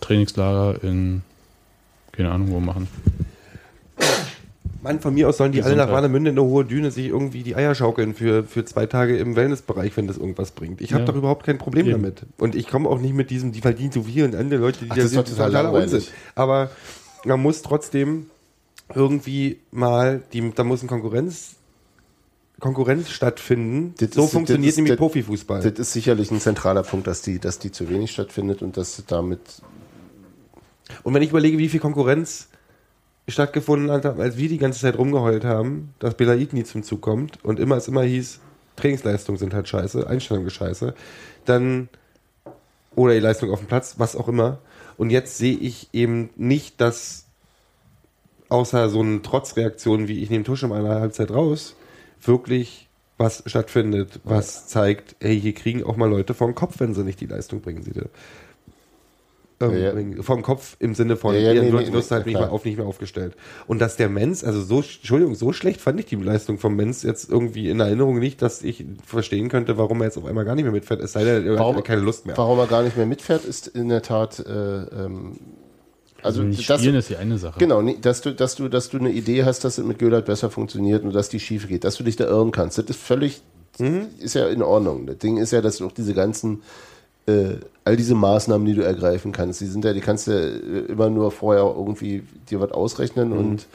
[0.00, 1.22] Trainingslager in
[2.12, 2.88] keine Ahnung wo machen.
[4.82, 5.94] Mann, von mir aus sollen die alle nach Gesundheit.
[6.04, 9.36] Warnemünde in eine hohe Düne sich irgendwie die Eier schaukeln für, für zwei Tage im
[9.36, 10.80] Wellnessbereich, wenn das irgendwas bringt.
[10.80, 11.06] Ich habe Ja.
[11.06, 12.00] doch überhaupt kein Problem Eben.
[12.00, 12.22] damit.
[12.38, 14.90] Und ich komme auch nicht mit diesem, die verdienen so viel und andere Leute, die
[14.90, 15.72] Ach, da sind, total totaler.
[15.74, 16.02] Unsinn.
[16.34, 16.70] Aber
[17.26, 18.26] man muss trotzdem
[18.94, 21.56] irgendwie mal, die, da muss ein Konkurrenz,
[22.60, 23.94] Konkurrenz stattfinden.
[23.98, 25.62] Das so ist- funktioniert ist- nämlich das- Profifußball.
[25.62, 29.02] Das ist sicherlich ein zentraler Punkt, dass die, dass die zu wenig stattfindet und dass
[29.06, 29.40] damit.
[31.02, 32.48] Und wenn ich überlege, wie viel Konkurrenz
[33.28, 37.42] stattgefunden hat, als wir die ganze Zeit rumgeheult haben, dass Belaid nie zum Zug kommt
[37.44, 38.40] und immer es immer hieß,
[38.76, 40.94] Trainingsleistungen sind halt scheiße, Einstellung ist scheiße,
[41.44, 41.88] dann
[42.96, 44.58] oder die Leistung auf dem Platz, was auch immer.
[44.96, 47.26] Und jetzt sehe ich eben nicht, dass
[48.48, 51.76] außer so eine Trotzreaktion wie ich nehme Tusch in einer Halbzeit raus,
[52.22, 57.04] wirklich was stattfindet, was zeigt, hey, hier kriegen auch mal Leute vom Kopf, wenn sie
[57.04, 57.92] nicht die Leistung bringen, sie.
[59.62, 60.22] Ähm, Ja, ja.
[60.22, 62.50] Vom Kopf im Sinne von, Ja, ja, ihr nee, nee, Lust nee, halt nicht mehr
[62.50, 63.36] auf, nicht mehr aufgestellt.
[63.66, 67.02] Und dass der Menz, also so, Entschuldigung, so schlecht fand ich die Leistung vom Menz
[67.02, 70.54] jetzt irgendwie in Erinnerung nicht, dass ich verstehen könnte, warum er jetzt auf einmal gar
[70.54, 72.38] nicht mehr mitfährt, es sei denn, er Warum- hat keine Lust mehr.
[72.38, 74.38] Warum er gar nicht mehr mitfährt, ist in der Tat.
[74.38, 75.38] Äh, ähm,
[76.22, 77.58] also, Also spielen ist die eine Sache.
[77.58, 80.50] Genau, dass du, dass du, dass du eine Idee hast, dass es mit Göllert besser
[80.50, 82.78] funktioniert und dass die schief geht, dass du dich da irren kannst.
[82.78, 83.42] Das ist völlig,
[84.18, 85.06] ist ja in Ordnung.
[85.06, 86.62] Das Ding ist ja, dass du auch diese ganzen,
[87.26, 87.54] äh,
[87.84, 90.92] all diese Maßnahmen, die du ergreifen kannst, die sind ja, die kannst du ja äh,
[90.92, 93.66] immer nur vorher irgendwie dir was ausrechnen und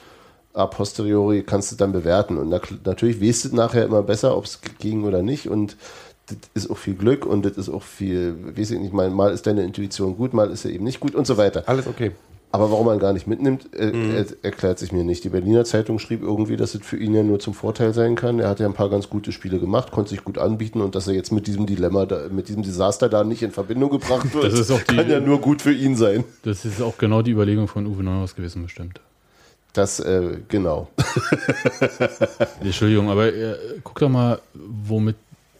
[0.54, 2.38] a posteriori kannst du dann bewerten.
[2.38, 5.48] Und na, natürlich weißt du nachher immer besser, ob es ging oder nicht.
[5.50, 5.76] Und
[6.28, 9.32] das ist auch viel Glück und das ist auch viel, weiß ich nicht, mal, mal
[9.32, 11.64] ist deine Intuition gut, mal ist sie eben nicht gut und so weiter.
[11.68, 12.12] Alles okay.
[12.52, 15.26] Aber warum man gar nicht mitnimmt, äh, er, erklärt sich mir nicht.
[15.26, 18.40] Die Berliner Zeitung schrieb irgendwie, dass es für ihn ja nur zum Vorteil sein kann.
[18.40, 21.08] Er hat ja ein paar ganz gute Spiele gemacht, konnte sich gut anbieten und dass
[21.08, 24.46] er jetzt mit diesem Dilemma, da, mit diesem Desaster da nicht in Verbindung gebracht wird,
[24.46, 26.24] Das ist auch die- kann ja nur gut für ihn sein.
[26.44, 29.02] Das ist auch genau die Überlegung von Uwe Neuhaus gewesen, bestimmt.
[29.74, 30.88] Das, äh, genau.
[32.62, 35.16] Entschuldigung, aber äh, guck doch mal, womit,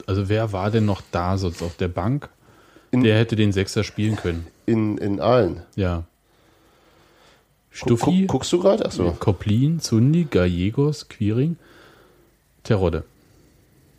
[0.08, 2.30] also wer war denn noch da sonst auf der Bank?
[2.92, 4.48] In- der hätte den Sechser spielen können.
[4.66, 5.62] In, in Aalen.
[5.76, 6.04] Ja.
[7.76, 8.86] Stuffi, guck, guckst du gerade?
[8.86, 9.12] Achso.
[9.20, 11.58] Koplin, Zundi, Gallegos, Quiring,
[12.64, 13.04] Terodde.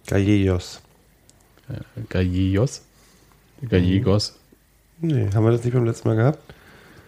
[0.07, 0.81] Gallegos.
[2.09, 2.83] Gallegos?
[3.69, 4.35] Gallegos.
[5.01, 6.39] Nee, haben wir das nicht beim letzten Mal gehabt?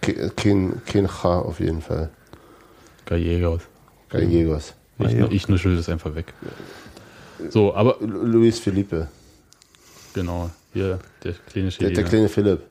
[0.01, 2.09] Ke- Kein, kein Cha auf jeden Fall.
[3.05, 3.61] Gallegos.
[4.09, 4.73] Gallegos.
[4.99, 6.33] Ich, ich nuschel das einfach weg.
[7.49, 9.07] So, aber Lu- Luis Felipe.
[10.13, 11.93] genau, hier, der kleine Der, Chiliner.
[11.95, 12.61] der kleine Philipp.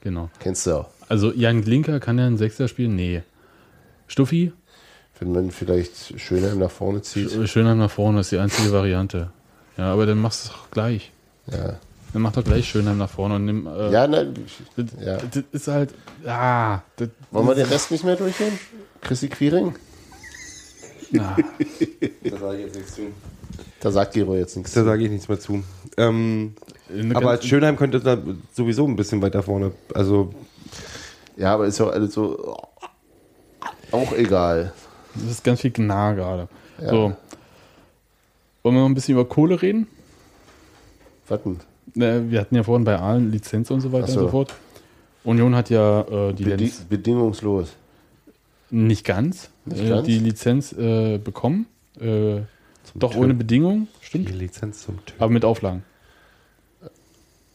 [0.00, 0.30] genau.
[0.40, 0.88] Kennst du auch.
[1.10, 2.94] Also Jan Glinker kann ja einen Sechser spielen?
[2.94, 3.22] Nee.
[4.06, 4.52] Stuffi?
[5.18, 7.48] Wenn man vielleicht Schönheim nach vorne zieht.
[7.48, 9.30] Schönheim nach vorne ist die einzige Variante.
[9.76, 11.10] Ja, aber dann machst du es doch gleich.
[11.50, 11.80] Ja,
[12.12, 13.66] Dann mach doch gleich Schönheim nach vorne und nimm.
[13.66, 14.34] Äh, ja, nein,
[14.76, 15.16] das, ja.
[15.16, 15.94] das ist halt.
[16.24, 18.56] Ah, das, Wollen wir den Rest nicht mehr durchgehen?
[19.00, 19.74] Chrissy Quiring?
[21.10, 21.36] na,
[22.22, 23.02] Da sage ich jetzt nichts zu.
[23.80, 24.72] Da sagt Gero jetzt nichts.
[24.74, 25.64] Da sage ich nichts mehr zu.
[25.96, 26.54] Ähm,
[27.14, 28.16] aber als Schönheim könnte da
[28.52, 29.72] sowieso ein bisschen weiter vorne.
[29.92, 30.32] Also
[31.36, 32.56] Ja, aber ist ja alles so.
[33.92, 34.72] Auch egal.
[35.14, 36.48] Das ist ganz viel Gnar gerade.
[36.78, 37.14] So.
[38.62, 39.86] Wollen wir noch ein bisschen über Kohle reden?
[41.28, 41.60] Warten.
[41.96, 44.20] Äh, Wir hatten ja vorhin bei Aalen Lizenz und so weiter so.
[44.20, 44.54] und so fort.
[45.24, 47.68] Union hat ja äh, die Bedi Lizenz bedingungslos.
[48.70, 50.06] nicht ganz, Nicht äh, ganz?
[50.06, 51.66] die Lizenz äh, bekommen.
[52.00, 52.40] Äh,
[52.94, 54.30] doch ohne Bedingung, die stimmt.
[54.30, 55.20] Lizenz zum Typ.
[55.20, 55.84] Aber mit Auflagen.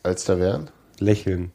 [0.03, 0.69] Als da wären?
[0.99, 1.51] Lächeln.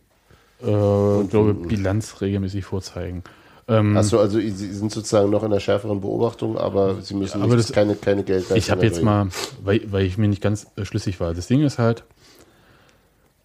[0.62, 3.22] Äh, ich glaube, Bilanz regelmäßig vorzeigen.
[3.68, 7.54] Ähm, Achso, also sie sind sozusagen noch in der schärferen Beobachtung, aber sie müssen Aber
[7.54, 9.28] nicht, das- keine, keine Geldleistung Ich habe jetzt mal,
[9.62, 11.34] weil, weil ich mir nicht ganz äh, schlüssig war.
[11.34, 12.02] Das Ding ist halt,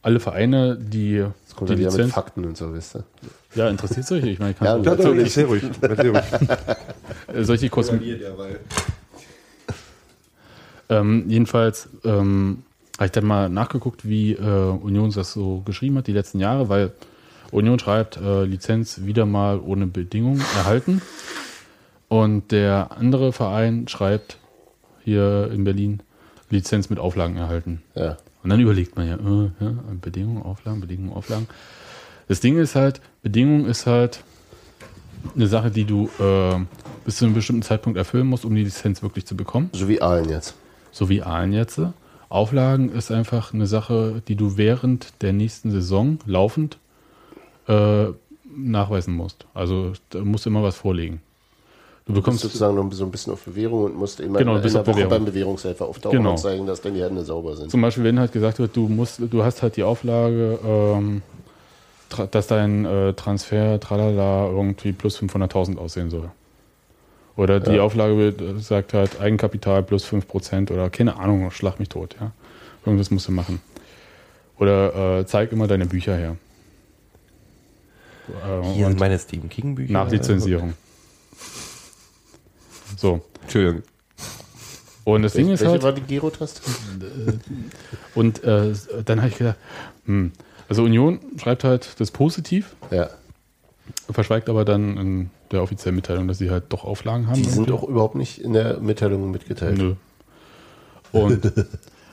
[0.01, 2.13] alle Vereine, die Jetzt kommt die er wieder mit Lizenz.
[2.13, 3.03] Fakten und so, wisst ihr?
[3.55, 4.23] Ja, interessiert euch?
[4.23, 4.97] Ich meine, ich kann Ja, natürlich.
[5.05, 5.63] Natürlich, sehr ruhig.
[5.81, 6.23] Erzähl ruhig.
[7.33, 8.21] äh, solche Kosmetik.
[10.89, 12.63] Ähm, jedenfalls ähm,
[12.97, 16.69] habe ich dann mal nachgeguckt, wie äh, Union das so geschrieben hat die letzten Jahre,
[16.69, 16.91] weil
[17.51, 21.01] Union schreibt äh, Lizenz wieder mal ohne Bedingungen erhalten
[22.07, 24.37] und der andere Verein schreibt
[25.03, 26.01] hier in Berlin
[26.49, 27.81] Lizenz mit Auflagen erhalten.
[27.95, 28.17] Ja.
[28.43, 31.47] Und dann überlegt man ja, äh, ja Bedingungen, Auflagen, Bedingungen, Auflagen.
[32.27, 34.23] Das Ding ist halt, Bedingung ist halt
[35.35, 36.59] eine Sache, die du äh,
[37.03, 39.69] bis zu einem bestimmten Zeitpunkt erfüllen musst, um die Lizenz wirklich zu bekommen.
[39.73, 40.55] So wie Aalen jetzt.
[40.91, 41.79] So wie Aalen jetzt.
[42.29, 46.77] Auflagen ist einfach eine Sache, die du während der nächsten Saison laufend
[47.67, 48.05] äh,
[48.55, 49.45] nachweisen musst.
[49.53, 51.21] Also musst du immer was vorlegen.
[52.05, 54.57] Du Du kommst bekommst sozusagen noch so ein bisschen auf Bewährung und musst immer Genau,
[54.59, 55.09] du in einer auf Woche Bewährung.
[55.09, 56.31] beim Bewährungshelfer auftauchen Genau.
[56.31, 57.71] und zeigen, dass deine Hände sauber sind.
[57.71, 61.21] Zum Beispiel, wenn halt gesagt wird, du musst, du hast halt die Auflage, ähm,
[62.29, 66.29] dass dein äh, Transfer, tralala, irgendwie plus 500.000 aussehen soll.
[67.37, 67.81] Oder die Ja.
[67.83, 72.31] Auflage wird, äh, sagt halt Eigenkapital plus 5% oder keine Ahnung, schlag mich tot, ja.
[72.85, 73.61] Irgendwas musst du machen.
[74.57, 76.37] Oder äh, zeig immer deine Bücher her.
[78.29, 79.91] Äh, Hier sind und meine Stephen King Bücher.
[79.93, 80.73] nach Lizenzierung.
[82.97, 83.21] So.
[83.41, 83.83] Entschuldigung.
[85.03, 85.83] Und das Ding ist Welche halt.
[85.83, 86.61] war die Giro-Taste?
[88.15, 88.73] Und äh,
[89.05, 89.57] dann habe ich gedacht,
[90.05, 90.31] hm,
[90.67, 93.09] also Union schreibt halt das positiv, Ja.
[94.09, 97.35] verschweigt aber dann in der offiziellen Mitteilung, dass sie halt doch Auflagen haben.
[97.35, 99.77] Die sind auch überhaupt nicht in der Mitteilung mitgeteilt.
[99.77, 99.95] Nö.
[101.11, 101.55] Und, und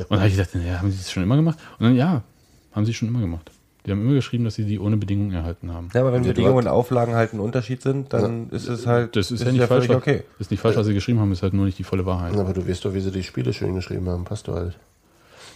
[0.09, 1.59] dann habe ich gedacht, ja, haben sie das schon immer gemacht?
[1.78, 2.22] Und dann, ja,
[2.72, 3.51] haben sie schon immer gemacht.
[3.85, 5.89] Die haben immer geschrieben, dass sie die ohne Bedingungen erhalten haben.
[5.93, 8.87] Ja, aber wenn Ja, du Bedingungen und Auflagen halt ein Unterschied sind, dann ist es
[8.87, 9.16] halt.
[9.16, 9.91] Das ist, ja nicht falsch.
[9.91, 10.22] okay.
[10.39, 12.37] Das ist nicht falsch, was sie geschrieben haben, ist halt nur nicht die volle Wahrheit.
[12.37, 14.24] Aber du weißt doch, wie sie die Spiele schön geschrieben haben.
[14.24, 14.78] Passt doch halt.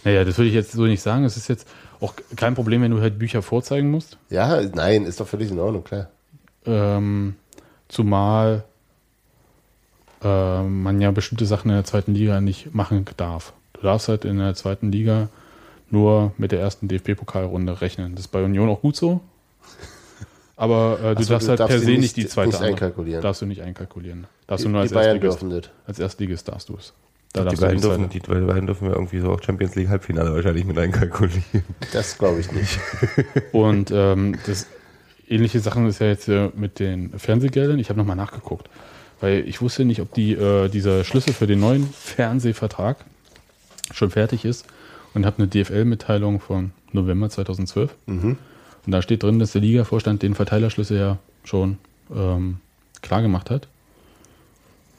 [0.03, 1.23] Naja, das würde ich jetzt so nicht sagen.
[1.23, 1.67] Es ist jetzt
[2.01, 4.17] auch kein Problem, wenn du halt Bücher vorzeigen musst.
[4.29, 6.09] Ja, nein, ist doch völlig in Ordnung, klar.
[6.65, 7.35] Ähm,
[7.89, 8.63] zumal
[10.23, 13.53] äh, man ja bestimmte Sachen in der zweiten Liga nicht machen darf.
[13.73, 15.29] Du darfst halt in der zweiten Liga
[15.89, 18.15] nur mit der ersten DFB-Pokalrunde rechnen.
[18.15, 19.21] Das ist bei Union auch gut so.
[20.55, 22.61] Aber äh, du so, darfst du halt darfst per se nicht- nicht die zweite nicht
[22.61, 23.21] einkalkulieren.
[23.21, 24.25] Darfst du nicht einkalkulieren.
[24.47, 25.41] Darfst Die, du nur als Erstligist.
[25.41, 25.69] dürfen das.
[25.85, 26.93] Als Erstligist darfst du es.
[27.33, 28.39] Da Die darfst du beiden, nicht dürfen, zweite.
[28.41, 31.43] die beiden dürfen wir irgendwie so auch Champions League Halbfinale wahrscheinlich mit einkalkulieren.
[31.93, 32.79] Das glaube ich nicht.
[33.51, 34.65] Und ähm, das
[35.29, 37.79] ähnliche Sachen ist ja jetzt äh, mit den Fernsehgeldern.
[37.79, 38.69] Ich habe nochmal nachgeguckt,
[39.19, 42.97] weil ich wusste nicht, ob die, äh, dieser Schlüssel für den neuen Fernsehvertrag
[43.91, 44.65] schon fertig ist
[45.13, 47.95] und habe eine DFL-Mitteilung von November 2012.
[48.85, 51.77] Und da steht drin, dass der Liga-Vorstand den Verteilerschlüssel ja schon
[52.13, 52.57] ähm,
[53.01, 53.67] klar gemacht hat.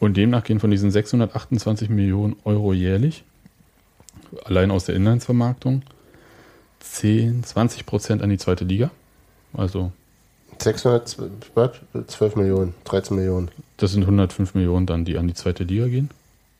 [0.01, 3.25] Und demnach gehen von diesen 628 Millionen Euro jährlich,
[4.45, 5.83] allein aus der Inlandsvermarktung,
[6.81, 8.91] 10, 20 Prozent an die zweite Liga.
[9.53, 9.93] Also
[10.59, 13.51] 612 Millionen, 13 Millionen.
[13.77, 16.11] das sind 105 Millionen dann, die an die zweite Liga gehen.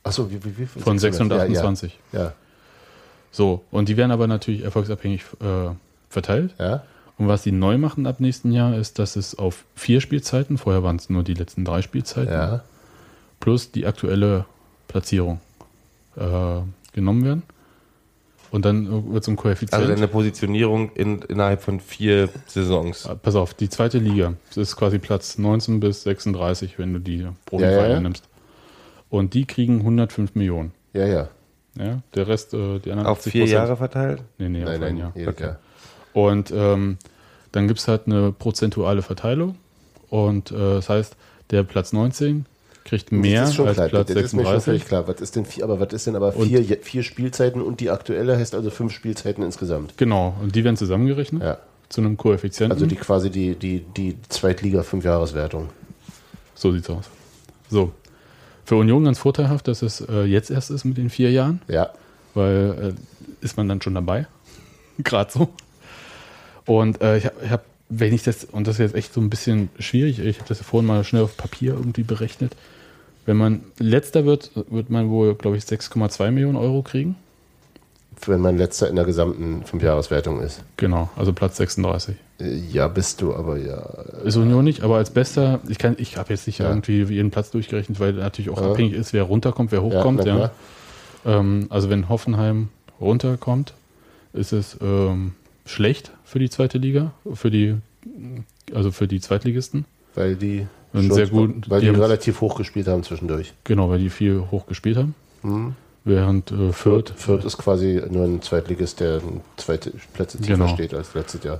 [0.03, 0.81] Achso, wie, wie, wie viel?
[0.81, 1.39] Von 600?
[1.39, 1.99] 628.
[2.13, 2.33] Ja, ja.
[3.31, 5.71] So, und die werden aber natürlich erfolgsabhängig äh,
[6.09, 6.55] verteilt.
[6.59, 6.69] ja.
[6.69, 6.83] ja.
[7.19, 10.83] Und was sie neu machen ab nächsten Jahr ist, dass es auf vier Spielzeiten, vorher
[10.83, 12.63] waren es nur die letzten drei Spielzeiten, Ja,
[13.41, 14.45] plus die aktuelle
[14.87, 15.41] Platzierung
[16.15, 16.61] äh,
[16.93, 17.43] genommen werden.
[18.51, 19.73] Und dann wird es ein Koeffizient.
[19.73, 23.05] Also eine Positionierung in, innerhalb von vier Saisons.
[23.05, 24.33] Ah, Pass auf, die zweite Liga.
[24.49, 27.99] Das ist quasi Platz 19 bis 36, wenn du die Profivereine Ja, ja, ja.
[27.99, 28.27] nimmst.
[29.09, 30.71] Und die kriegen 105 Millionen.
[30.93, 31.29] ja, ja.
[31.77, 34.23] Ja, der Rest, äh, die anderen Auf 80 vier Jahre verteilt?
[34.37, 35.29] Nee, nee, auf Nein, ein nein, Jahr.
[35.29, 35.43] Okay.
[35.43, 35.59] Jahr.
[36.13, 36.97] Und ähm,
[37.53, 39.55] dann gibt es halt eine prozentuale Verteilung.
[40.09, 41.15] Und äh, das heißt,
[41.51, 42.47] der Platz 19
[42.89, 43.87] kriegt mehr das ist schon als klar.
[43.89, 44.63] Platz das ist mir schon 36.
[44.65, 45.07] völlig klar.
[45.07, 47.89] Was ist denn vier, aber was ist denn aber Und- vier, vier Spielzeiten und die
[47.89, 49.97] aktuelle heißt also fünf Spielzeiten insgesamt.
[49.97, 51.57] Genau, und die werden zusammengerechnet Ja.
[51.89, 52.71] zu einem Koeffizienten.
[52.73, 55.69] Also die quasi die, die, die Zweitliga Fünfjahreswertung.
[56.55, 57.05] so sieht's aus.
[57.69, 57.91] So.
[58.65, 61.89] Für Union ganz vorteilhaft, dass es äh, jetzt erst ist mit den vier Jahren, Ja.
[62.33, 64.27] weil äh, ist man dann schon dabei.
[65.03, 65.49] Gerade so.
[66.65, 69.29] Und äh, ich habe, hab, wenn ich das, und das ist jetzt echt so ein
[69.31, 72.55] bisschen schwierig, ich habe das ja vorhin mal schnell auf Papier irgendwie berechnet.
[73.29, 77.15] Wenn man letzter wird, wird man wohl, glaube ich, 6,2 Millionen Euro kriegen.
[78.25, 80.63] Wenn man letzter in der gesamten Fünfjahreswertung ist.
[80.77, 82.15] Genau, also Platz 36.
[82.39, 83.77] Äh, Ja, bist du, aber ja.
[84.25, 86.69] Ist Union nicht, aber als bester, ich kann, ich habe jetzt nicht Ja.
[86.69, 88.71] irgendwie jeden Platz durchgerechnet, weil natürlich auch Ja.
[88.71, 90.25] abhängig ist, wer runterkommt, wer hochkommt.
[90.25, 90.49] Ja.
[91.23, 92.69] Ähm, also wenn Hoffenheim
[92.99, 93.75] runterkommt,
[94.33, 95.33] ist es ähm,
[95.67, 97.75] schlecht für die zweite Liga, für die,
[98.73, 99.85] also für die Zweitligisten.
[100.15, 103.53] Weil die, schon- sehr gut- weil die relativ hoch gespielt haben zwischendurch.
[103.63, 105.15] Genau, weil die viel hoch gespielt haben.
[105.43, 105.75] Mhm.
[106.05, 109.21] Während äh, Fürth, Fürth ist quasi nur ein Zweitligist, der
[109.57, 110.67] zweite Plätze tiefer Genau.
[110.73, 111.59] steht als letztes Jahr.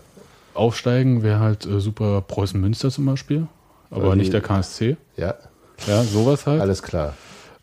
[0.55, 3.47] aufsteigen wäre halt äh, super Preußen Münster zum Beispiel,
[3.91, 4.97] aber die- nicht der KSC.
[5.17, 5.35] Ja,
[5.87, 6.59] Ja, sowas halt.
[6.61, 7.13] alles klar.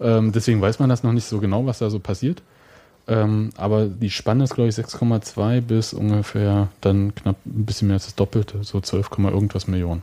[0.01, 2.43] Ähm, deswegen weiß man das noch nicht so genau, was da so passiert.
[3.09, 7.95] Ähm, aber die Spanne ist, glaube ich, 6,2 bis ungefähr dann knapp ein bisschen mehr
[7.97, 10.03] als das Doppelte, so 12, Komma irgendwas Millionen.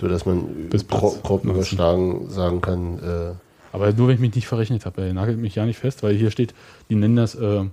[0.00, 1.50] So dass man Bis grob 19.
[1.50, 3.32] überschlagen sagen kann, äh,
[3.72, 6.14] Aber nur, wenn ich mich nicht verrechnet habe, ey, nagelt mich ja nicht fest, weil
[6.14, 6.54] hier steht,
[6.88, 7.64] die nennen das, äh,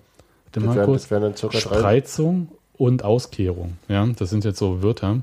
[0.51, 1.77] das wären, das wären dann circa drei.
[1.77, 2.47] Spreizung
[2.77, 3.77] und Auskehrung.
[3.87, 5.21] Ja, das sind jetzt so Wörter.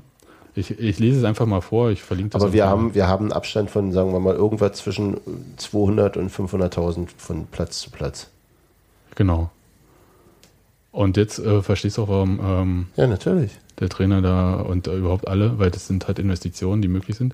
[0.55, 2.41] Ich, ich lese es einfach mal vor, ich verlinke das.
[2.41, 2.69] Aber wir mal.
[2.69, 5.17] haben, wir haben einen Abstand von, sagen wir mal, irgendwas zwischen
[5.57, 8.27] 200 und 500.000 von Platz zu Platz.
[9.15, 9.49] Genau.
[10.91, 13.51] Und jetzt äh, verstehst du auch, warum ähm, Ja, natürlich.
[13.79, 17.33] Der Trainer da und äh, überhaupt alle, weil das sind halt Investitionen, die möglich sind.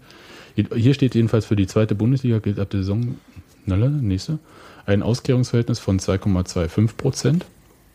[0.55, 3.17] Hier- steht jedenfalls für die zweite Bundesliga gilt ab der Saison,
[3.65, 4.39] schneller, nächste,
[4.85, 7.45] ein Auskehrungsverhältnis von 2,25 Prozent,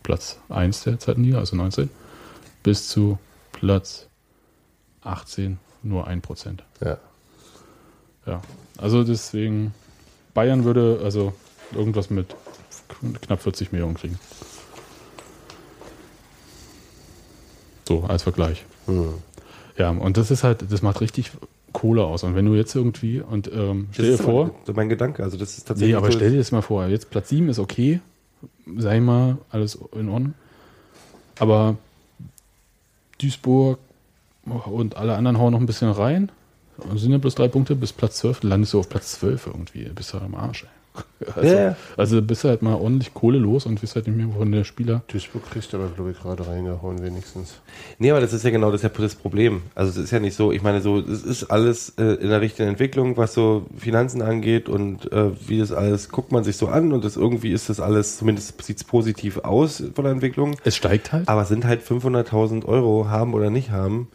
[0.02, 1.90] Platz 1 der zweiten Liga, also 19,
[2.62, 3.18] bis zu
[3.52, 4.06] Platz
[5.02, 6.62] 18 nur 1 Prozent.
[6.82, 6.98] Ja.
[8.26, 8.40] Ja,
[8.78, 9.74] also deswegen,
[10.32, 11.34] Bayern würde also
[11.74, 12.34] irgendwas mit
[13.20, 14.18] knapp 40 Millionen kriegen.
[17.86, 18.64] So, als Vergleich.
[18.86, 19.14] Hm.
[19.76, 21.32] Ja, und das ist halt, das macht richtig
[21.72, 22.22] Kohle aus.
[22.22, 25.22] Und wenn du jetzt irgendwie, und ähm, stell dir das vor, so mein Gedanke.
[25.22, 25.92] Also das ist tatsächlich.
[25.92, 28.00] nee, aber so, stell dir das mal vor, jetzt Platz 7 ist okay,
[28.76, 30.34] sei mal, alles in Ordnung.
[31.38, 31.76] Aber
[33.18, 33.78] Duisburg
[34.44, 36.30] und alle anderen hauen noch ein bisschen rein.
[36.76, 39.46] Und sind ja bloß drei Punkte bis Platz 12, dann landest du auf Platz 12
[39.46, 39.84] irgendwie.
[39.94, 40.68] Bist du am Arsch, ey.
[41.34, 44.28] Also, Ja, also bist du halt mal ordentlich Kohle los und wirst halt nicht mehr
[44.36, 45.02] von der Spieler.
[45.08, 47.60] Duisburg kriegt aber, glaube ich, gerade reingehauen, wenigstens.
[47.98, 49.62] Nee, aber das ist ja genau das, ist ja das Problem.
[49.74, 52.40] Also es ist ja nicht so, ich meine, so, es ist alles äh, in der
[52.40, 56.68] richtigen Entwicklung, was so Finanzen angeht und äh, wie das alles, guckt man sich so
[56.68, 60.56] an und das irgendwie ist das alles, zumindest sieht es positiv aus von der Entwicklung.
[60.64, 61.28] Es steigt halt.
[61.28, 64.08] Aber sind halt 500.000 Euro haben oder nicht haben,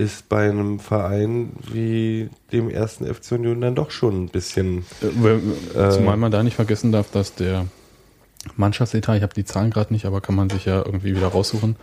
[0.00, 4.78] ist bei einem Verein wie dem ersten FC Union dann doch schon ein bisschen.
[5.02, 5.06] Äh,
[5.74, 7.66] weil- Zumal man da nicht vergessen darf, dass der
[8.56, 11.76] Mannschaftsetat, ich habe die Zahlen gerade nicht, aber kann man sich ja irgendwie wieder raussuchen,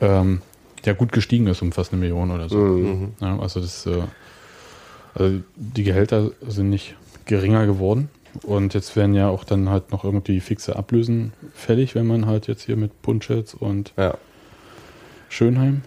[0.00, 0.40] ähm,
[0.84, 2.56] ja gut gestiegen ist um fast eine Million oder so.
[2.58, 3.12] Mhm.
[3.20, 4.02] Ja, also das, äh,
[5.14, 6.94] also die Gehälter sind nicht
[7.26, 8.08] geringer geworden.
[8.44, 12.46] Und jetzt werden ja auch dann halt noch irgendwie fixe Ablösen fällig, wenn man halt
[12.46, 14.14] jetzt hier mit Punschitz und Ja.
[15.28, 15.82] Schönheim.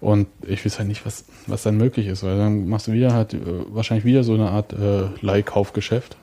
[0.00, 3.12] Und ich weiß halt nicht, was, was dann möglich ist, weil dann machst du wieder
[3.14, 3.38] halt äh,
[3.70, 6.16] wahrscheinlich wieder so eine Art äh, Leihkaufgeschäft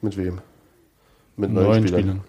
[0.00, 0.36] Mit wem?
[1.36, 2.20] Mit mit neuen Spielern.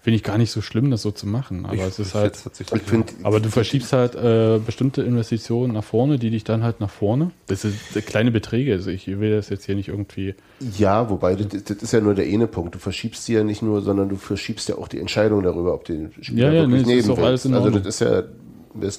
[0.00, 2.36] Finde ich gar nicht so schlimm, das so zu machen, aber Ich- es ist halt.
[2.36, 6.90] finde, Aber du verschiebst halt äh, bestimmte Investitionen nach vorne, die dich dann halt nach
[6.90, 7.32] vorne.
[7.48, 8.74] Das sind äh, kleine Beträge.
[8.74, 10.36] Also ich will das jetzt hier nicht irgendwie.
[10.78, 12.76] ja, wobei, das, das ist ja nur der eine Punkt.
[12.76, 15.84] Du verschiebst sie ja nicht nur, sondern du verschiebst ja auch die Entscheidung darüber, ob
[15.86, 17.46] den Spieler Ja, ja, wirklich nee, nehmen willst.
[17.52, 18.22] Also das ist ja,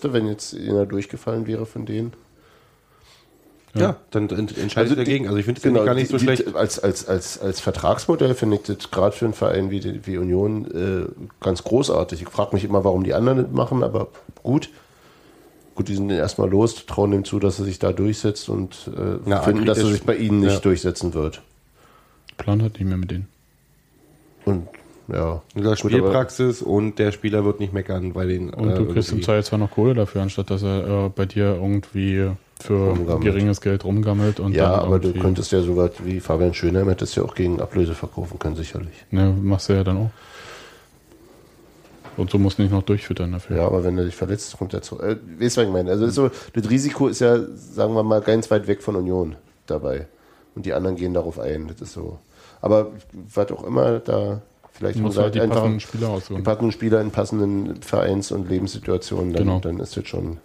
[0.04, 2.14] du, wenn jetzt einer durchgefallen wäre von denen.
[3.76, 5.28] Ja, dann ent entscheide ich dagegen.
[5.28, 6.48] Also ich finde es Genau, gar nicht so die, schlecht.
[6.48, 10.06] Die, als, als, als, als Vertragsmodell finde ich das gerade für einen Verein wie, die,
[10.08, 11.06] wie Union äh,
[11.44, 12.24] ganz großartig.
[12.24, 14.08] Ich frage mich immer, warum die anderen nicht machen, aber
[14.42, 14.70] gut.
[15.76, 18.90] Gut, die sind dann erstmal los, trauen dem zu, dass er sich da durchsetzt und
[18.98, 20.60] äh, Na, finden, dass er sich bei ihnen nicht Ja.
[20.60, 21.44] durchsetzen wird.
[22.38, 23.28] Plan hat nicht mehr mit denen.
[24.46, 24.68] Und
[25.08, 28.49] ja, gut, aber- Spielpraxis und der Spieler wird nicht meckern bei den.
[28.53, 31.26] Und äh, du kriegst im Zweifel zwar noch Kohle dafür, anstatt dass er äh, bei
[31.26, 33.22] dir irgendwie für Rumgammelt.
[33.24, 34.39] geringes Geld rumgammelt.
[34.39, 37.62] Und ja, dann aber du könntest ja sogar, wie Fabian Schönheim, hättest ja auch gegen
[37.62, 39.05] Ablöse verkaufen können, sicherlich.
[39.12, 40.10] Ne, machst du ja dann auch.
[42.18, 43.58] Und so musst du nicht noch durchfüttern dafür.
[43.58, 45.03] Ja, aber wenn er sich verletzt, kommt er zurück.
[45.03, 45.91] Äh, weißt du, was ich meine?
[45.91, 49.36] Also so, das Risiko ist ja, sagen wir mal, ganz weit weg von Union.
[49.68, 50.08] dabei.
[50.55, 51.68] Und die anderen gehen darauf ein.
[51.68, 52.18] Das ist so.
[52.62, 52.88] Aber
[53.36, 54.41] was auch immer da
[54.78, 56.36] vielleicht haben halt sie die einfach passenden Spieler aussuchen.
[56.38, 59.60] die passenden Spieler in passenden Vereins- und Lebenssituationen, dann, Genau.
[59.60, 60.38] dann ist das schon.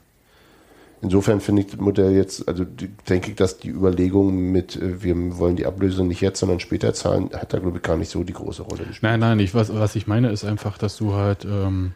[1.05, 2.65] Insofern finde ich das Modell jetzt, also
[3.09, 6.95] denke ich, dass die Überlegung mit, äh, wir wollen die Ablöse nicht jetzt, sondern später
[6.95, 9.03] zahlen, hat da, glaube ich, gar nicht so die große Rolle gespielt.
[9.03, 11.93] Nein, nein, ich, was, was ich meine ist einfach, dass du halt, ähm,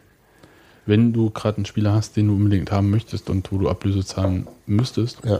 [0.85, 4.03] wenn du gerade einen Spieler hast, den du unbedingt haben möchtest und wo du Ablöse
[4.03, 5.39] zahlen müsstest, Ja.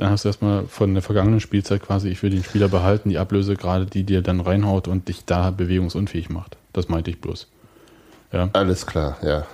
[0.00, 3.18] Dann hast du erstmal von der vergangenen Spielzeit quasi, ich will den Spieler behalten, die
[3.18, 6.56] Ablöse gerade, die dir dann reinhaut und dich da bewegungsunfähig macht.
[6.72, 7.46] Das meinte ich bloß.
[8.32, 9.46] Ja, Alles klar, ja.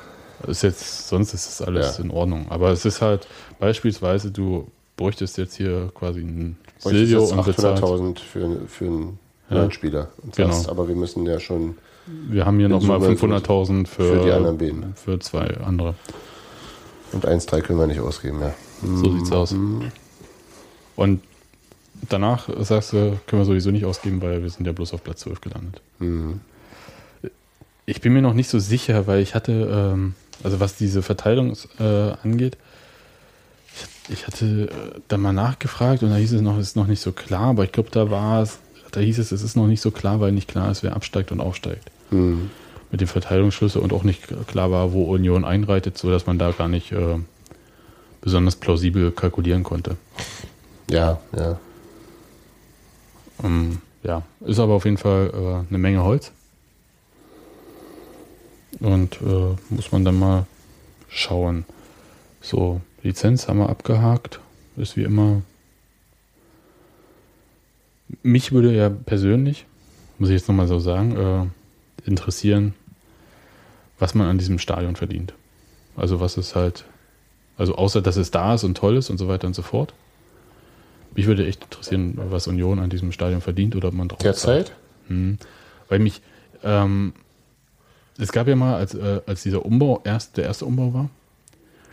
[0.47, 2.05] ist jetzt, sonst ist es alles Ja.
[2.05, 2.47] in Ordnung.
[2.51, 3.27] Aber es ist halt
[3.59, 7.81] beispielsweise, du bräuchtest jetzt hier quasi einen Heute Silvio und jetzt bezahlt.
[7.83, 9.19] 800.000 für, für einen
[9.51, 9.57] Ja.
[9.59, 10.09] neuen Spieler.
[10.23, 10.53] Und Genau.
[10.53, 11.77] sagst, aber wir müssen ja schon
[12.29, 14.95] Wir haben hier nochmal Summe 500.000 für, für die anderen beiden.
[14.95, 15.95] für zwei andere.
[17.13, 18.55] Und 1,3 können wir nicht ausgeben, ja.
[18.83, 19.53] So sieht's aus.
[19.53, 19.91] Mhm.
[20.97, 21.21] Und
[22.09, 25.21] danach sagst du, können wir sowieso nicht ausgeben, weil wir sind ja bloß auf Platz
[25.21, 25.81] 12 gelandet.
[25.99, 26.41] Mhm.
[27.85, 31.57] Ich bin mir noch nicht so sicher, weil ich hatte, ähm, also was diese Verteilung
[31.79, 32.57] äh, angeht,
[34.09, 37.01] ich, hatte äh, da mal nachgefragt und da hieß es noch, es ist noch nicht
[37.01, 38.59] so klar, aber ich glaube, da war es,
[38.93, 41.33] da hieß es, es ist noch nicht so klar, weil nicht klar ist, wer absteigt
[41.33, 41.91] und aufsteigt.
[42.11, 42.51] Mhm.
[42.91, 46.69] Mit dem Verteilungsschlüssel und auch nicht klar war, wo Union einreitet, sodass man da gar
[46.69, 47.19] nicht äh,
[48.21, 49.97] besonders plausibel kalkulieren konnte.
[50.89, 51.59] Ja, ja.
[53.43, 56.33] Ähm, ja, ist aber auf jeden Fall äh, eine Menge Holz.
[58.81, 60.47] Und äh, muss man dann mal
[61.09, 61.65] schauen.
[62.41, 64.41] So, Lizenz haben wir abgehakt.
[64.77, 65.43] Ist wie immer.
[68.23, 69.67] Mich würde ja persönlich,
[70.19, 72.75] muss ich jetzt nochmal so sagen, äh, interessieren,
[73.99, 75.33] was man an diesem Stadion verdient.
[75.97, 76.85] Also was es halt,
[77.57, 79.95] also außer dass es da ist und toll ist und so weiter und so fort.
[81.17, 84.73] Mich würde echt interessieren, was Union an diesem Stadion verdient oder ob man drauf Derzeit?
[85.09, 85.39] hm.
[85.89, 86.21] Weil mich,
[86.63, 87.13] ähm,
[88.19, 91.11] es gab ja mal, als, äh, als dieser Umbau erst der erste Umbau war,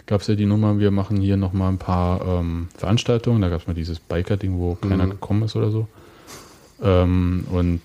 [0.06, 3.42] gab es ja die Nummer, wir machen hier nochmal ein paar ähm, Veranstaltungen.
[3.42, 5.88] Da gab es mal dieses Biker-Ding, wo keiner gekommen ist oder so.
[6.82, 7.82] Ähm, und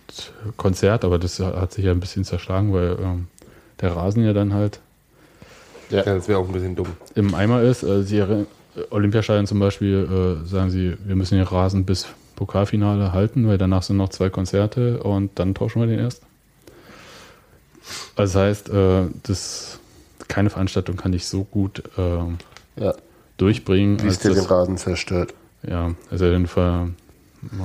[0.56, 3.28] Konzert, aber das hat sich ja ein bisschen zerschlagen, weil ähm,
[3.80, 4.80] der Rasen ja dann halt
[5.90, 6.88] Ja, das wäre auch ein bisschen dumm.
[7.14, 7.84] im Eimer ist.
[7.84, 8.46] Also sie, erinn-
[8.90, 12.06] Olympiastadion zum Beispiel, äh, sagen sie, wir müssen den Rasen bis
[12.36, 16.22] Pokalfinale halten, weil danach sind noch zwei Konzerte und dann tauschen wir den erst.
[18.16, 19.78] Also das heißt, äh, das,
[20.28, 22.94] keine Veranstaltung kann ich so gut äh, Ja.
[23.38, 23.98] durchbringen.
[24.00, 25.34] Wie als ist dir den Rasen zerstört?
[25.68, 26.90] ja, also dann ver,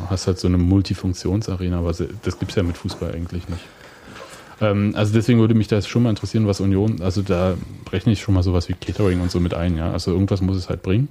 [0.09, 1.89] hast halt so eine Multifunktionsarena, aber
[2.23, 3.61] das gibt es ja mit Fußball eigentlich nicht.
[4.63, 7.55] Ähm, also deswegen würde mich das schon mal interessieren, was Union, also da
[7.91, 9.91] rechne ich schon mal sowas wie Catering und so mit ein, ja.
[9.91, 11.09] Also irgendwas muss es halt bringen.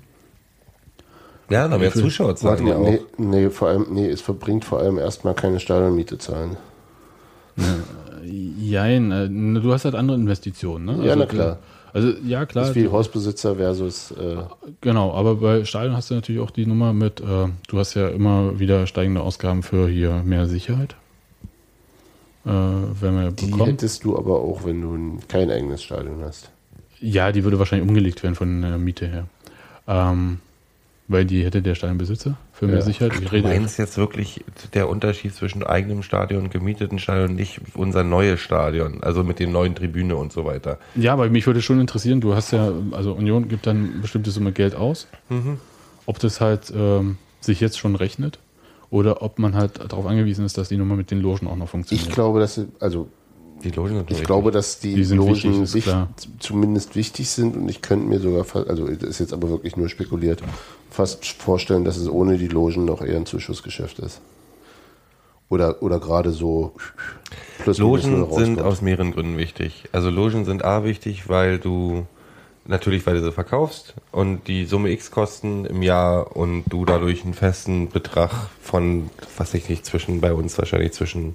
[1.50, 2.90] Ja, noch mehr Zuschauer Warte zahlen ja mal, auch.
[2.90, 6.57] nee, nee, vor allem, nee, es verbringt vor allem erstmal keine Stadionmiete zahlen.
[8.24, 11.05] Jein, äh, ne, du hast halt andere Investitionen, ne?
[11.05, 11.59] Ja, also, na klar.
[11.92, 12.68] Also ja, klar.
[12.68, 14.36] Das ist wie Hausbesitzer versus äh,
[14.80, 18.09] Genau, aber bei Stadion hast du natürlich auch die Nummer mit, äh, du hast ja
[18.09, 20.96] immer wieder steigende Ausgaben für hier mehr Sicherheit.
[22.45, 23.68] Äh, wenn man die bekommt.
[23.70, 26.51] hättest du aber auch, wenn du ein- kein eigenes Stadion hast.
[27.01, 29.26] Ja, die würde wahrscheinlich umgelegt werden von der Miete her.
[29.86, 30.38] Ähm,
[31.09, 32.82] weil die hätte der Stadionbesitzer für mehr Ja.
[32.82, 33.12] Sicherheit.
[33.14, 37.61] Ich Du rede, meinst jetzt wirklich der Unterschied zwischen eigenem Stadion und gemieteten Stadion, nicht
[37.74, 40.78] unser neues Stadion, also mit den neuen Tribüne und so weiter.
[40.95, 44.30] ja, aber mich würde schon interessieren, du hast ja, also Union gibt dann eine bestimmte
[44.30, 45.07] Summe Geld aus.
[45.28, 45.59] Mhm.
[46.07, 48.38] Ob das halt ähm, sich jetzt schon rechnet
[48.93, 51.68] oder ob man halt darauf angewiesen ist, dass die Nummer mit den Logen auch noch
[51.68, 52.07] funktioniert.
[52.09, 53.09] Ich glaube, dass, also
[53.64, 56.09] Die Logen sind ich glaube, dass die, Die Logen wichtig, ist wich- klar.
[56.38, 59.76] zumindest wichtig sind und ich könnte mir sogar, fa- also das ist jetzt aber wirklich
[59.76, 60.43] nur spekuliert,
[60.90, 64.20] fast vorstellen, dass es ohne die Logen noch eher ein Zuschussgeschäft ist.
[65.49, 66.72] Oder, oder gerade so
[67.62, 69.84] plus Logen sind aus mehreren Gründen wichtig.
[69.93, 72.07] Also Logen sind A wichtig, weil du
[72.64, 77.24] natürlich, weil du sie verkaufst und die Summe X kosten im Jahr und du dadurch
[77.24, 81.34] einen festen Betrag von, was ich nicht, zwischen bei uns wahrscheinlich zwischen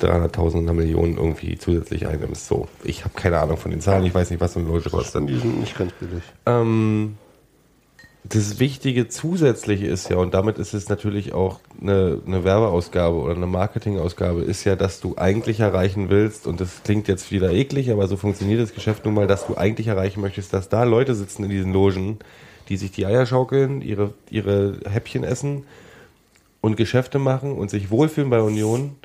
[0.00, 2.46] 300.000 und einer Million irgendwie zusätzlich einnimmst.
[2.46, 4.90] So, ich habe keine Ahnung von den Zahlen, ich weiß nicht, was so eine Loge
[4.90, 5.28] kostet.
[5.28, 6.22] Die sind nicht ganz billig.
[6.46, 7.16] Ähm,
[8.24, 13.34] das Wichtige zusätzliche ist ja, und damit ist es natürlich auch eine, eine Werbeausgabe oder
[13.34, 17.90] eine Marketingausgabe, ist ja, dass du eigentlich erreichen willst, und das klingt jetzt wieder eklig,
[17.90, 21.14] aber so funktioniert das Geschäft nun mal, dass du eigentlich erreichen möchtest, dass da Leute
[21.14, 22.18] sitzen in diesen Logen,
[22.68, 25.64] die sich die Eier schaukeln, ihre, ihre Häppchen essen
[26.60, 28.96] und Geschäfte machen und sich wohlfühlen bei Union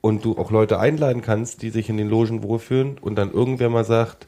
[0.00, 3.68] und du auch Leute einladen kannst, die sich in den Logen wohlfühlen und dann irgendwer
[3.68, 4.26] mal sagt,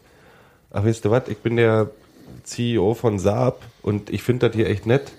[0.70, 1.90] ach weißt du was, ich bin der
[2.44, 5.12] CEO von Saab und ich finde das hier echt nett.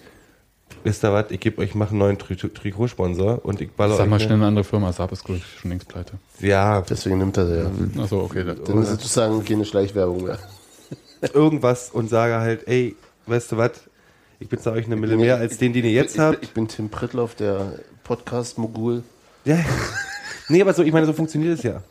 [0.83, 4.09] wisst ihr was, ich gebe euch, mache einen neuen Tri Trikotsponsor und ich baller Sag
[4.09, 4.91] mal schnell eine andere Firma.
[4.93, 6.13] Saab ist, glaube ich, schon längst pleite.
[6.39, 8.03] Ja, Deswegen nimmt er sie ja.
[8.03, 8.43] Achso, okay.
[8.43, 10.39] Dann ist es sozusagen keine Schleichwerbung mehr.
[11.33, 12.95] irgendwas und sage halt, ey,
[13.27, 13.71] weißt du was,
[14.39, 16.43] ich bezahle euch eine Mille mehr als den, den ihr jetzt ich, bin- habt.
[16.43, 19.03] Ich bin Tim Prittloff, der Podcast-Mogul.
[19.45, 19.59] Ja.
[20.49, 21.81] Nee, aber so, ich meine, so funktioniert es ja.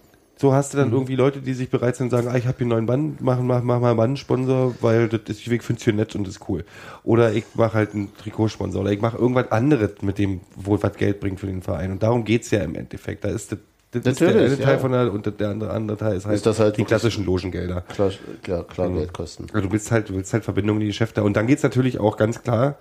[0.40, 2.56] So hast du dann irgendwie Leute, die sich bereit sind und sagen, ah, ich habe
[2.56, 5.78] hier einen neuen Bann, mach, mach, mach mal einen Bannsponsor, weil das ist, ich finde
[5.78, 6.64] es hier nett und ist cool.
[7.04, 10.94] Oder ich mache halt einen Trikotsponsor oder ich mache irgendwas anderes mit dem, wo was
[10.94, 11.92] Geld bringt für den Verein.
[11.92, 13.22] Und darum geht's ja im Endeffekt.
[13.22, 13.58] Da ist das,
[13.90, 14.78] das ist der Natürlich, eine Teil ja.
[14.78, 17.82] von der und der andere, andere Teil ist halt, Ist das halt die klassischen Logengelder.
[17.82, 18.10] Klar,
[18.42, 19.44] klar, klar Geld kosten.
[19.52, 21.22] Also du willst halt, du willst halt Verbindungen in die Geschäfte.
[21.22, 22.76] Und dann geht's natürlich auch ganz klar,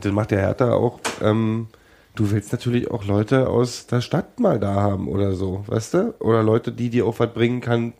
[0.00, 1.66] das macht der Hertha auch, ähm,
[2.14, 6.14] du willst natürlich auch Leute aus der Stadt mal da haben oder so, weißt du?
[6.20, 7.92] Oder Leute, die dir auch was bringen kann,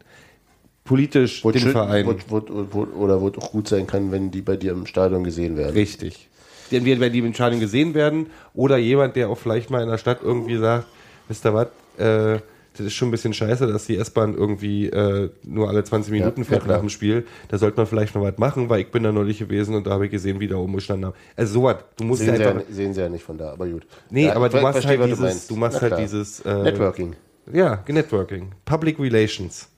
[0.85, 2.07] politisch Wo dem schön- Verein.
[2.29, 5.25] Wo, wo, oder wo es auch gut sein kann, wenn die bei dir im Stadion
[5.25, 5.73] gesehen werden.
[5.75, 6.29] Richtig.
[6.71, 9.99] Entweder werden die im Stadion gesehen werden oder jemand, der auch vielleicht mal in der
[9.99, 10.87] Stadt irgendwie sagt,
[11.29, 12.41] wisst ihr was, äh,
[12.77, 16.41] das ist schon ein bisschen scheiße, dass die S-Bahn irgendwie äh, nur alle 20 Minuten
[16.41, 17.27] Ja, fährt ja, nach dem Spiel.
[17.49, 19.93] Da sollte man vielleicht noch was machen, weil ich bin da neulich gewesen und da
[19.93, 21.15] habe ich gesehen, wie da oben gestanden haben.
[21.37, 21.77] Also sowas.
[21.97, 22.65] Du musst Sehen ja sie, ja, einfach...
[22.71, 23.87] sehen sie ja nicht von da, aber gut.
[24.11, 27.15] Nee, aber du machst halt dieses, du, machst Na halt dieses äh, Networking.
[27.53, 28.53] Ja, Networking.
[28.65, 29.69] Public Relations.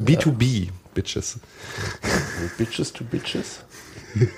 [0.00, 1.40] B2B, Bitches.
[2.56, 3.64] Bitches to Bitches?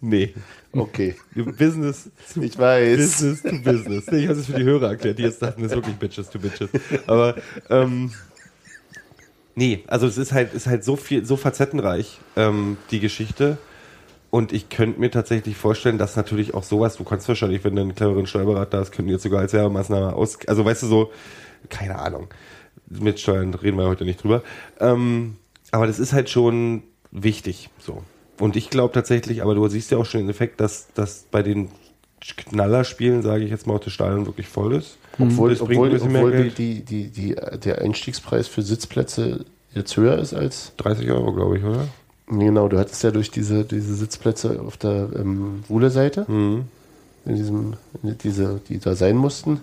[0.00, 0.34] Nee.
[0.76, 1.16] Okay.
[1.34, 2.98] Business to Ich weiß.
[2.98, 4.06] Business to Business.
[4.10, 6.30] Nee, ich habe es für die Hörer erklärt, die jetzt dachten, das ist wirklich Bitches
[6.30, 6.70] to Bitches.
[7.06, 7.36] Aber
[7.70, 8.12] ähm,
[9.54, 13.58] nee, also es ist halt, ist halt so viel, so facettenreich, ähm, die Geschichte.
[14.30, 17.82] Und ich könnte mir tatsächlich vorstellen, dass natürlich auch sowas, du kannst wahrscheinlich, wenn du
[17.82, 21.12] einen cleveren Steuerberater hast, könnten die jetzt sogar als Werbemaßnahme aus, also weißt du so,
[21.70, 22.28] keine Ahnung.
[22.88, 24.42] Mit Steuern reden wir heute nicht drüber.
[24.78, 25.36] Ähm,
[25.72, 28.02] aber das ist halt schon wichtig, so.
[28.38, 31.42] Und ich glaube tatsächlich, aber du siehst ja auch schon den Effekt, dass, dass bei
[31.42, 31.68] den
[32.36, 34.98] Knallerspielen, sage ich jetzt mal, auch das Stadion wirklich voll ist.
[35.18, 40.72] Obwohl, Das obwohl, obwohl die, die, die, der Einstiegspreis für Sitzplätze jetzt höher ist als.
[40.78, 41.86] 30 Euro, glaube ich, oder?
[42.28, 46.64] Genau, du hattest ja durch diese, diese Sitzplätze auf der ähm, Wuhle-Seite, Mhm.
[47.24, 49.60] in diesem, in diese, die da sein mussten,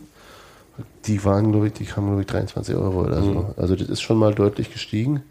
[1.05, 3.32] die waren, glaube ich, die kamen, glaube ich, 23 Euro oder so.
[3.32, 3.45] Mhm.
[3.57, 5.21] Also das ist schon mal deutlich gestiegen.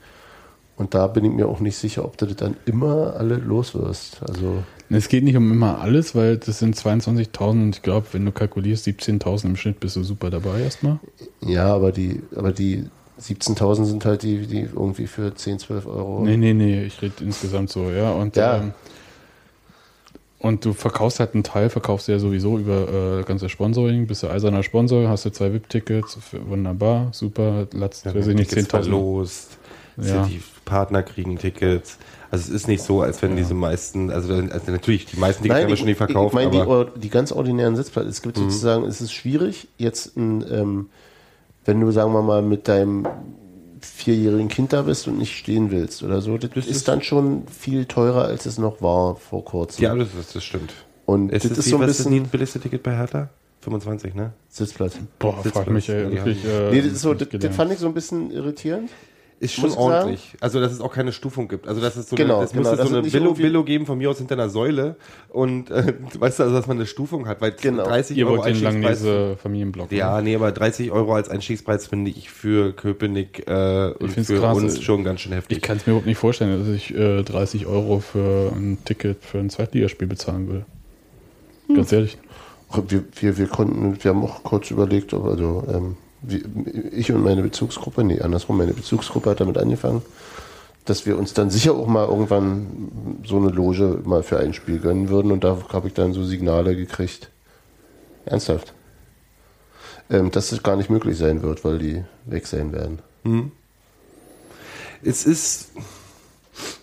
[0.77, 4.21] Und da bin ich mir auch nicht sicher, ob du das dann immer alle loswirst.
[4.27, 8.25] Also Es geht nicht um immer alles, weil das sind 22.000 und ich glaube, wenn
[8.25, 10.99] du kalkulierst 17.000 im Schnitt, bist du super dabei erstmal.
[11.41, 12.87] ja, aber die, aber die
[13.21, 16.25] 17.000 sind halt die, die irgendwie für 10, 12 Euro.
[16.25, 18.11] Nee, nee, nee, ich rede insgesamt so, ja.
[18.11, 18.57] Und, Ja.
[18.59, 18.73] Ähm,
[20.39, 24.25] und du verkaufst halt einen Teil, verkaufst du ja sowieso über äh, ganze Sponsoring, bist
[24.25, 28.69] du eiserner Sponsor, hast du zwei VIP-Tickets, für- wunderbar, super, latzt, weiß ich nicht, Tickets
[28.69, 28.83] 10.000.
[28.83, 29.59] verlost.
[30.03, 30.25] Ja.
[30.27, 31.99] Die Partner kriegen Tickets.
[32.31, 35.61] Also es ist nicht so, als wenn diese meisten, also, also natürlich, die meisten Tickets
[35.61, 38.09] haben wir schon nicht verkauft, ich meine, die, die ganz ordinären Sitzplätze.
[38.09, 40.87] Es gibt sozusagen, es ist schwierig, jetzt, ein, ähm,
[41.65, 43.07] wenn du, sagen wir mal, mit deinem
[43.81, 47.85] vierjährigen Kind da bist und nicht stehen willst oder so, das, ist, dann schon viel
[47.85, 49.85] teurer, als es noch war vor kurzem.
[49.85, 50.73] ja, das, das, das stimmt.
[51.05, 53.29] und Ist das das ist so ein was ist bisschen das billigste Ticket bei Hertha?
[53.61, 54.33] 25, ne?
[54.49, 54.95] Sitzplatz.
[55.19, 56.11] Boah, frag mich ey, Ja.
[56.11, 56.45] wirklich.
[56.45, 58.91] Äh, Nee, das, ist so, das, das fand ich so ein bisschen irritierend.
[59.43, 59.85] Ist schon ich sagen?
[59.85, 60.35] ordentlich.
[60.41, 61.67] Also, dass es auch keine Stufung gibt.
[61.67, 63.99] Also, dass es so Genau, eine, es genau, muss dass so eine Billo, geben von
[63.99, 64.95] mir aus hinter einer Säule.
[65.31, 67.41] Und, äh, weißt du, also, dass man eine Stufung hat.
[67.41, 67.83] Weil Genau.
[67.85, 69.41] 30 Ihr Euro wollt den Einstiegspreis.
[69.43, 69.91] Familienblock.
[69.91, 69.99] ne?
[69.99, 74.57] Ja, nee, aber 30 Euro als Einstiegspreis finde ich für Köpenick äh, und für krass.
[74.57, 75.57] uns schon ganz schön heftig.
[75.59, 79.25] Ich kann es mir überhaupt nicht vorstellen, dass ich äh, 30 Euro für ein Ticket
[79.25, 80.65] für ein Zweitligaspiel bezahlen will.
[81.67, 81.77] Hm.
[81.77, 82.17] Ganz ehrlich.
[82.89, 85.97] Wir, wir, wir konnten, wir haben auch kurz überlegt, ob, also ähm,
[86.93, 90.03] ich und meine Bezugsgruppe, nee, andersrum, meine Bezugsgruppe hat damit angefangen,
[90.85, 94.79] dass wir uns dann sicher auch mal irgendwann so eine Loge mal für ein Spiel
[94.79, 97.31] gönnen würden und da habe ich dann so Signale gekriegt.
[98.25, 98.73] Ernsthaft.
[100.11, 102.99] Ähm, dass es gar nicht möglich sein wird, weil die weg sein werden.
[105.03, 105.71] Es ist,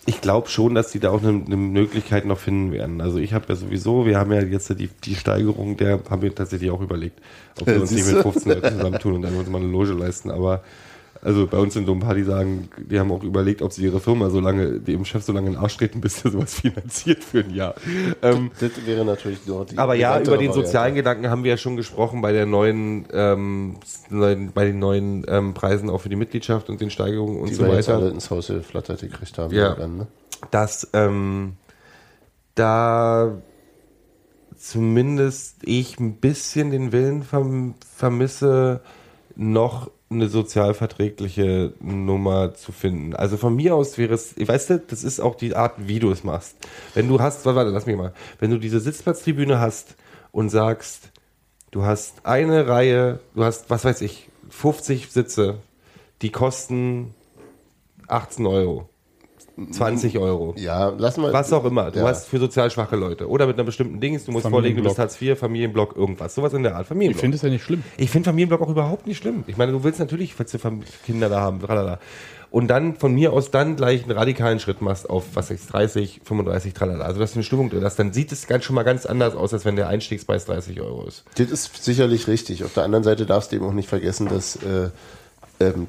[0.06, 3.00] ich glaube schon, dass die da auch eine, eine Möglichkeit noch finden werden.
[3.00, 6.34] Also ich habe ja sowieso, wir haben ja jetzt die, die Steigerung, der haben wir
[6.34, 7.20] tatsächlich auch überlegt,
[7.60, 10.30] ob wir uns nicht mit 15 Leuten zusammentun und dann uns mal eine Loge leisten.
[10.30, 10.62] Aber
[11.22, 13.84] also bei uns sind so ein paar, die sagen, die haben auch überlegt, ob sie
[13.84, 16.54] ihre Firma so lange, dem Chef so lange in den Arsch treten, bis der sowas
[16.60, 17.74] finanziert für ein Jahr.
[18.22, 20.54] Ähm, Das wäre natürlich nur die aber ja, über den Variante.
[20.54, 23.76] sozialen Gedanken haben wir ja schon gesprochen bei der neuen, ähm,
[24.10, 27.66] bei den neuen ähm, Preisen auch für die Mitgliedschaft und den Steigerungen und die so
[27.66, 27.98] wir jetzt weiter.
[27.98, 29.54] alle ins Haus geflattert gekriegt haben.
[29.54, 29.74] Ja.
[29.74, 30.06] Dann, ne?
[30.50, 31.56] dass ähm,
[32.54, 33.42] da
[34.56, 38.80] zumindest ich ein bisschen den Willen verm vermisse,
[39.36, 43.14] noch eine sozialverträgliche Nummer zu finden.
[43.14, 46.10] Also von mir aus wäre es, weißt du, das ist auch die Art, wie du
[46.10, 46.56] es machst.
[46.94, 49.94] Wenn du hast, warte, lass mich mal, wenn du diese Sitzplatztribüne hast
[50.32, 51.10] und sagst,
[51.70, 55.58] du hast eine Reihe, du hast, was weiß ich, 50 Sitze,
[56.22, 57.14] die kosten
[58.08, 58.88] 18 Euro.
[59.70, 60.54] 20 Euro.
[60.56, 61.32] Ja, lassen wir.
[61.32, 61.90] Was auch immer.
[61.90, 62.06] Du Ja.
[62.08, 63.28] hast für sozial schwache Leute.
[63.28, 66.34] Oder mit einer bestimmten Dings, du musst vorlegen, du bist Hartz IV, Familienblock, irgendwas.
[66.34, 66.82] Sowas in der Art.
[66.82, 67.20] Ich Familienblock.
[67.20, 67.82] finde es ja nicht schlimm.
[67.96, 69.44] Ich finde Familienblock auch überhaupt nicht schlimm.
[69.46, 70.58] Ich meine, du willst natürlich willst du
[71.04, 71.98] Kinder da haben, tralala.
[72.52, 75.66] Und dann von mir aus dann gleich einen radikalen Schritt machst auf, was weiß ich,
[75.68, 77.04] 30, 35, tralala.
[77.04, 79.36] Also, dass du eine Stimmung drin hast, dann sieht es ganz schon mal ganz anders
[79.36, 81.22] aus, als wenn der Einstiegspreis 30 Euro ist.
[81.36, 82.64] Das ist sicherlich richtig.
[82.64, 84.88] Auf der anderen Seite darfst du eben auch nicht vergessen, dass äh,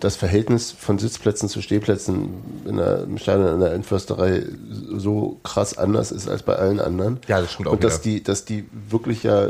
[0.02, 5.78] das Verhältnis von Sitzplätzen zu Stehplätzen in der, im Stadion in der Endförsterei so krass
[5.78, 7.20] anders ist als bei allen anderen.
[7.28, 8.18] Ja, das stimmt auch Und dass wieder.
[8.18, 9.50] die, dass die wirklich ja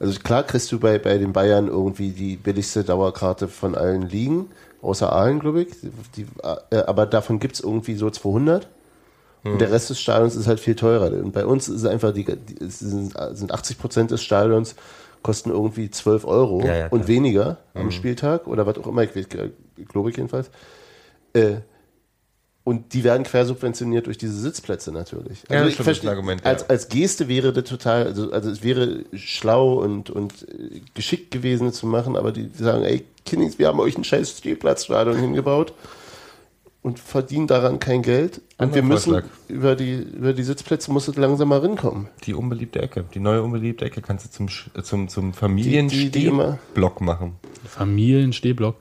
[0.00, 4.50] also klar kriegst du bei, bei den Bayern irgendwie die billigste Dauerkarte von allen Ligen,
[4.80, 5.68] außer Aalen, glaube ich.
[6.16, 6.26] Die,
[6.70, 8.66] äh, aber davon gibt es irgendwie so 200.
[9.42, 9.52] Hm.
[9.52, 11.12] Und der Rest des Stadions ist halt viel teurer.
[11.12, 13.14] Und bei uns ist einfach, die, die sind
[13.52, 14.74] 80 Prozent des Stadions
[15.22, 16.84] kosten irgendwie 12 Euro Ja, ja.
[16.86, 16.92] Mhm.
[16.92, 20.50] und weniger am Spieltag oder was auch immer, ich, glaube ich jedenfalls.
[21.34, 21.56] Äh,
[22.62, 25.42] und die werden quersubventioniert durch diese Sitzplätze natürlich.
[25.50, 26.50] Ja, das ich verstehe- Argument, ja.
[26.50, 31.30] als, als Geste wäre das total, also, also es wäre schlau und, und äh, geschickt
[31.30, 35.72] gewesen zu machen, aber die sagen, ey, Kiddies, wir haben euch ein scheiß Stehplatzstadion hingebaut
[36.82, 38.38] und verdienen daran kein Geld.
[38.38, 39.30] Und Anderer wir müssen Vorschlag.
[39.48, 42.08] über die, über die Sitzplätze muss es langsam mal rinkommen.
[42.24, 47.00] Die unbeliebte Ecke, die neue unbeliebte Ecke kannst du zum, Sch- äh, zum, zum Familienstehblock
[47.02, 47.34] machen.
[47.66, 48.76] Familienstehblock.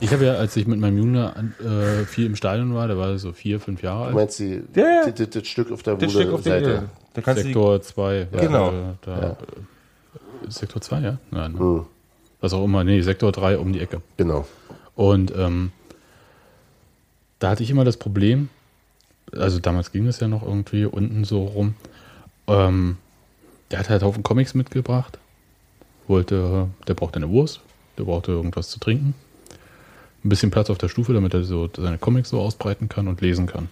[0.00, 1.34] Ich habe ja, als ich mit meinem Junior
[1.64, 4.14] äh, viel im Stadion war, der war so vier, fünf Jahre Du alt.
[4.14, 5.10] meinst die, Ja, ja.
[5.10, 6.88] die, die, das Stück auf der Das Stück auf der Seite.
[7.14, 8.28] Da kannst du die, Sektor 2.
[8.32, 8.72] Genau.
[9.02, 11.18] Da, äh, Sektor 2, ja?
[11.30, 11.52] Nein.
[11.52, 11.58] ne?
[11.58, 11.82] Hm,
[12.40, 12.82] Was auch immer.
[12.84, 14.00] Nee, Sektor 3 um die Ecke.
[14.16, 14.44] genau.
[14.96, 15.70] Und ähm,
[17.44, 18.48] da hatte ich immer das Problem,
[19.32, 21.74] also damals ging es ja noch irgendwie unten so rum.
[22.46, 22.96] Ähm,
[23.70, 25.18] der hat halt Haufen Comics mitgebracht.
[26.08, 27.60] Wollte, der brauchte eine Wurst,
[27.98, 29.14] der brauchte irgendwas zu trinken.
[30.24, 33.20] Ein bisschen Platz auf der Stufe, damit er so seine Comics so ausbreiten kann und
[33.20, 33.68] lesen kann.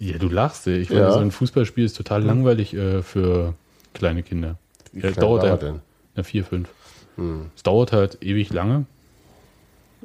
[0.00, 0.78] Ja, du lachst, ey.
[0.78, 1.12] ich finde, Ja.
[1.12, 3.54] so ein Fußballspiel ist total langweilig äh, für
[3.94, 4.56] kleine Kinder.
[4.92, 5.54] Wie Ja, dauert war ja.
[5.54, 5.80] er denn?
[6.16, 6.68] Ja, vier, fünf.
[7.14, 7.46] Hm.
[7.54, 8.86] Es dauert halt ewig lange.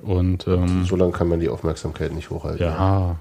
[0.02, 2.62] Und ähm, So lange kann man die Aufmerksamkeit nicht hochhalten.
[2.66, 3.16] ja,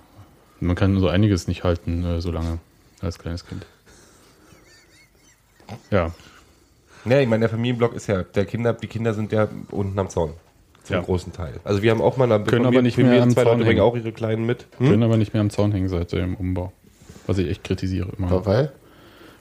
[0.61, 2.59] man kann so einiges nicht halten, äh, so lange
[3.01, 3.67] als kleines Kind.
[5.91, 6.13] Ja,
[7.05, 10.09] Ja, ich meine, der Familienblock ist ja, der Kinder, die Kinder sind ja unten am
[10.09, 10.35] Zaun.
[10.85, 11.03] Zum Ja.
[11.03, 11.61] großen Teil.
[11.65, 13.69] Also wir haben auch mal eine Können aber nicht mehr am zwei Zaun Leute bringen
[13.79, 13.81] hängen.
[13.81, 14.67] auch ihre Kleinen mit.
[14.79, 14.89] Hm?
[14.89, 16.73] können aber nicht mehr am Zaun hängen seit dem Umbau.
[17.27, 18.45] Was ich echt kritisiere immer.
[18.47, 18.73] Weil?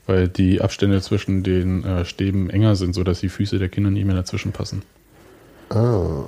[0.06, 4.06] Weil die Abstände zwischen den äh, Stäben enger sind, sodass die Füße der Kinder nicht
[4.06, 4.84] mehr dazwischen passen.
[5.70, 6.22] Ah.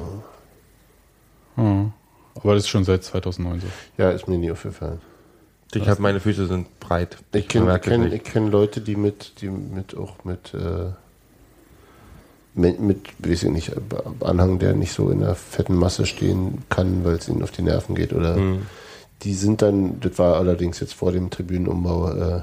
[1.57, 1.91] Ja.
[2.35, 3.67] Aber das ist schon seit 2009 so.
[3.97, 4.99] Ja, ist mir nie aufgefallen.
[5.75, 7.17] Ich habe meine Füße sind breit.
[7.33, 10.91] Ich kenne merke es kenn, ich kenn Leute, die mit, die mit auch mit, äh,
[12.53, 13.71] mit, mit, weiß ich nicht,
[14.21, 17.63] Anhang, der nicht so in der fetten Masse stehen kann, weil es ihnen auf die
[17.63, 18.13] Nerven geht.
[18.13, 18.67] Oder Mhm.
[19.23, 22.41] die sind dann, das war allerdings jetzt vor dem Tribünenumbau, äh,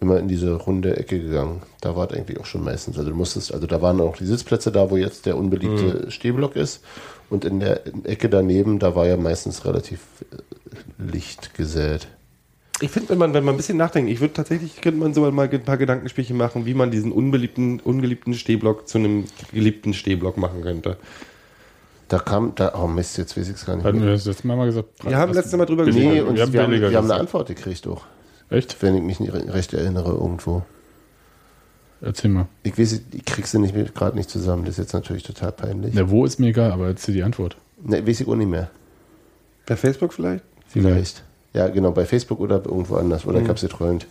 [0.00, 1.62] immer in diese runde Ecke gegangen.
[1.80, 2.98] Da war es eigentlich auch schon meistens.
[2.98, 6.54] Also du musstest, also da waren auch die Sitzplätze da, wo jetzt der unbeliebte Stehblock
[6.54, 6.84] ist.
[7.28, 10.00] Und in der Ecke daneben, da war ja meistens relativ
[10.30, 10.36] äh,
[11.12, 12.06] Licht gesät.
[12.80, 15.28] Ich finde, wenn man, wenn man ein bisschen nachdenkt, ich würde tatsächlich, könnte man so
[15.30, 20.36] mal ein paar Gedankenspielche machen, wie man diesen unbeliebten, ungeliebten Stehblock zu einem geliebten Stehblock
[20.36, 20.98] machen könnte.
[22.08, 24.08] Da kam, da, oh Mist, jetzt weiß ich es gar nicht Hatten mehr.
[24.08, 24.88] wir das letzte Mal mal gesagt?
[25.02, 26.28] Wir haben letztes Mal drüber billiger- Nee, gesprochen.
[26.28, 27.20] und wir wir haben haben, wir haben eine.
[27.20, 28.04] Antwort gekriegt auch.
[28.50, 28.80] Echt?
[28.82, 30.62] Wenn ich mich nicht re- recht erinnere irgendwo.
[32.00, 32.46] Erzähl mal.
[32.62, 34.64] Ich weiß, ich krieg sie nicht gerade nicht zusammen.
[34.64, 35.94] Das ist jetzt natürlich total peinlich.
[35.94, 37.56] Ja, wo ist mir egal, aber erzähl die Antwort.
[37.82, 38.70] Ne, weiß ich auch nicht mehr.
[39.66, 40.44] Bei Facebook vielleicht?
[40.68, 41.22] Vielleicht.
[41.54, 43.26] Ja, genau, bei Facebook oder irgendwo anders.
[43.26, 44.06] Oder ich hab's geträumt.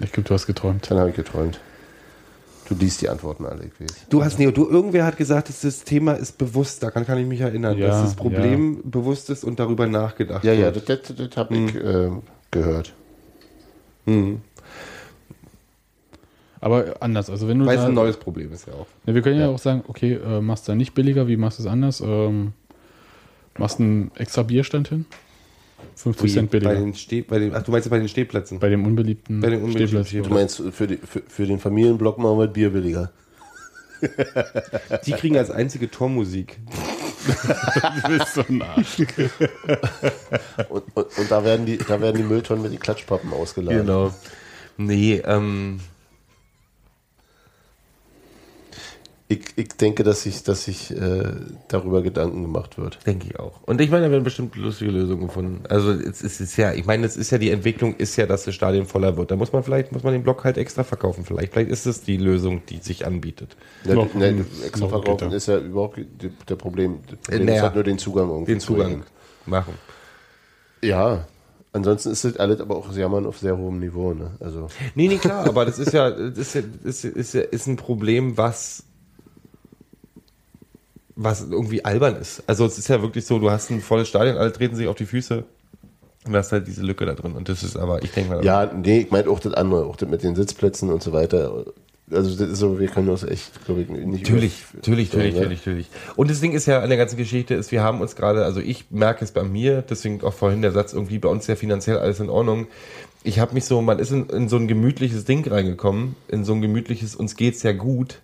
[0.00, 0.90] Ich glaube, du hast geträumt.
[0.90, 1.60] Dann habe ich geträumt.
[2.68, 4.06] Du liest die Antworten alle, ich weiß.
[4.10, 7.26] Du hast, Neo, du, irgendwer hat gesagt, dass das Thema ist bewusst, daran kann ich
[7.26, 10.88] mich erinnern, Ja, dass das Problem bewusst ist und darüber nachgedacht Ja, ja, wird.
[10.88, 12.10] das, das, das habe ich äh,
[12.52, 12.92] gehört.
[14.06, 14.42] Mhm.
[16.60, 17.30] Aber anders.
[17.30, 18.86] Also wenn du Weil es da, ein neues Problem ist ja auch.
[19.06, 21.62] Ja, wir können ja, auch sagen, okay, äh, machst du nicht billiger, wie machst du
[21.62, 22.00] es anders?
[22.00, 22.52] Ähm,
[23.56, 25.06] machst einen extra Bierstand hin?
[25.96, 26.80] 50 Cent Bei billiger.
[26.80, 28.58] den Steh, bei den, ach, du meinst bei den Stehplätzen?
[28.58, 30.28] Bei dem unbeliebten Bei den unbeliebten Stehplatz.
[30.28, 33.10] Du meinst, für, die, für, für den Familienblock machen wir Bier billiger.
[35.06, 36.58] Die kriegen als einzige Tormusik.
[38.02, 38.98] Du bist so ein Arsch.
[40.70, 43.80] Und, und, und da, werden die, da werden die Mülltonnen mit den Klatschpappen ausgeladen.
[43.80, 44.14] Genau.
[44.78, 45.80] Nee, ähm.
[49.32, 51.22] Ich, ich denke, dass sich dass sich, äh,
[51.68, 52.98] darüber Gedanken gemacht wird.
[53.06, 53.60] Denke ich auch.
[53.62, 55.62] Und ich meine, da werden bestimmt lustige Lösungen gefunden.
[55.68, 58.26] Also es ist, es ist ja, ich meine, es ist ja die Entwicklung ist ja,
[58.26, 59.30] dass das Stadion voller wird.
[59.30, 61.24] Da muss man vielleicht, muss man den Block halt extra verkaufen.
[61.24, 63.56] Vielleicht, vielleicht ist es die Lösung, die sich anbietet.
[63.84, 65.36] Ja, Noch- ne, extra noch verkaufen er.
[65.36, 66.00] ist ja überhaupt
[66.48, 66.98] der Problem.
[67.08, 68.52] Der Problem naja, ist halt nur den Zugang irgendwie.
[68.54, 69.04] Den zu Zugang
[69.46, 69.74] machen.
[70.82, 71.26] Ja.
[71.72, 74.12] Ansonsten ist das alles aber auch Jammern auf sehr hohem Niveau.
[74.12, 74.32] Ne?
[74.40, 74.66] Also
[74.96, 77.76] Nee, nee, klar, aber das ist ja, das ist ja, ist, ist, ja, ist ein
[77.76, 78.82] Problem, was
[81.22, 82.42] was irgendwie albern ist.
[82.46, 84.96] Also es ist ja wirklich so, du hast ein volles Stadion, alle treten sich auf
[84.96, 85.44] die Füße
[86.24, 87.32] und hast halt diese Lücke da drin.
[87.32, 89.96] Und das ist aber, ich denke mal, ja, nee, ich meine auch das andere, auch
[89.96, 91.66] das mit den Sitzplätzen und so weiter.
[92.10, 95.40] Also das ist so, wir können uns echt, glaube ich, nicht Natürlich, natürlich, natürlich, ne?
[95.40, 95.90] natürlich, natürlich.
[96.16, 98.60] Und das Ding ist ja an der ganzen Geschichte ist, wir haben uns gerade, also
[98.60, 101.98] ich merke es bei mir, deswegen auch vorhin der Satz irgendwie bei uns ja finanziell
[101.98, 102.66] alles in Ordnung.
[103.24, 106.54] Ich habe mich so, man ist in, in so ein gemütliches Ding reingekommen, in so
[106.54, 108.22] ein gemütliches, uns geht's ja gut,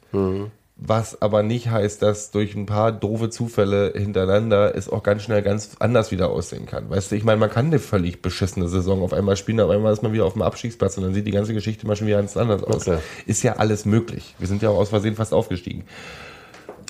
[0.79, 5.41] was aber nicht heißt, dass durch ein paar doofe Zufälle hintereinander es auch ganz schnell
[5.43, 6.91] ganz anders wieder aussehen kann.
[6.91, 9.93] Weißt du, ich meine, man kann eine völlig beschissene Saison auf einmal spielen, auf einmal
[9.93, 12.19] ist man wieder auf dem Abstiegsplatz und dann sieht die ganze Geschichte mal schon wieder
[12.19, 12.85] ganz anders aus.
[12.85, 13.01] klar.
[13.25, 14.35] Ist ja alles möglich.
[14.39, 15.85] Wir sind ja auch aus Versehen fast aufgestiegen.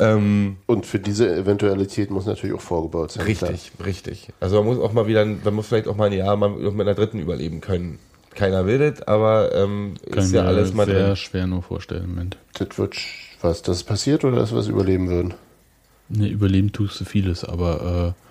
[0.00, 3.24] Ähm, Und für diese Eventualität muss natürlich auch vorgebaut sein.
[3.24, 4.28] richtig, richtig.
[4.40, 6.80] Also man muss auch mal wieder, man muss vielleicht auch mal ein Jahr mal mit
[6.80, 7.98] einer dritten überleben können.
[8.34, 11.16] Keiner will das, aber ähm, Kann ist ja alles mal sehr drin.
[11.16, 12.36] schwer nur vorstellen im Moment.
[12.52, 12.68] Klar.
[12.68, 12.96] Das wird
[13.42, 15.34] was, dass es passiert oder dass wir es überleben würden?
[16.08, 18.22] Ne, überleben tust du vieles, aber äh,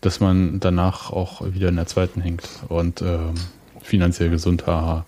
[0.00, 3.34] dass man danach auch wieder in der zweiten hängt und ähm,
[3.82, 5.04] finanziell gesund, haha.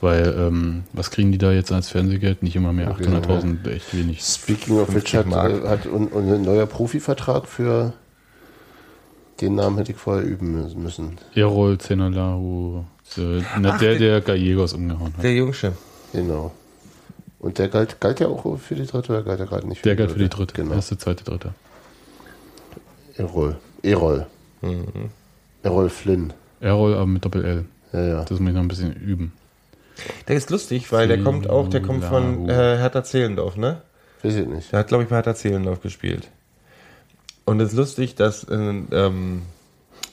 [0.00, 2.44] Weil, ähm, was kriegen die da jetzt als Fernsehgeld?
[2.44, 4.22] Nicht immer mehr, Okay, 800.000, echt wenig.
[4.22, 5.26] Speaking of which 50 hat,
[5.64, 7.92] äh, hat un, un, ein neuer Profivertrag für
[9.40, 11.18] den Namen hätte ich vorher üben mü- müssen.
[11.34, 12.84] Errol Zenalahu,
[13.16, 15.22] äh, na, der, der Gallegos umgehauen hat.
[15.24, 15.72] Der Jungsche.
[16.12, 16.52] Genau.
[17.40, 19.84] Und der galt, galt ja auch für die dritte oder galt er gerade nicht für
[19.84, 20.74] Der galt für die dritte, Genau.
[20.74, 21.54] erste, zweite, dritte.
[23.16, 23.56] Errol.
[23.82, 24.26] Errol.
[24.60, 25.10] Mhm.
[25.62, 26.32] Errol Flynn.
[26.60, 27.64] Errol, aber mit Doppel-L.
[27.92, 28.24] Ja, ja.
[28.24, 29.32] Das muss ich noch ein bisschen üben.
[30.28, 33.82] Der ist lustig, weil der kommt auch, der kommt von äh, Hertha Zehlendorf, ne?
[34.22, 34.72] Weiß ich nicht.
[34.72, 36.28] Der hat, glaube ich, bei Hertha Zehlendorf gespielt.
[37.44, 39.42] Und es ist lustig, dass äh, ähm,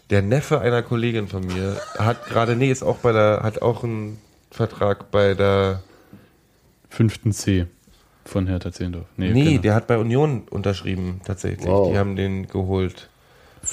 [0.10, 3.84] der Neffe einer Kollegin von mir hat gerade, nee, ist auch bei der, hat auch
[3.84, 4.20] einen
[4.52, 5.82] Vertrag bei der,
[6.90, 7.68] Fünften C
[8.26, 9.06] von Hertha Zehlendorf.
[9.18, 9.62] nee, genau.
[9.62, 11.68] der hat bei Union unterschrieben, tatsächlich.
[11.68, 11.92] Wow.
[11.92, 13.10] Die haben den geholt.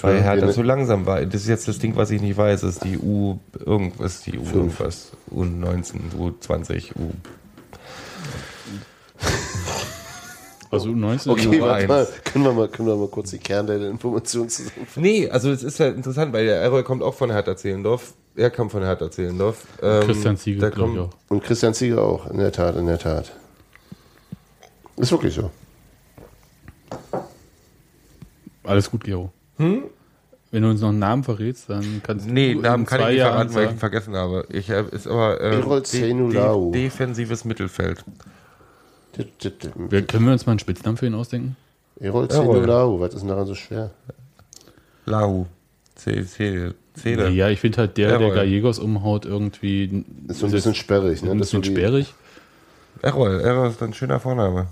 [0.00, 1.24] Weil Hertha so langsam war.
[1.24, 2.62] Das ist jetzt das Ding, was ich nicht weiß.
[2.62, 5.12] Das ist die U, irgendwas, die U, irgendwas.
[5.30, 7.10] U19, U20, U.
[10.70, 12.00] Also U19 Okay, Nummer warte mal.
[12.00, 12.24] eins.
[12.24, 15.02] Können wir mal, können wir mal kurz die Kernteile der Informationen zusammenfassen?
[15.02, 18.14] Nee, also es ist ja interessant, weil der Errol kommt auch von Hertha Zehlendorf.
[18.34, 19.66] Er kommt von Hertha Zehlendorf.
[19.82, 21.30] Ähm, Christian Ziegel, glaube ich kommt- auch.
[21.30, 23.32] Und Christian Ziege auch, in der Tat, in der Tat.
[24.96, 25.50] Ist wirklich so.
[28.64, 29.30] Alles gut, Gero.
[29.58, 32.34] Wenn du uns noch einen Namen verrätst, dann kannst Hm?
[32.34, 34.46] Nee, du Namen in kann ich zwei nicht Jahren verraten, weil ich ihn vergessen habe.
[34.50, 38.04] Ich äh, ist aber äh, de- de- defensives Mittelfeld.
[39.88, 41.56] Wir, können wir uns mal einen Spitznamen für ihn ausdenken?
[42.00, 42.54] Errol Errol.
[42.56, 43.90] Zenulau, was ist denn daran so schwer?
[45.06, 45.46] Lahu.
[45.94, 47.30] C, C, C.
[47.34, 48.34] Ja, ich finde halt der, der Jawohl.
[48.34, 51.30] Gallegos umhaut, irgendwie Ist so ein bisschen sperrig, ne?
[51.30, 52.14] ein Das ist so bisschen sperrig.
[53.02, 53.40] Errol.
[53.40, 54.66] Errol ist ein schöner Vorname.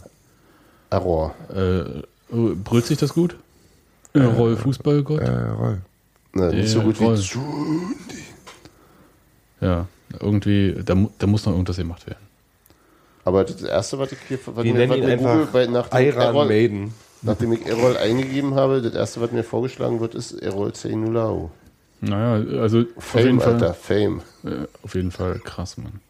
[0.90, 1.34] Error.
[1.54, 3.36] Äh, brüllt sich das gut?
[4.12, 5.20] Äh, Roll Fußballgott?
[5.20, 5.78] Errol.
[6.32, 7.18] Na, nicht so gut Errol.
[7.18, 7.40] wie Zu.
[9.60, 9.86] Ja,
[10.18, 12.30] irgendwie, da, da muss noch irgendwas gemacht werden.
[13.24, 15.64] Aber das erste, was ich hier was Wir nennen ihn einfach Google bei,
[16.00, 16.94] ich Iron Errol, Maiden.
[17.22, 21.50] Nachdem ich Errol eingegeben habe, das erste, was mir vorgeschlagen wird, ist Errol Zenulau.
[22.00, 24.22] Naja, also auf Fame, jeden, Fall, Alter, Fame.
[24.44, 26.00] äh, auf jeden Fall krass, Mann.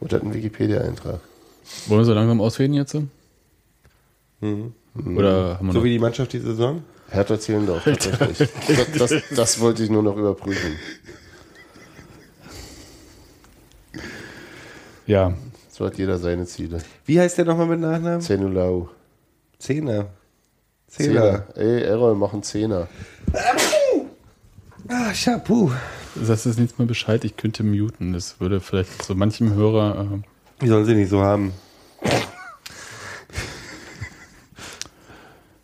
[0.00, 1.20] Und hat einen Wikipedia-Eintrag.
[1.86, 2.92] Wollen wir so langsam ausfäden jetzt?
[2.92, 3.04] so?
[4.40, 4.72] Mhm.
[5.16, 5.84] Oder haben wir So noch?
[5.84, 6.82] wie die Mannschaft die Saison?
[7.08, 8.38] Hertha Zehlendorf, tatsächlich.
[8.38, 10.72] das, das, das wollte ich nur noch überprüfen.
[15.06, 15.34] Ja,
[15.68, 16.78] So hat jeder seine Ziele.
[17.04, 18.20] Wie heißt der nochmal mit Nachnamen?
[18.20, 18.88] Zenulau.
[19.58, 20.06] Zehner.
[20.88, 21.46] Zehner.
[21.54, 22.88] Ey, Errol, mach einen Zehner.
[24.88, 25.72] Ah, Chapeau.
[26.22, 28.12] sagst du jetzt nichts mehr Bescheid, ich könnte muten.
[28.12, 30.00] Das würde vielleicht so manchem Hörer.
[30.12, 31.52] Äh, Wie sollen sie nicht so haben?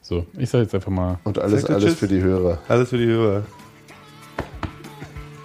[0.01, 1.99] so, ich sage jetzt einfach mal Und alles, alles Tschüss?
[1.99, 2.59] für die Hörer.
[2.69, 3.45] Alles für die Hörer.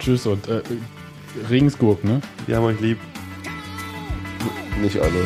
[0.00, 0.62] Tschüss und äh,
[1.48, 2.20] Regensburg, ne?
[2.46, 2.98] Wir haben euch lieb.
[4.80, 5.24] Nicht alle.